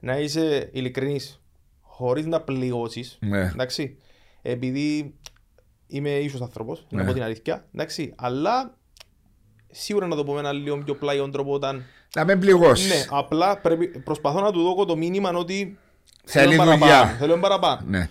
[0.00, 1.42] να είσαι ειλικρινής,
[1.80, 3.18] χωρίς να πληγώσεις.
[3.20, 3.40] Ναι.
[3.40, 3.98] Εντάξει.
[4.42, 5.14] Επειδή
[5.86, 7.06] είμαι ίσο άνθρωπος, να Ναι.
[7.08, 7.66] πω την αλήθεια.
[7.74, 8.78] Εντάξει, αλλά
[9.80, 11.84] σίγουρα να το πω με ένα λίγο πιο πλάιον τρόπο όταν.
[12.14, 12.88] Να με πληγώσεις.
[12.88, 15.78] Ναι, απλά πρέπει, προσπαθώ να του δώσω το μήνυμα ότι.
[16.24, 16.78] Θέλει θέλω δουλειά.
[16.78, 17.80] παραπάνω, Θέλω παραπάνω.
[17.86, 18.08] Ναι.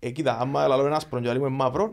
[0.00, 1.90] Ε, κοίτα, άμα λαλώ ένα άσπρο και λαλούμε μαύρος,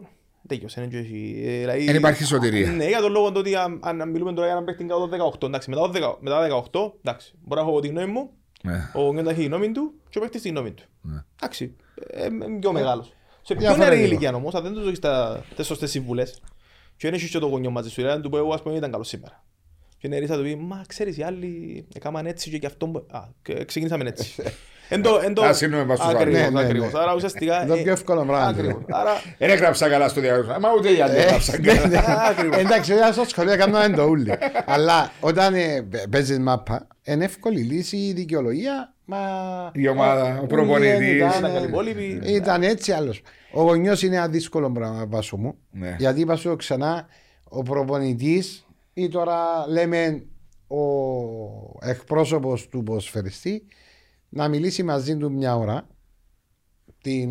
[0.47, 1.41] τέλειωσε, δεν έχει.
[1.45, 2.71] ε, δηλαδή- Δεν υπάρχει σωτηρία.
[2.71, 5.09] Ναι, για τον λόγο το ότι αν, αν μιλούμε τώρα για έναν παίχτη κάτω των
[5.09, 6.41] 18, εντάξει, μετά, το 10 μετά τα
[6.71, 8.29] 18, εντάξει, μπορώ να έχω τη γνώμη μου,
[8.61, 8.89] Ναι.
[8.93, 10.83] ο Γκέντα έχει τη γνώμη του και ο παίχτης τη γνώμη του.
[11.01, 11.23] Ναι.
[11.41, 11.75] Εντάξει,
[12.11, 13.07] ε, ε, είναι πιο μεγάλος.
[13.41, 13.95] Σε πιο Διαφορετικό.
[13.95, 16.41] νεαρή ηλικία όμως, αν δεν τους δώσεις τα τις σωστές συμβουλές,
[16.97, 18.75] και δεν έχεις και το γονιό μαζί σου, δηλαδή, αν του πω εγώ ας πούμε
[18.75, 19.43] ήταν καλός σήμερα.
[19.97, 23.05] Και νεαρής θα του πει, μα ξέρεις οι άλλοι έκαναν έτσι και γι' αυτό, μπο-»
[23.11, 24.43] α, και ξεκινήσαμε έτσι.
[24.89, 26.51] Εν το- εν το- Α, συγγνώμη, πας στους Ακριβώς, άλλους.
[26.53, 26.93] Ναι, ναι, ακριβώς.
[26.93, 26.99] ναι.
[26.99, 27.57] Άρα ουσιαστικά...
[27.57, 28.47] Είναι το ε, πιο εύκολο πράγμα.
[28.47, 28.81] Ακριβώς.
[28.89, 30.57] Άρα, Δεν έγραψα καλά στο διάγραμμα.
[30.59, 31.87] Μα ούτε οι άλλοι έγραψαν Ναι, καλά.
[31.87, 31.99] ναι.
[32.29, 32.57] Ακριβώς.
[32.57, 34.33] Εντάξει, όταν στο σχολείο έκαναν το ούλοι.
[34.65, 38.93] Αλλά όταν ε, παίζεις μάπα, είναι εύκολη λύση η δικαιολογία.
[39.05, 39.17] Μα...
[39.73, 41.15] Η ομάδα, ο ούλοι προπονητής.
[41.15, 42.21] ήταν, Ήταν ε, καλοί υπόλοιποι.
[42.23, 43.21] Ήταν έτσι άλλος.
[43.53, 45.55] Ο γονιός είναι ένα δύσκολο πράγμα, Βάσο μου.
[45.71, 45.95] Ναι.
[45.99, 47.07] Γιατί είπα σου ξανά,
[47.43, 49.35] ο προπονητής ή τώρα
[49.67, 50.23] λέμε
[50.67, 50.77] ο
[51.81, 53.63] εκπρόσωπος του ποσφαιριστή
[54.33, 55.87] να μιλήσει μαζί του μια ώρα.
[57.01, 57.29] Την...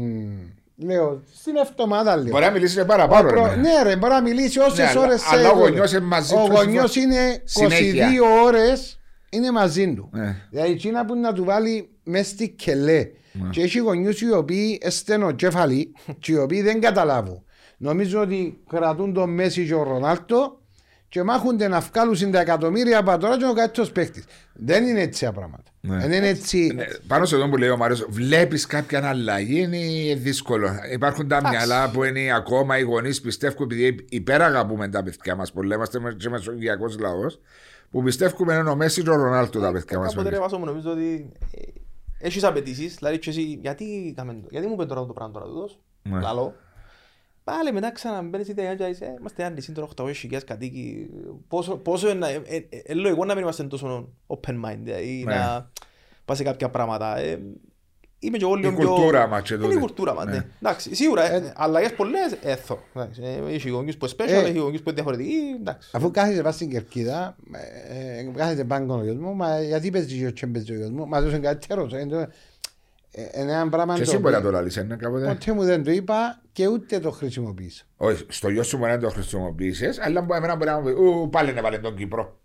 [0.77, 2.31] Λέω, στην εβδομάδα λέω.
[2.31, 3.29] Μπορεί να μιλήσει και Ο παραπάνω.
[3.29, 6.01] προ- ρε, Ναι, ρε, μπορεί να μιλήσει όσες Ναι, αλλά- ώρες αλλά ο γονιός είναι
[6.01, 8.09] μαζί Ο τους γονιός στο- είναι 22 συνέχεια.
[8.45, 9.01] ώρες
[9.31, 10.09] είναι μαζί του.
[10.13, 10.37] Ναι.
[10.51, 13.09] Δηλαδή, εκείνα που να του βάλει μέσα στη κελέ.
[13.33, 13.49] Ναι.
[13.51, 17.45] Και έχει γονιούς οι οποίοι στενοκέφαλοι και οι οποίοι δεν καταλάβουν.
[17.77, 20.62] Νομίζω ότι κρατούν τον Μέση και ο Ρονάλτο
[21.13, 24.25] και μάχονται να βγάλουν τα εκατομμύρια από τώρα και ο καλύτερος παίχτη.
[24.55, 25.63] Δεν είναι έτσι τα πράγματα.
[25.81, 25.97] Ναι.
[25.97, 26.73] Δεν είναι έτσι.
[26.75, 30.69] Ναι, πάνω σε αυτό που λέει ο Μάριος, βλέπεις κάποια αλλαγή, είναι δύσκολο.
[30.93, 35.75] Υπάρχουν τα μυαλά που είναι ακόμα οι γονείς πιστεύουν, επειδή υπεραγαπούμε τα παιδιά μας πολύ,
[35.75, 37.41] είμαστε με- και μεσογειακό λαός,
[37.91, 40.15] που πιστεύουμε είναι ο Μέση και ο Ρονάλτο τα παιδιά μας.
[40.15, 44.49] Κάποτε ρε Βάσο μου νομίζω ότι ε, έχεις απαιτήσεις, δηλαδή και εσύ, γιατί, κάμε το-
[44.51, 46.21] γιατί μου πέντε τώρα το πράγμα τώρα τούτος, Ναι.
[46.21, 46.55] λαλό.
[47.45, 51.11] Πάλι μετά ξαναμπαίνεις η ιδέα και είσαι, «Ε, είμαστε άλλοι σύντορα 800 χιλιάδες κατοίκοι,
[51.49, 55.23] πόσο, πόσο είναι, ε, ε, ε, ε, λογικό να μην είμαστε τόσο open mind, δηλαδή
[55.27, 55.35] Ναι.
[55.35, 55.71] να
[56.25, 57.19] πας σε κάποια πράγματα.
[57.19, 57.39] Ε,
[58.19, 58.89] είμαι και εγώ λίγο Η πιο...
[58.89, 59.77] κουλτούρα μας και Είναι τούτη.
[59.77, 60.31] η κουλτούρα μας, Ναι.
[60.33, 60.45] ναι.
[60.63, 62.79] Εντάξει, σίγουρα, ε, αλλαγές πολλές, έθω.
[62.95, 64.49] Εντάξει, ε, Έχει γονείς που είναι special, Ε.
[64.49, 65.91] έχει γονείς που είναι διαφορετικοί, εντάξει.
[65.93, 70.19] Αφού κάθεσαι πάνω στην κερκίδα, ε, ε, κάθεται πάνω ο γιος μου, μα γιατί παίζει
[70.19, 71.93] και ο και παίζει ο γιος μου, μας τόσο είναι καλύτερος.
[71.93, 72.29] Είναι το- ε, είναι
[73.33, 75.27] ένα πράγμα Και το εσύ μπορεί να οποίο το λαλείς, ναι, κάποτε.
[75.27, 77.85] ποτέ μου δεν το είπα και ούτε το χρησιμοποίησα.
[77.97, 80.91] Όχι, στο γιο σου μπορεί να το χρησιμοποιήσεις, αλλά μπορεί εμένα μπορεί να μου πει,
[80.91, 82.37] Ου, πάλι να βάλει τον Κύπρο.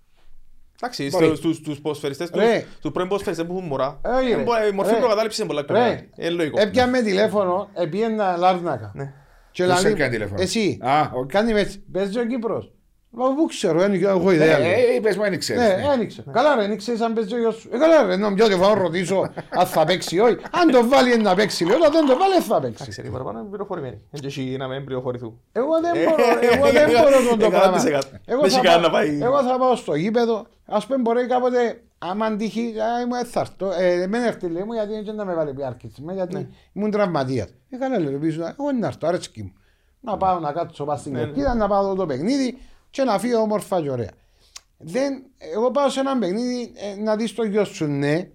[0.82, 1.26] Εντάξει, Μπορεί.
[1.26, 2.66] στους- στους- στους ποδοσφαιριστές, τους- Ρε.
[2.78, 4.42] στους πρώην ποδοσφαιριστές που έχουν μωρά, Ε, όχι, ε, ρε.
[4.44, 5.00] μπο- η μορφή Ρε.
[5.00, 6.10] προκατάληψης είναι πολλά πιο Ρε, μεγάλη.
[6.16, 6.62] Ε, λογικό.
[6.62, 8.92] έπιαμε τηλέφωνο, έπιανα Λάρνακα.
[8.96, 9.14] Ναι.
[9.52, 11.32] Και Ποιος λέει, έπιανε τηλέφωνο; Εσύ, Α, οκ.
[11.32, 12.72] κάνει με έτσι, παίζει ο Κύπρος.
[13.10, 14.60] Μα πού ξέρω, δεν έχω ιδέα.
[14.60, 14.68] λέω.
[14.72, 15.62] Ε, είπες μου, δεν ξέρεις.
[15.62, 15.94] Ναι, ναι.
[15.94, 16.24] ένιξε.
[16.32, 17.70] Καλά ρε, ένιξε αν παίζει ο γιος σου.
[17.74, 20.36] Ε, καλά ρε, νομίζω ότι θα ρωτήσω αν θα παίξει ή όχι.
[20.52, 22.84] Αν το βάλει είναι να παίξει, λέω, όταν δεν το βάλει δεν θα παίξει.
[22.84, 24.02] Εντάξει, ρε, παραπάνω είναι πληροφορημένοι.
[24.12, 25.40] Δεν έχει να μην πληροφορηθούν.
[25.52, 27.76] Εγώ δεν μπορώ, εγώ δεν μπορώ τον το Εκατό πράγμα.
[27.78, 28.08] της εκατό.
[28.26, 29.20] Εγώ Δεν θα έχει κανένα πάω- να πάει.
[29.22, 33.98] Εγώ θα πάω στο γήπεδο, ας πούμε μπορεί κάποτε, άμα τύχει, α, ήμουν έθαρτο, ε,
[34.08, 36.48] δεν έρθει λέει μου γιατί δεν να με βάλει πιάρκης, με, γιατί Ναι.
[36.74, 37.48] ήμουν τραυματίας.
[37.70, 39.54] Ε, καλά λέω, πίσω, εγώ να έρθω, αρέσκει μου.
[40.02, 42.58] Να πάω να κάτσω πάνω στην Ναι, κερκίδα, να πάω δω το παιχνίδι
[42.90, 44.12] και να φύγω όμορφα και ωραία.
[44.78, 48.30] Δεν, εγώ πάω σε ένα παιχνίδι ε, να δεις το γιο σου, ναι,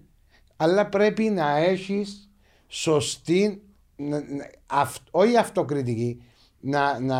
[0.57, 2.29] αλλά πρέπει να έχεις
[2.67, 3.61] σωστή,
[3.95, 6.23] να- να- αυ- όχι αυτοκριτική,
[6.59, 7.19] να, να,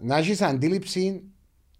[0.00, 1.22] να έχεις αντίληψη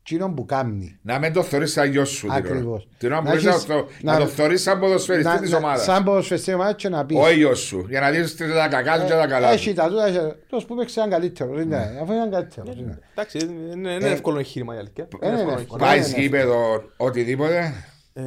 [0.00, 0.98] εκείνων που κάνει.
[1.02, 2.20] Να μην το θεωρείς σαν γιος σου.
[2.20, 2.38] την ώρα.
[2.38, 2.88] Ακριβώς.
[2.98, 5.40] Την ώρα που Να μπορείς να έχεις- το- να- να το θεωρείς σαν ποδοσφαιριστή Να-
[5.40, 5.82] της να- ομάδας.
[5.84, 7.16] Σαν ποδοσφαιριστή ομάδας και να πεις.
[7.18, 7.86] Ο γιος σου.
[7.88, 9.74] Για να δεις τα κακά του και τα καλά Έχει του.
[9.74, 11.60] τα τούτα, έχει- τόσο που παίξει έναν καλύτερο.
[11.60, 12.72] είναι, Αφού είναι καλύτερο.
[12.78, 12.98] είναι.
[13.10, 13.38] Εντάξει,
[13.72, 15.08] είναι είναι Ε, εύκολο εγχείρημα η αλήθεια.
[15.22, 15.84] είναι Είναι εύκολο εύκολο.
[15.84, 15.86] εγχείρημα.
[15.86, 16.22] Πάει ναι, ναι.
[16.22, 17.72] γήπεδο, οτιδήποτε.
[18.12, 18.22] Ε,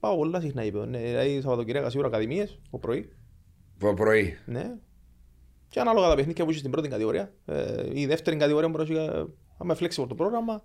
[0.00, 0.86] Πάω πολλά συχνά είπε.
[0.86, 3.12] Ναι, δηλαδή Σαββατοκυριακά σίγουρα ακαδημίες, το πρωί.
[3.78, 4.36] Το πρωί.
[4.46, 4.70] Ναι.
[5.68, 7.32] Και ανάλογα τα παιχνίδια που είσαι στην πρώτη κατηγορία.
[7.46, 9.24] Ε, η δεύτερη κατηγορία μπορείς να έχει
[9.62, 10.62] Άμα flexible το πρόγραμμα,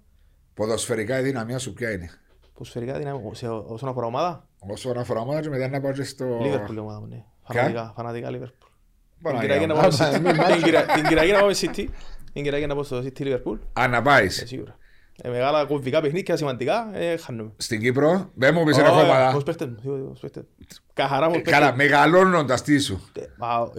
[0.54, 2.10] Ποδοσφαιρικά η δυναμία σου ποια είναι;
[2.54, 6.40] ποσφαιρικά δυνάμει, σε, όσον αφορά ομάδα, Όσον αφορά ομάδα και μετά να πάω και στο...
[6.42, 7.24] Liverpool ομάδα μου, ναι.
[7.54, 8.68] Φανατικά, φανατικά Liverpool.
[9.16, 9.80] Την Παναγία Κυριακή να μου.
[9.80, 10.54] πάμε στο- Α, μη μάτσο.
[10.54, 11.86] την Κυρια- την Κυριακή να πάμε City.
[12.34, 13.58] Την Κυριακή να πάω στο City Liverpool.
[13.74, 14.78] Αν να πάεις Ε, Σίγουρα.
[15.22, 17.52] Ε, Μεγάλα κομβικά παιχνίδια σημαντικά, ε, χάνουμε.
[17.58, 19.32] στην Κύπρο, δεν μου πεις Ω, ένα ε, ομάδα.
[19.32, 20.66] πώς παίχτες μου, τίποτε, πώς παίχτες μου.
[20.94, 23.02] Καθαρά μου Ε, Καλά, μεγαλώνοντας τι σου.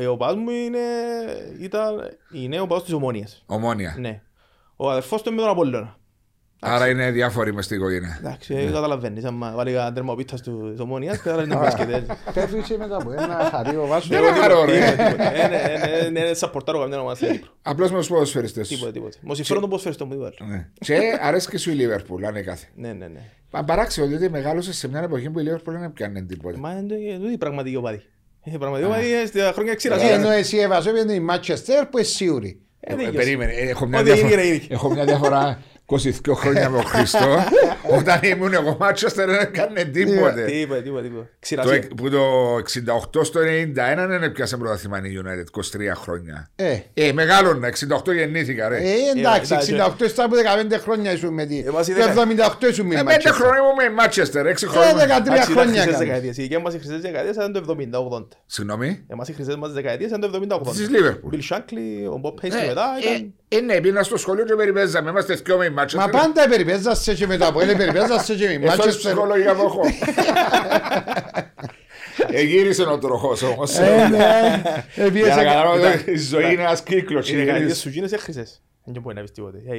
[0.07, 0.79] Ο οπαδός μου είναι,
[1.61, 1.95] ήταν,
[2.33, 3.43] είναι ο οπαδός της Ομόνιας.
[3.47, 3.97] Ομόνια.
[3.99, 4.23] Ναι.
[4.81, 5.97] Ο αδερφός του είναι με τον Απόλλωνα.
[6.61, 8.17] Άρα είναι διάφοροι μες στην οικογένεια.
[8.21, 8.61] Εντάξει, Ναι.
[8.61, 9.25] ε, καταλαβαίνεις.
[9.25, 11.89] άμα βάλει κανένα τέρμα ο πίτας του- της Ομόνιας, καταλαβαίνεις να μπάσκετ.
[11.91, 12.13] έτσι.
[12.35, 14.09] Πέφτει μετά από ένα χαρί ο Βάσος.
[14.09, 14.73] Δεν χαρώ ρε.
[14.79, 15.33] Τίποτε, τίποτε.
[15.35, 15.57] Ε, ναι,
[16.07, 17.51] ε, ναι, Δεν σαπορτάρω καμιά ομάδα στην Κύπρο.
[17.63, 18.93] Απλώς με τους ποδοσφαιριστές Τίποτε, σου.
[18.93, 19.17] τίποτε.
[19.23, 20.51] Μου συμφέρον τον ποδοσφαιριστό μου, τίποτα άλλο.
[20.51, 20.69] Ναι.
[20.81, 22.67] Και αρέσει και σου η Λίβερπουλ, αν είναι κάθε.
[22.75, 23.21] Ναι, ναι, ναι.
[23.51, 26.59] Μα παράξενο, διότι μεγάλωσε σε μια εποχή που η Λίβερπουλ δεν πιάνε τίποτα.
[26.59, 28.03] Μα είναι το- τούτη η πραγματική οπαδή.
[28.45, 30.09] Η πραγματική οπαδή είναι στα χρόνια Ε, ξηρασία.
[30.15, 32.61] Ενώ εσύ έβαζε πήγαινε η Manchester που είναι σίγουρη.
[32.81, 33.25] Ε, Ε, δεν ε, γιος.
[33.25, 34.75] Περίμενε, ε, έχω μια Ό,τι έγινε, διαφορά- έγινε.
[34.75, 37.27] έχω μια διαφορά 22 χρόνια με τον Χριστό.
[37.99, 40.45] Όταν ήμουν εγώ Μάτσεστερ δεν έκανε τίποτε.
[40.45, 41.09] Τίποτε, τίποτε, τίποτε.
[41.23, 41.75] Το, Ξηρασία.
[41.75, 42.23] εκ- που το
[42.57, 46.51] 68 στο 91 δεν έπιασε πρωταθλήμα η United, 23 χρόνια.
[46.57, 48.77] Ε, Ε, μεγάλωνα, 68 γεννήθηκα ρε.
[48.77, 49.75] ε, εντάξει, εντάξει.
[50.05, 51.59] 68 στα από 15 χρόνια ήσουν με τη.
[51.67, 52.35] Εμάς Το είδαμε.
[52.61, 53.33] 78 ήσουν με Ε, η πέντε Manchester.
[53.33, 54.95] χρόνια ήμουν με Μάτσεστερ, έξι Ε, χρόνια.
[54.95, 56.05] 13 Εντάξει, ήταν χρόνια χρυσές έκαμε.
[56.05, 56.37] δεκαετίες.
[56.39, 58.29] Οι δικές μας οι χρυσές δεκαετίες ήταν το 70-80.
[58.47, 59.05] Συγγνώμη.
[59.09, 60.73] Εμάς οι χρυσές μας δεκαετίες ήταν το 70-80.
[60.73, 61.35] Της Liverpool.
[61.35, 63.35] Bill Shankly, ο Bob Paisley Ε, μετά ε, ήταν...
[63.49, 65.11] ε, ναι, πήγαινα στο σχολείο και περιπέζαμε.
[65.11, 66.09] Είμαστε δυο με η Μα Manchester.
[66.11, 68.97] πάντα περιπέζασαι και με το Αποέλ, περιπέζασαι και με η Ε, αυτό είναι Manchester.
[68.99, 69.81] ψυχολογία που έχω.
[72.31, 73.79] Εγύρισε ο τροχός όμως.
[73.79, 74.63] Ε, ναι.
[74.95, 77.31] Για Επίεσε να κα- καταλάβω ότι η ζωή είναι ένας κύκλος.
[77.31, 78.63] Οι δεκαετίες σου γίνεσαι χρυσές.
[78.91, 79.59] Δεν μπορεί να πεις τίποτε.
[79.69, 79.75] Ε,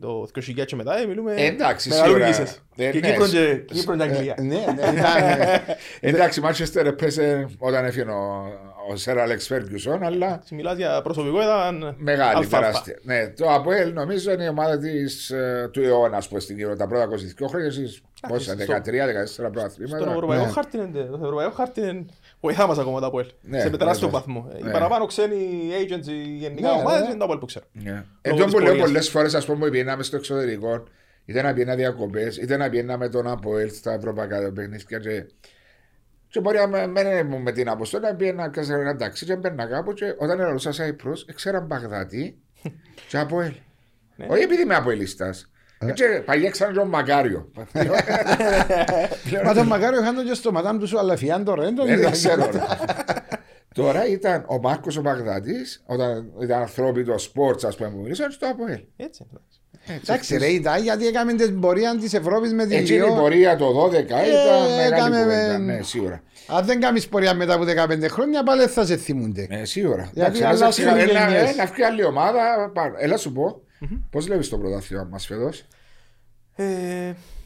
[0.00, 2.34] Το 2000 και μετά ε, μιλούμε Ε, εντάξει, μεγαλουργήσεις.
[2.36, 2.52] σίγουρα.
[2.76, 3.10] Ε, Και ναι.
[3.10, 4.34] Κύπρο και- Κύπρο και Αγγλία.
[4.38, 5.60] Ναι, ναι, ήταν, ε,
[6.00, 8.52] Εντάξει, η Manchester έπαιζε όταν έφυγε ο-
[8.92, 12.58] ο Σερ Αλεξ Φέργκιουσον, αλλά Si μιλάς για προσωπικό ήταν μεγάλη, αλφα-αλφα.
[12.58, 12.98] τεράστια.
[13.02, 16.86] Ναι, το Αποέλ νομίζω είναι η ομάδα της, ε, του αιώνα που στην Κύπρο τα
[16.86, 17.66] πρώτα 22 χρόνια.
[17.66, 20.10] Εσείς πόσα, στο- 13-14 πρώτα Στον θρήματα.
[20.12, 20.50] Ευρωπαϊκό Ναι.
[20.50, 22.04] χάρτη είναι- στο Ευρωπαϊκό χάρτη είναι-
[22.40, 23.26] βοηθά μας ακόμα τα Αποέλ.
[23.42, 24.10] Ναι, Σε τεράστιο βέβαια.
[24.10, 24.50] βαθμό.
[24.58, 24.70] Οι Ναι.
[24.70, 25.36] παραπάνω ξένοι
[25.82, 27.06] agents, οι γενικά Ναι, ομάδες ναι.
[27.08, 27.64] είναι τα Αποέλ που ξέρω.
[27.72, 27.90] Ναι.
[27.90, 28.86] Λόγω Εντό της που λέω πορείας.
[28.86, 30.84] πολλές φορές, ας πούμε, που πήγαμε στο εξωτερικό,
[31.24, 35.26] είτε να πήγαινα διακοπές, είτε να πήγαινα με τον Αποέλ στα ευρωπαϊκά παιχνίδια.
[36.36, 38.96] Και, και μπορεί να με- μένε μου με την αποστολή να πήγαινα και σε ένα
[38.96, 39.92] ταξί και μπαίνα κάπου.
[39.92, 42.38] Και όταν έλαβα Σάιπρο, ξέραν Μπαγδάτη
[43.08, 43.52] και Αποέλ.
[44.16, 44.26] Ναι.
[44.28, 45.34] Όχι επειδή είμαι Αποελίστα.
[45.78, 47.50] Έτσι, παγιά ξανά τον Μακάριο.
[49.44, 51.98] Μα τον Μακάριο είχαν τον και στο Μαδάμ του σου Αλαφιάν τώρα, δεν τον Δεν
[51.98, 52.10] είδα.
[52.10, 52.50] ξέρω.
[52.52, 52.58] ρε.
[53.74, 58.46] Τώρα ήταν ο Μάρκος ο Μπαγδάτης, όταν ήταν ανθρώπινο σπορτς, ας πούμε, που μιλήσαν στο
[58.48, 58.80] Αποέλ.
[58.96, 59.26] Έτσι.
[59.30, 59.60] εντάξει.
[59.94, 63.16] Εντάξει ρε, ήταν γιατί έκαμε την πορεία της Ευρώπης με την Έτσι είναι η Λιό.
[63.18, 66.22] πορεία το 12 ήταν έκαμε μεγάλη κουβέντα, με- ναι, σίγουρα.
[66.46, 69.46] Αν δεν κάνεις πορεία μετά από 15 χρόνια, πάλι δεν θα σε θυμούνται.
[69.50, 70.10] Ναι, σίγουρα.
[70.12, 71.56] Γιατί Εντάξει, να σε αλλάζουν ξεχα- οι ένα- γενιές.
[71.56, 72.70] Να βγει άλλη ομάδα.
[72.74, 72.94] πάνω.
[72.98, 73.62] Έλα σου πω,
[74.10, 75.64] πώς βλέπεις το πρωτάθλημα μας φέτος;
[76.56, 76.64] Ε,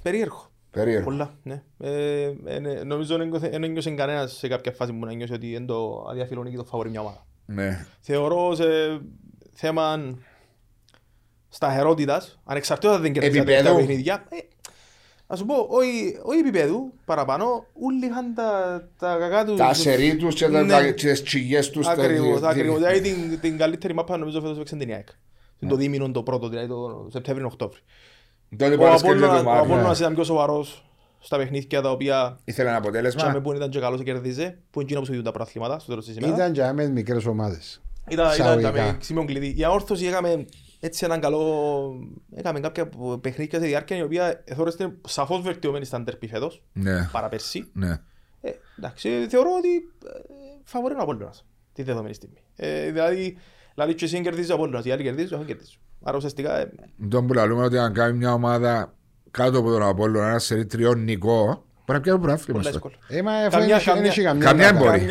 [0.02, 0.50] Περίεργο.
[0.70, 1.04] Περίεργο.
[1.04, 1.62] Πολλά, ναι.
[1.80, 5.66] Ε, ε, ναι, Νομίζω δεν ένιωσε κανένας σε κάποια φάση που να νιώσει ότι είναι
[5.66, 7.26] το αδιαφιλονίκη το φαβορή μια ομάδα.
[7.46, 7.86] Ναι.
[8.00, 8.64] Θεωρώ σε
[9.52, 10.14] θέμα
[11.50, 13.62] σταθερότητας, ανεξαρτήτως αν δεν κερδίσει τα Επίπεδου.
[13.62, 14.24] τελευταία παιχνίδια.
[14.28, 14.36] Ε,
[15.26, 19.56] να σου πω, όχι, όχι επίπεδου, παραπάνω, όλοι είχαν τα, τα κακά τους.
[19.56, 20.68] Τα σερί τους και τα- Ναι.
[20.72, 21.86] τα- και τις τσιγιέ τους.
[21.86, 22.76] Ακριβώς, ακριβώς.
[22.78, 25.08] Δηλαδή την, την καλύτερη μάπα νομίζω φέτος παίξαν την ΑΕΚ.
[25.58, 27.80] Είναι το δίμηνο το πρώτο, δηλαδή το Σεπτέμβριο-Οκτώβριο.
[28.56, 29.64] Τότε Ο που άρεσε και το Απόλλωνας- ο Μάρτιο.
[29.64, 30.84] Απόλλωνας ήταν πιο σοβαρός
[31.20, 33.40] στα παιχνίδια τα οποία Ήθελε ένα Τσάμε αποτέλεσμα.
[33.40, 35.88] που ήταν και καλός και κερδίζε, που είναι εκείνο που σου δίνουν τα πρωταθλήματα στο
[35.88, 36.36] τέλος της ημέρας.
[36.36, 37.80] Ήταν και με μικρές ομάδες.
[38.08, 38.70] Ήταν, ήταν, εισαγωγικά.
[38.70, 39.54] ήταν σημείο κλειδί.
[39.56, 40.44] Η αόρθωση έκαμε
[40.80, 41.92] έτσι έναν καλό...
[42.34, 42.88] Έκαμε κάποια
[43.20, 47.70] παιχνίδια σε διάρκεια η οποία θεωρείται σαφώς βελτιωμένη στα ντερπι φέτος, Ναι, παρά πέρσι.
[47.72, 47.98] ναι.
[48.40, 50.20] Ε, εντάξει, θεωρώ ότι ε,
[50.64, 52.38] φαβορεί ο Απόλλωνας τη δεδομένη στιγμή.
[52.56, 53.36] Ε, δηλαδή,
[53.74, 55.80] δηλαδή και εσύ αν κερδίζεις ο Απόλλωνας, οι άλλοι κερδίζουν, όχι κερδίζουν.
[56.02, 56.70] Άρα ουσιαστικά ε,
[57.08, 58.94] Τον που λαλούμε ότι αν κάνει μια ομάδα
[59.30, 62.60] κάτω από τον Απόλλωνα, ένα σερί τριών νικό, μπορεί να πιάνει πρωτάθλημα.
[62.60, 62.88] πολλά στο.
[62.88, 62.94] δύσκολο.
[63.18, 64.90] Ε, μα αφού Καμιά- δεν έχει- δεν καμιά- έχει καμιά καμιά ομάδα.
[64.98, 65.06] μπορεί.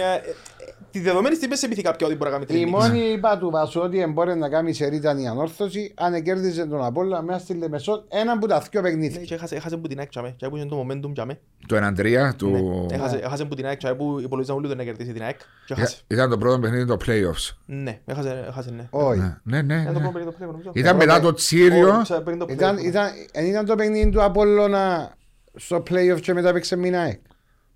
[0.92, 2.70] Καμιά- ε, ε, Τη δεδομένη στιγμή σε πειθεί κάποιο ότι μπορεί να κάνει Η τρίτη.
[2.70, 6.84] μόνη είπα του Βασού ότι μπορεί να κάνει σε ήταν η ανόρθωση αν κέρδιζε τον
[6.84, 9.22] Απόλλωνα μέσα στη Λεμεσό ένα από τα δυο Ναι, παιχνίδια.
[9.22, 11.40] και έχασε- έχασε που την ΑΕΚ τσάμε, και που είναι το momentum τσάμε.
[11.68, 12.50] Το 1-3 του.
[12.90, 15.40] Ναι, έχασε- Έχασε που την ΑΕΚ τσάμε που υπολογίζαν όλοι ότι να κερδίσει την ΑΕΚ.
[15.66, 15.98] Και έχασε.
[16.08, 17.56] Ήταν το πρώτο παιχνίδι το playoffs.
[17.66, 18.88] Ναι, έχασε, έχασε, ναι.
[18.90, 19.20] Όχι.
[19.20, 19.82] Ναι, ναι, ναι.
[19.82, 20.10] Ήταν το ναι.
[20.10, 20.72] πρώτο παιχνίδι το play-off, νομίζω.
[20.74, 21.90] Ήταν μετά το Τσίριο.
[21.90, 22.84] Όχι, ξα- πριν το Ήταν, play-off.
[22.84, 25.14] ήταν, εν ήταν το παιχνίδι του Απόλλωνα
[25.56, 27.20] στο play-off και μετά παίξε μην ΑΕΚ.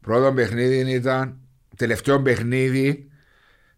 [0.01, 1.37] Πρώτο παιχνίδι ήταν.
[1.75, 3.07] Τελευταίο παιχνίδι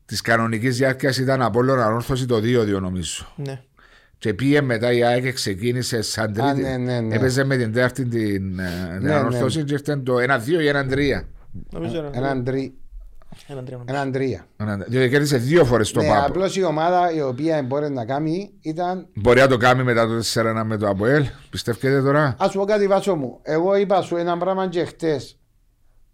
[0.05, 3.25] της κανονικής διάρκειας ήταν Απόλλωνα Ανόρθωση το 2-2 νομίζω.
[3.35, 3.61] Ναι.
[4.17, 6.67] Και πήγε μετά η ΑΕΚ και ξεκίνησε σαν Α, τρίτη.
[6.69, 7.15] ναι, ναι, ναι.
[7.15, 11.25] Έπαιζε με την τέταρτη την, ε, την Ναι, Ανόρθωση και ήρθε το 1-2 ή 1-3.
[11.71, 12.73] Νομίζω era- Έναν τρί.
[13.47, 13.81] Έναν τρία.
[13.85, 14.47] Έναν τρία.
[14.57, 16.25] Έναν- Διότι κέρδισε δύο φορές το Ναι, ΠΑΠ.
[16.29, 19.07] απλώς η ομάδα η οποία μπορεί να κάνει ήταν.
[19.15, 21.25] Μπορεί να το κάνει μετά το 4-1 με το ΑΠΟΕΛ.
[21.49, 23.39] Πιστεύετε τώρα; Α σου πω κάτι, Βάσο μου.
[23.43, 25.39] Εγώ είπα σου ένα πράγμα και χτες.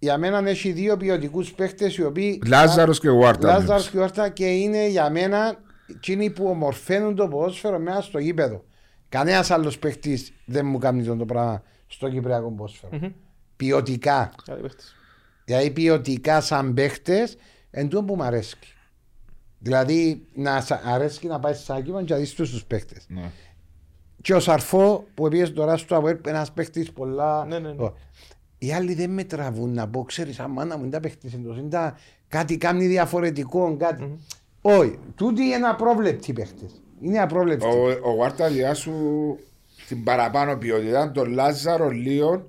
[0.04, 2.42] Για μένα έχει δύο ποιοτικούς παίχτες οι οποίοι.
[2.46, 3.48] Λάζαρος και Βουάρτα.
[3.48, 5.56] Λάζαρος και Όρτα και είναι για μένα
[5.90, 8.64] εκείνοι που ομορφαίνουν το ποδόσφαιρο μέσα στο γήπεδο.
[9.10, 12.98] Κανένας άλλος παίχτης δεν μου κάνει αυτό το πράγμα στο κυπριακό ποδόσφαιρο.
[13.02, 13.12] Μμμ.
[13.56, 14.32] Ποιοτικά.
[14.46, 14.96] Καλή παίχτης.
[15.46, 17.38] Δηλαδή ποιοτικά σαν παίχτες
[17.72, 18.58] εν τω που μου αρέσει.
[19.60, 23.06] Δηλαδή να σ' αρέσει να πάει σε άκυμα και να δεις τους τους παίχτες.
[23.08, 23.32] Ναι.
[24.22, 27.46] Και ο Σαρφό που πήγε τώρα στο ΑΒΕΡ ένας παίχτης πολλά...
[27.46, 27.90] Ναι, ναι, ναι.
[28.64, 31.70] Οι άλλοι δεν με τραβούν να πω, ξέρεις, αμάνα μου, είναι τα παίχτης εντός, είναι
[31.70, 31.98] τα...
[32.28, 34.20] κάτι κάνει διαφορετικό, κάτι...
[34.62, 36.82] Όχι, τούτοι είναι απρόβλεπτοι παίχτες.
[37.02, 37.66] Είναι απρόβλεπτοι.
[37.66, 38.94] Ο, ο Βουάρτα διάσου
[39.88, 41.12] την παραπάνω ποιότητα.
[41.12, 42.48] Το Λάζαρο Λίον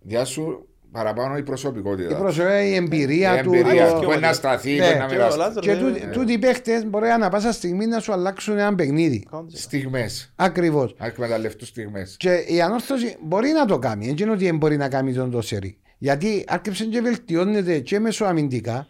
[0.00, 0.65] διάσου
[0.96, 2.10] παραπάνω η προσωπικότητα.
[2.10, 3.52] Η προσωπία, η εμπειρία Η του...
[3.54, 5.38] εμπειρία το- του, μπορεί να σταθεί, Ναι, μπορεί να και ο μοιραστεί.
[5.38, 6.10] Λάζαρος, Και ναι, τούτοι- ναι.
[6.10, 9.26] τούτοι οι παίχτες μπορεί ανά πάσα στιγμή να σου αλλάξουν ένα παιχνίδι.
[9.30, 9.56] Κόντζε.
[9.56, 10.32] Στιγμές.
[10.36, 10.94] Ακριβώς.
[10.98, 12.16] Αν εκμεταλλευτούν στιγμές.
[12.18, 14.04] Και η ανόρθωση μπορεί να το κάνει.
[14.06, 15.78] Δεν είναι ότι δεν μπορεί να κάνει τον το σερί.
[15.98, 18.86] Γιατί άρχισε και βελτιώνεται και μεσοαμυντικά.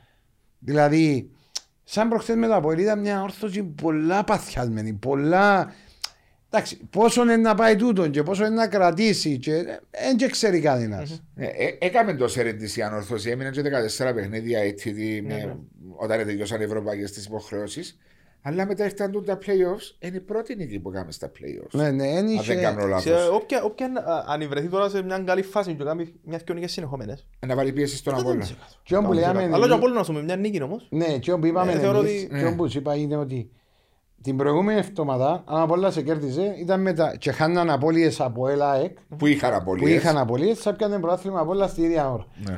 [0.59, 1.31] Δηλαδή,
[1.85, 4.93] σαν προχθές με το Αποέλ ήταν μια όρθωση πολλά παθιασμένη.
[4.93, 5.73] Πολλά.
[6.57, 9.39] Εντάξει, πόσο είναι να πάει τούτο και πόσο είναι να κρατήσει.
[9.39, 9.53] Και
[9.91, 11.23] δεν και ξέρει κανένας.
[11.37, 13.31] Ε, ε, έκαμε το σερεν της η ανορθώση.
[13.31, 14.93] Έμεινε και 14 παιχνίδια έτσι
[15.27, 15.55] με, Ναι, ναι.
[15.97, 17.99] όταν τελειώσαν οι ευρωπαϊκές τις υποχρεώσεις.
[18.43, 19.97] Αλλά μετά ήρθαν τούτα τα playoffs.
[20.07, 21.71] Είναι η πρώτη νίκη που κάναμε στα playoffs.
[21.71, 23.29] Ναι, ναι, δεν Αν είχε- δεν κάνω Σε λάθος.
[23.33, 26.73] όποια, όποια α, αν βρεθεί τώρα σε μια καλή φάση και κάνει μια δυο νίκες
[26.73, 27.27] συνεχόμενες.
[27.47, 28.49] Να βάλει πίεση στον Απόλλωνα.
[28.83, 30.87] Και όπου λέμε, Αλλά και ο Απόλλωνας με μια νίκη όμως.
[30.91, 33.51] Ναι, και όπου είπαμε Ε, θεωρώ εμείς, ότι- και όπου σου είπα είναι ότι
[34.27, 39.27] την προηγούμενη εβδομάδα, αν Απόλλα σε κέρδιζε, ήταν μετά και χάναν απώλειες από ΕΛΑΕΚ, Που
[39.27, 39.91] είχαν που απολύες.
[39.97, 42.27] είχαν απολύες, θα πιάνε πρωτάθλημα Απόλλα στη ίδια ώρα.
[42.49, 42.57] Ναι.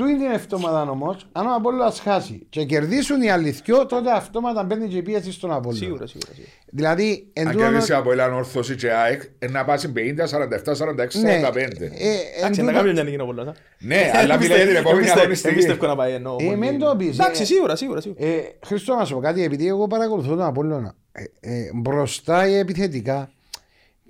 [0.00, 0.14] Κόντζε.
[0.14, 4.62] Του είναι την εβδομάδα όμω, αν ο Απόλλα χάσει και κερδίσουν οι αληθιό, τότε αυτόματα
[4.62, 5.76] μπαίνει και η πίεση στον Απόλλα.
[5.76, 6.30] Σίγουρα, σίγουρα.
[6.34, 6.52] σίγουρα.
[6.72, 10.74] Δηλαδή, εν Αν τούτο- κερδίσει από Ελλάν όρθωση και ΑΕΚ, ε, να πάσει 50, 47,
[10.74, 11.84] 46, ναι, 45.
[11.84, 11.92] ε, εν
[12.38, 13.60] Εντάξει, να τούτο- κάνει μια νίκη ο Απόλλωνας, α.
[13.78, 15.54] Ναι, αλλά μιλάει για την επόμενη Εμπίστε- αγωνιστική.
[15.54, 16.36] εμπιστεύω να πάει εννοώ.
[16.40, 16.56] Ε, πολύ.
[16.56, 17.44] μην το πεις, Εντάξει, ε.
[17.44, 18.00] σίγουρα, σίγουρα.
[18.00, 18.26] σίγουρα.
[18.26, 22.54] Ε, Χριστό να σου πω κάτι, επειδή εγώ παρακολουθώ τον Απόλλωνα, ε, ε, μπροστά ή
[22.58, 23.30] επιθετικά,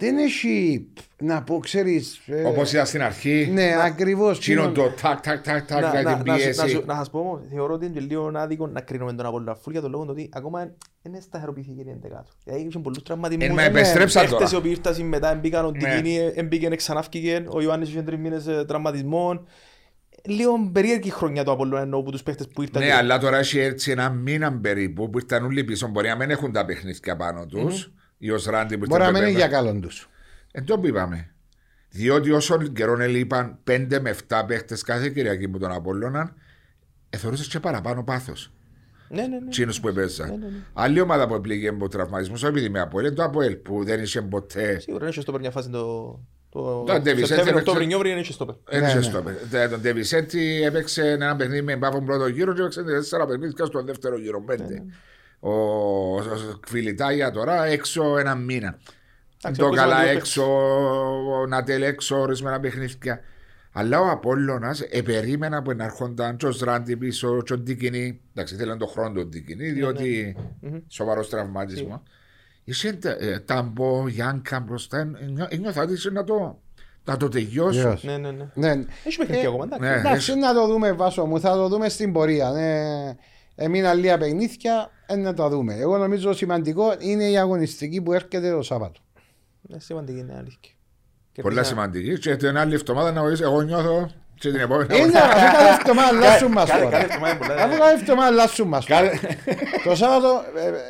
[0.00, 0.86] δεν έχει
[1.18, 2.20] να πω, ξέρεις.
[2.26, 3.48] Ε, Όπως ήταν στην αρχή.
[3.52, 4.38] ναι, ακριβώς.
[4.38, 6.68] Τσίνον το τάκ, τάκ, τάκ, τάκ, Να- για να- την να σου- να πίεση.
[6.68, 9.54] σου- Να σας πω όμως, θεωρώ ότι είναι και λίγο άδικο να κρίνουμε τον Απόλλωνα
[9.54, 10.72] φουλ για τον λόγο ότι ακόμα
[11.02, 12.32] δεν σταθεροποιήθηκε η εντεκά του.
[12.44, 13.46] Δηλαδή είχε πολλούς τραυματισμούς.
[13.48, 14.58] Ε, μα επεστρέψαν Παίχτες οι τώρα.
[14.58, 15.78] οποίοι ήρθαν μετά εμπήκαν ο Ναι.
[15.78, 19.46] Ντικίνη, εμπήκαν ξανάφκηκε, ο Ιωάννης είχε τρεις μήνες ε, τραυματισμών.
[20.24, 22.82] Λίγο περίεργη χρονιά το Απόλλωνα εννοώ που τους παίχτες που ήρθαν.
[22.82, 25.88] Ναι, αλλά τώρα έχει έτσι ένα μήνα περίπου που ήρθαν όλοι πίσω.
[25.88, 27.92] Μπορεί να μην έχουν τα παιχνίδια πάνω τους.
[28.22, 29.48] Ή ως ράντι που Μπορεί να ήρθαν μην είναι πέμπα.
[29.48, 30.08] για καλόν τους.
[30.52, 31.30] Εν τω που είπαμε.
[31.90, 36.34] Διότι όσο καιρό έλειπαν 5 με 7 παίχτες κάθε Κυριακή που τον Απόλλωνα,
[37.10, 38.50] εθωρούσε και παραπάνω πάθος.
[39.08, 39.48] Ναι, ναι, ναι.
[39.50, 40.28] Τσίνους που έπαιζαν.
[40.28, 40.52] Ναι, ναι, ναι.
[40.72, 44.02] Άλλη ομάδα που επλήγει από τραυματισμού, όχι επειδή με Απόλλωνα, είναι το Απόελ που δεν
[44.02, 44.78] είχε ποτέ.
[44.78, 46.18] Σίγουρα είναι στο μια φάση το...
[46.52, 49.02] Το Το Ντέβις, έτσι Σεπτέμβριο, έπαιξε- Οκτώβριο, Νιόβριο είναι στο Δεν Ναι, είχε ναι.
[49.02, 53.64] στο Τε- Τον Ντεβισέτη έπαιξε ένα παιχνίδι με μπάφον πρώτο γύρο και έπαιξε τέσσερα παιχνίδια
[53.64, 54.38] στο δεύτερο γύρο.
[54.38, 54.84] Ναι, Πέντε.
[55.40, 56.20] Ο, ο
[56.60, 58.78] Κβιλιτάγια τώρα έξω ένα μήνα.
[59.42, 60.44] Εντάξει, Το ο καλά Κοσμάτος έξω,
[61.40, 63.20] ο Νατέλ έξω, ορισμένα παιχνίδια.
[63.72, 68.20] Αλλά ο Απόλλωνας επερίμενα που να έρχονταν και ο Σράντι πίσω και ο Ντικινή.
[68.34, 70.36] Εντάξει, θέλαν τον χρόνο τον Ντικινή, Ναι, διότι
[70.88, 71.98] σοβαρός τραυματισμός.
[72.64, 76.60] Είσαι ε, ταμπό, Γιάνκα μπροστά, ε, νιώ- νιώθα ότι είσαι να το,
[77.04, 77.98] να το τελειώσω.
[78.02, 78.48] Ναι, ναι, ναι.
[78.54, 78.84] Ναι.
[79.04, 79.84] Έχει παιχνίδια Ε, ακόμα, εντάξει.
[79.88, 79.94] ναι.
[80.08, 82.50] Εντάξει, να το δούμε, Βάσο μου, θα το δούμε στην πορεία.
[83.60, 83.66] Ναι.
[83.66, 85.74] Έμεινα λίγα παιχνίδια, ε, να τα δούμε.
[85.74, 89.00] Εγώ νομίζω σημαντικό είναι η αγωνιστική που έρχεται το Σάββατο.
[89.68, 90.72] Είναι σημαντική, είναι αλήθεια.
[91.32, 92.18] Και Πολλά επίσης, σημαντική.
[92.18, 95.34] Και την άλλη εβδομάδα να βοηθήσει, εγώ νιώθω και την επόμενη Είναι, εβδομάδα.
[95.34, 96.90] αφού κάθε εβδομάδα αλλάσουν μας κάθε- τώρα.
[96.98, 97.78] κάθε εβδομάδα είναι πολλά, Αφού ναι.
[97.78, 99.08] κάθε εβδομάδα αλλάσουν μας τώρα.
[99.08, 99.36] Κάθε-
[99.84, 100.42] Το Σάββατο,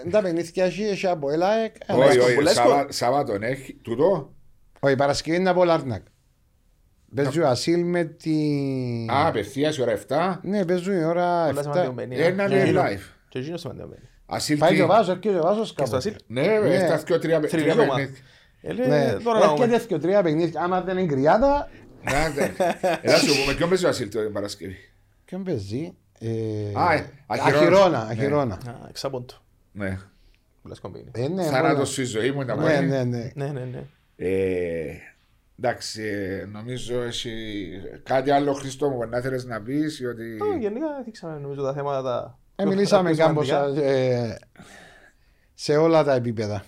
[0.07, 1.74] ε, τα παιχνίδια έχει, έχει από ΕΛΑΕΚ.
[1.86, 2.69] ε, Όχι, Λέσκο, όχι, Λέσκο.
[2.69, 3.74] Σάββα- Σάββατον έχει.
[3.82, 4.35] Τούτο.
[4.81, 6.03] Όχι, Παρασκευή είναι από Λάρνακ.
[7.15, 8.35] Παίζει ο Ασίλ με τη...
[9.12, 10.39] Α, απευθείας η ώρα 7.
[10.43, 11.62] Ναι, παίζουν η ώρα πολλά 7.
[11.62, 12.55] σημαντικό μπαίνει, Ένα ναι.
[12.55, 12.82] λέει Εκείνο.
[12.82, 13.01] live.
[13.28, 14.09] Και εκείνο σημαντικό μπαίνει.
[14.27, 15.97] Ασύλ Πάει τι; και ο Βάσος, έρχεται ο Βάσος Και στο κάπου.
[15.97, 16.15] Ασίλ.
[16.27, 16.41] Ναι,
[16.74, 17.95] έφτασε και τρία Θρυλική τρία ομάδα.
[17.95, 18.23] παιχνίδια.
[18.62, 19.65] Ε, λέει, Ναι, τώρα να δούμε.
[19.65, 20.61] έρχεται και τρία παιχνίδια.
[20.62, 21.69] Άμα δεν είναι κρυάδα,
[22.03, 22.53] Να, ναι.
[23.03, 24.77] Έλα σου πούμε, ποιον παίζει ο Ασύλ την Παρασκευή;
[25.24, 26.28] ποιον παίζει; Ε,
[26.81, 27.55] Α, ε, Αχυρώνας.
[27.61, 28.11] Αχυρώνα, Ναι.
[28.11, 28.55] Αχυρώνα.
[28.55, 29.35] Α, εξάποντο.
[29.73, 29.99] Ναι.
[30.62, 31.11] Πολλά σκομπίνει.
[31.15, 31.85] Ε, ναι, Θάνατος πολλά.
[31.85, 32.87] στη ζωή μου ήταν Ναι, πάλι.
[32.87, 33.32] ναι, ναι.
[35.61, 35.73] Ναι, ναι, ναι.
[35.73, 37.69] Ε, Εντάξει, ε, νομίζω έχει
[38.03, 40.39] κάτι άλλο Χριστό μου να θέλεις να πεις ότι...
[40.55, 42.39] Ε, Γενικά δείξαμε νομίζω τα θέματα τα...
[42.57, 43.87] Ε, μιλήσαμε πιο κάπως σημαντικά.
[43.87, 44.39] ε,
[45.55, 46.65] σε όλα τα επίπεδα.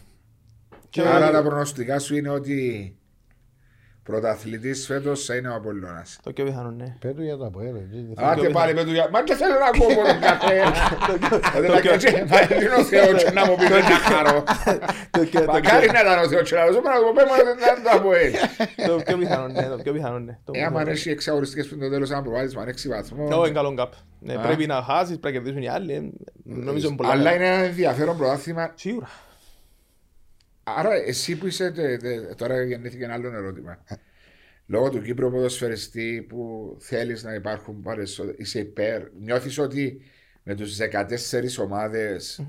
[0.89, 2.97] Και- Άρα τα προνοστικά σου είναι ότι
[4.03, 6.19] πρωταθλητής φέτος θα είναι ο Απολλώνας.
[6.23, 6.97] Το πιο πιθανό, ναι.
[7.01, 7.75] Πέτω για το Αποέλ.
[8.17, 9.09] Άντε πάλι με του για...
[9.13, 10.73] Μα και θέλω να ακούω από τον καθένα.
[11.53, 14.45] Δηλαδή να κάτσει, μα είναι ο Θεός και να μου πει δεν να χαρώ.
[15.11, 17.31] Το πιο- το Μακάρι να ήταν ο Θεός και να ρωτήσω, μα να μου πέμε
[17.31, 18.33] να ήταν το Αποέλ.
[18.77, 19.63] πιο- Το πιο πιθανό, ναι.
[19.63, 20.39] Το πιο πιθανό, ναι.
[20.45, 20.91] Το Ε, πιο άμα πιθανό.
[20.91, 23.31] έχει εξαγοριστικές πριν το τέλος ένα προβάδισμα, έξι βαθμούς.
[23.31, 23.93] Όχι, είναι καλό γκάπ.
[24.19, 24.39] Ναι, Α.
[24.39, 25.93] Πρέπει να χάσεις, πρέπει να κερδίσουν οι άλλοι.
[25.93, 26.01] ε,
[26.45, 27.35] Νομίζω είναι πολλά Αλλά καλά.
[27.37, 28.73] είναι ένα ενδιαφέρον πρωτάθλημα.
[28.75, 29.09] Σίγουρα.
[30.65, 33.85] Άρα εσύ που είσαι, τε- τε- τώρα γεννήθηκε ένα άλλο ερώτημα.
[34.67, 40.01] Λόγω του Κύπρου ποδοσφαιριστή που θέλεις να υπάρχουν περισσότερο, είσαι υπέρ, νιώθεις ότι
[40.43, 42.41] με τους 14 ομάδες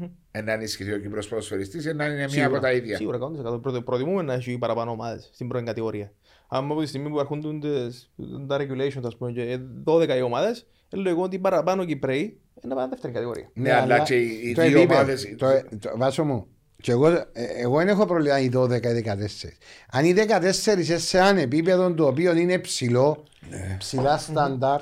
[0.43, 3.59] να ενισχυθεί ο Κύπρος ποδοσφαιριστής ή να είναι μία από τα ίδια; Σίγουρα, 100%.
[3.61, 6.11] Πρώτο- Προτιμούμε να έχει παραπάνω ομάδες στην πρώτη κατηγορία.
[6.47, 8.11] Αν από τη στιγμή που αρχούν τούντες-
[8.47, 12.75] τα regulations, ας πούμε, και 12 οι ομάδες, είναι λογικό ότι παραπάνω Κυπρέοι είναι να
[12.75, 13.49] πάνε δεύτερη κατηγορία.
[13.53, 15.35] Ναι, αλλά και οι οι το δύο επίπεδο, ομάδες...
[15.37, 16.47] το- το- Βάσο μου,
[16.83, 19.57] και εγώ, ε, εγώ δεν έχω πρόβλημα οι 12 ή 14.
[19.91, 23.75] Αν οι 14 είσαι σε ένα επίπεδο το οποίο είναι ψηλό, Ναι.
[23.79, 24.79] ψηλά στάνταρ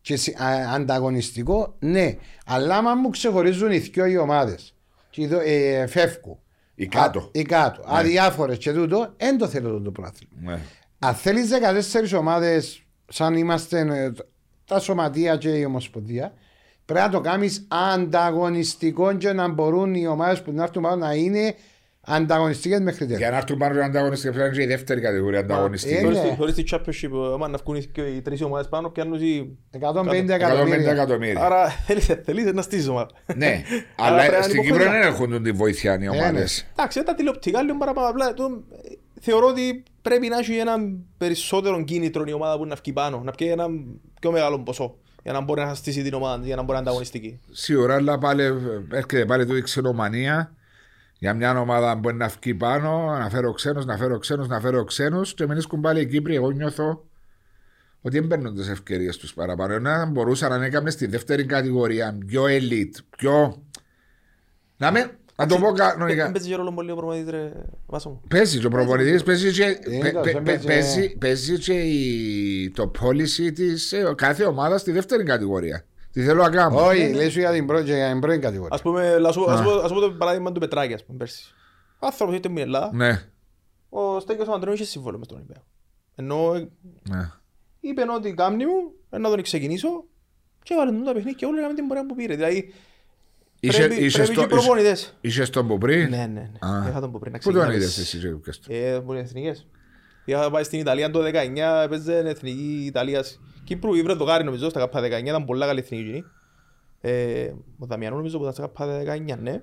[0.00, 2.16] και συ- α- ανταγωνιστικό, ναι.
[2.46, 4.74] Αλλά άμα μου ξεχωρίζουν οι δυο οι ομάδες
[5.10, 6.38] και οι δο- ε, φεύγουν.
[6.74, 7.18] Οι κάτω.
[7.20, 7.24] Ναι.
[7.26, 7.82] Α, οι κάτω.
[7.86, 10.52] Αδιάφορε και τούτο, δεν το θέλω το πρωτάθλημα.
[10.52, 10.58] Ναι.
[10.98, 14.12] Αν θέλεις 14 ομάδες, σαν είμαστε ε,
[14.64, 16.32] τα σωματεία και η Ομοσπονδία,
[16.92, 21.14] πρέπει να το κάνεις ανταγωνιστικό και να μπορούν οι ομάδες που να έρθουν πάνω να
[21.14, 21.54] είναι
[22.00, 23.18] ανταγωνιστικέ μέχρι τέλο.
[23.18, 25.94] Για να έρθουν πάνω ανταγωνιστικές πρέπει να είναι και η δεύτερη κατηγορία ανταγωνιστική.
[25.94, 26.28] Ε, Χωρίς ναι.
[26.28, 29.58] τη- Χωρίς τη championship, άμα να βγουν οι- και οι τρεις ομάδες πάνω, πιάνουν οι-
[29.70, 30.90] 150 150 εκατομμύρια.
[30.90, 31.44] εκατομμύρια.
[31.44, 33.08] Άρα θέλεις θέλεις να στήσεις ομάδα.
[33.36, 35.00] Ναι, Άρα πρέπει να αλλά είναι στην Κύπρο υποκριτικά.
[35.00, 36.66] δεν έχουν τη βοήθεια οι ομάδες.
[36.76, 38.08] Εντάξει, τα τηλεοπτικά λίγο παραπάνω.
[38.08, 38.62] Απλά το-
[39.20, 40.74] θεωρώ ότι πρέπει να έχει ένα
[41.18, 43.66] περισσότερο κίνητρο η ομάδα που να βγει πάνω, να πιει ένα
[44.20, 44.96] πιο μεγάλο ποσό
[45.28, 47.40] για να μπορεί να στήσει την ομάδα, για να μπορεί να είναι ανταγωνιστική.
[47.50, 48.42] Σίγουρα, αλλά πάλι
[48.92, 50.52] έρχεται πάλι του η ξενομανία
[51.18, 54.60] για μια ομάδα που μπορεί να βγει πάνω, να φέρω ξένους, να φέρω ξένους, να
[54.60, 56.34] φέρω ξένους και μείνουν πάλι οι Κύπροι.
[56.34, 57.04] Εγώ νιώθω
[58.00, 59.74] ότι δεν παίρνουν τις ευκαιρίες τους παραπάνω.
[59.74, 63.62] Ενώ αν μπορούσαν να έκαμε στη δεύτερη κατηγορία, πιο elite, πιο.
[64.76, 65.10] Να μην.
[65.40, 66.22] Να το πω κανονικά.
[66.22, 67.52] Δεν παίζει και ρόλο πολύ ο προπονητής, ρε
[67.86, 68.20] Βάσο μου.
[68.28, 71.58] Παίζει και ο προπονητής, παίζει και, Είναι παι- το, παι- δεν παι- παίζει, παίζει- παίζει
[71.58, 75.84] και η- το policy της ε, κάθε ομάδα στη δεύτερη κατηγορία.
[76.12, 76.84] Τι θέλω να κάνω.
[76.84, 78.74] Όχι, λέει σου για την πρώτη, για την πρώτη κατηγορία.
[78.74, 81.54] Ας πούμε, ας πω- ας πω- ας πω το παράδειγμα του Πετράκη, ας πούμε, πέρσι.
[81.98, 83.22] Ο άνθρωπος ήρθε στην Ελλάδα, Ναι,
[83.88, 85.64] ο Στέγιος Αντρέου είχε σύμβολο μες στον Ολυμπιακό.
[86.14, 86.68] Ενώ ε,
[87.10, 87.30] ναι.
[87.80, 90.04] είπε ότι κάμνη μου, ε, να τον ξεκινήσω
[90.62, 92.34] και έβαλε τον τα παιχνίδια και όλοι έκαναν την πορεία που πήρε.
[92.34, 92.72] Δηλαδή,
[93.60, 95.14] Είσαι- πρέπει, είσαι πρέπει στο- και οι προπονητές.
[95.20, 96.68] Είσαι στον που πριν; Ναι, ναι, ναι.
[96.68, 96.88] Α.
[96.88, 97.82] Είχα τον που πριν να Πού τον ξεκινάς.
[97.82, 98.72] είδες εσύ και ποιος το.
[98.74, 99.66] Ε, που είναι εθνικές.
[100.24, 103.40] Είχα πάει στην Ιταλία το 19, έπαιζε εθνική Ιταλίας.
[103.64, 106.24] Κύπρου ή Βρετογάρη νομίζω στα ΚΑΠΑ 19, ήταν πολλά καλή εθνική εκείνη.
[107.00, 109.62] Ε, ο Δαμιανού νομίζω που ήταν στα ΚΑΠΑ 19, ναι.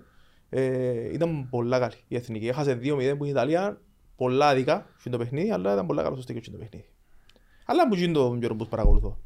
[0.49, 2.47] Ε, ήταν πολλά καλή η εθνική.
[2.47, 3.81] Έχασε 2-0 που είναι η Ιταλία,
[4.15, 6.85] πολλά άδικα στο το παιχνίδι, αλλά ήταν πολλά καλός στο στέκιο στο παιχνίδι.
[7.65, 9.19] Αλλά που γίνει το καιρό που παρακολουθώ.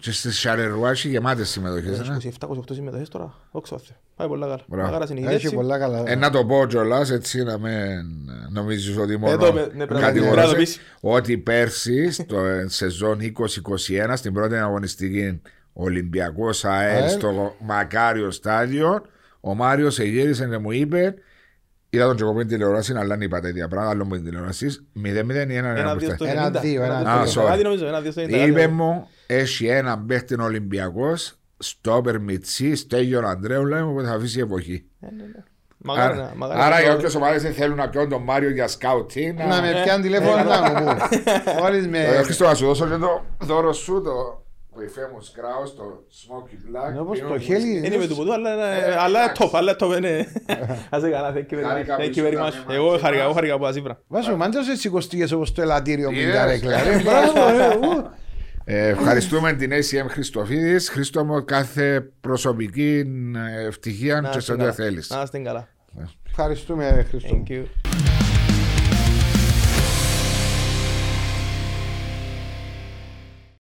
[0.00, 2.08] Και στη Σαρερουά έχει γεμάτες συμμετοχές.
[2.08, 2.16] ναι.
[2.40, 3.96] 27-28 συμμετοχές τώρα, δόξα τω Θεώ.
[4.16, 4.62] Πάει πολλά καλά.
[4.66, 4.86] Μπράβο.
[4.86, 5.56] Μακάρα συνεχίζει Έχει έτσι.
[5.56, 6.02] πολλά καλά.
[6.06, 7.72] Ε, να το πω κιόλας έτσι να μην
[8.50, 10.34] νομίζεις ότι μόνο Εδώ, με- ναι, πρέπει να- κατηγοράσαι.
[10.34, 10.78] πρέπει να το πεις.
[11.00, 15.40] ότι πέρσι στο ε, σεζόν 2021 στην πρώτη αγωνιστική
[15.72, 17.08] Ολυμπιακός ΑΕΛ ΑΕΛ.
[17.10, 19.02] στο Μακάριο στάδιο
[19.40, 21.14] ο Μάριος εγύρισε και μου είπε
[21.90, 24.24] είδα τον και εγώ πριν τηλεοράση αλλά δεν είπα τα ίδια πράγματα άλλο μου την
[24.24, 26.60] τηλεοράση 0-0 ή 1-1 Ένα δύο στο Ένα 90.
[26.60, 27.08] δύο, ένα δύο.
[27.10, 27.52] Α, στο sorry.
[27.58, 28.46] 90 νομίζω, ένα δύο στο 90.
[28.46, 34.84] είπε μου έχει ένα παίχτη Ολυμπιακός στο Περμιτσί, Στέγιο Αντρέου λέμε που θα αφήσει εποχή
[34.98, 35.42] Ναι, ναι, ναι.
[35.84, 38.50] Μακάρι να- Άρα, μακάρι άρα να- για όποιες ομάδες δεν θέλουν να πιούν τον Μάριο
[38.50, 40.96] για σκάουτι Να με πιάνει τηλέφωνο να μου πούν.
[41.60, 41.98] Μόλις με...
[41.98, 44.42] Ε, Χριστό, να σου δώσω και το δώρο σου, το
[44.84, 46.92] Εφέμος Κράους, το Smoky Black.
[46.92, 47.80] Ναι, όπως Πίνω το μου- χέλι.
[47.80, 49.42] Δεν είμαι του ποτού, αλλά είναι- Ε, αλλά είναι εντάξει.
[49.52, 50.26] top, αλλά top είναι.
[50.90, 51.68] Ας καλά, thank you very much.
[51.68, 52.54] Χάρηκα που Thank you ήσουν very τα much.
[52.66, 53.34] με Εγώ μαζί χάρηκα, εγώ μας.
[53.38, 54.00] χάρηκα που ασύμπρα.
[54.08, 56.34] Βάσο, μάντας εσύ κοστίγες όπως το ελαττήριο μου Yes.
[56.34, 56.82] τα ρεκλά.
[56.82, 58.10] ρε, Μπράβο,
[58.64, 58.86] ε, ου.
[58.86, 60.88] Ε, ευχαριστούμε την ACM Χριστοφίδης.
[60.88, 63.04] Χρήστο μου, κάθε προσωπική
[63.60, 64.72] ε, ευτυχία Να και σε είστε ό,τι καλά.
[64.72, 65.10] θέλεις.
[65.10, 65.68] Να είστε καλά.
[66.28, 67.42] Ευχαριστούμε Χριστό.
[67.46, 67.62] Thank you.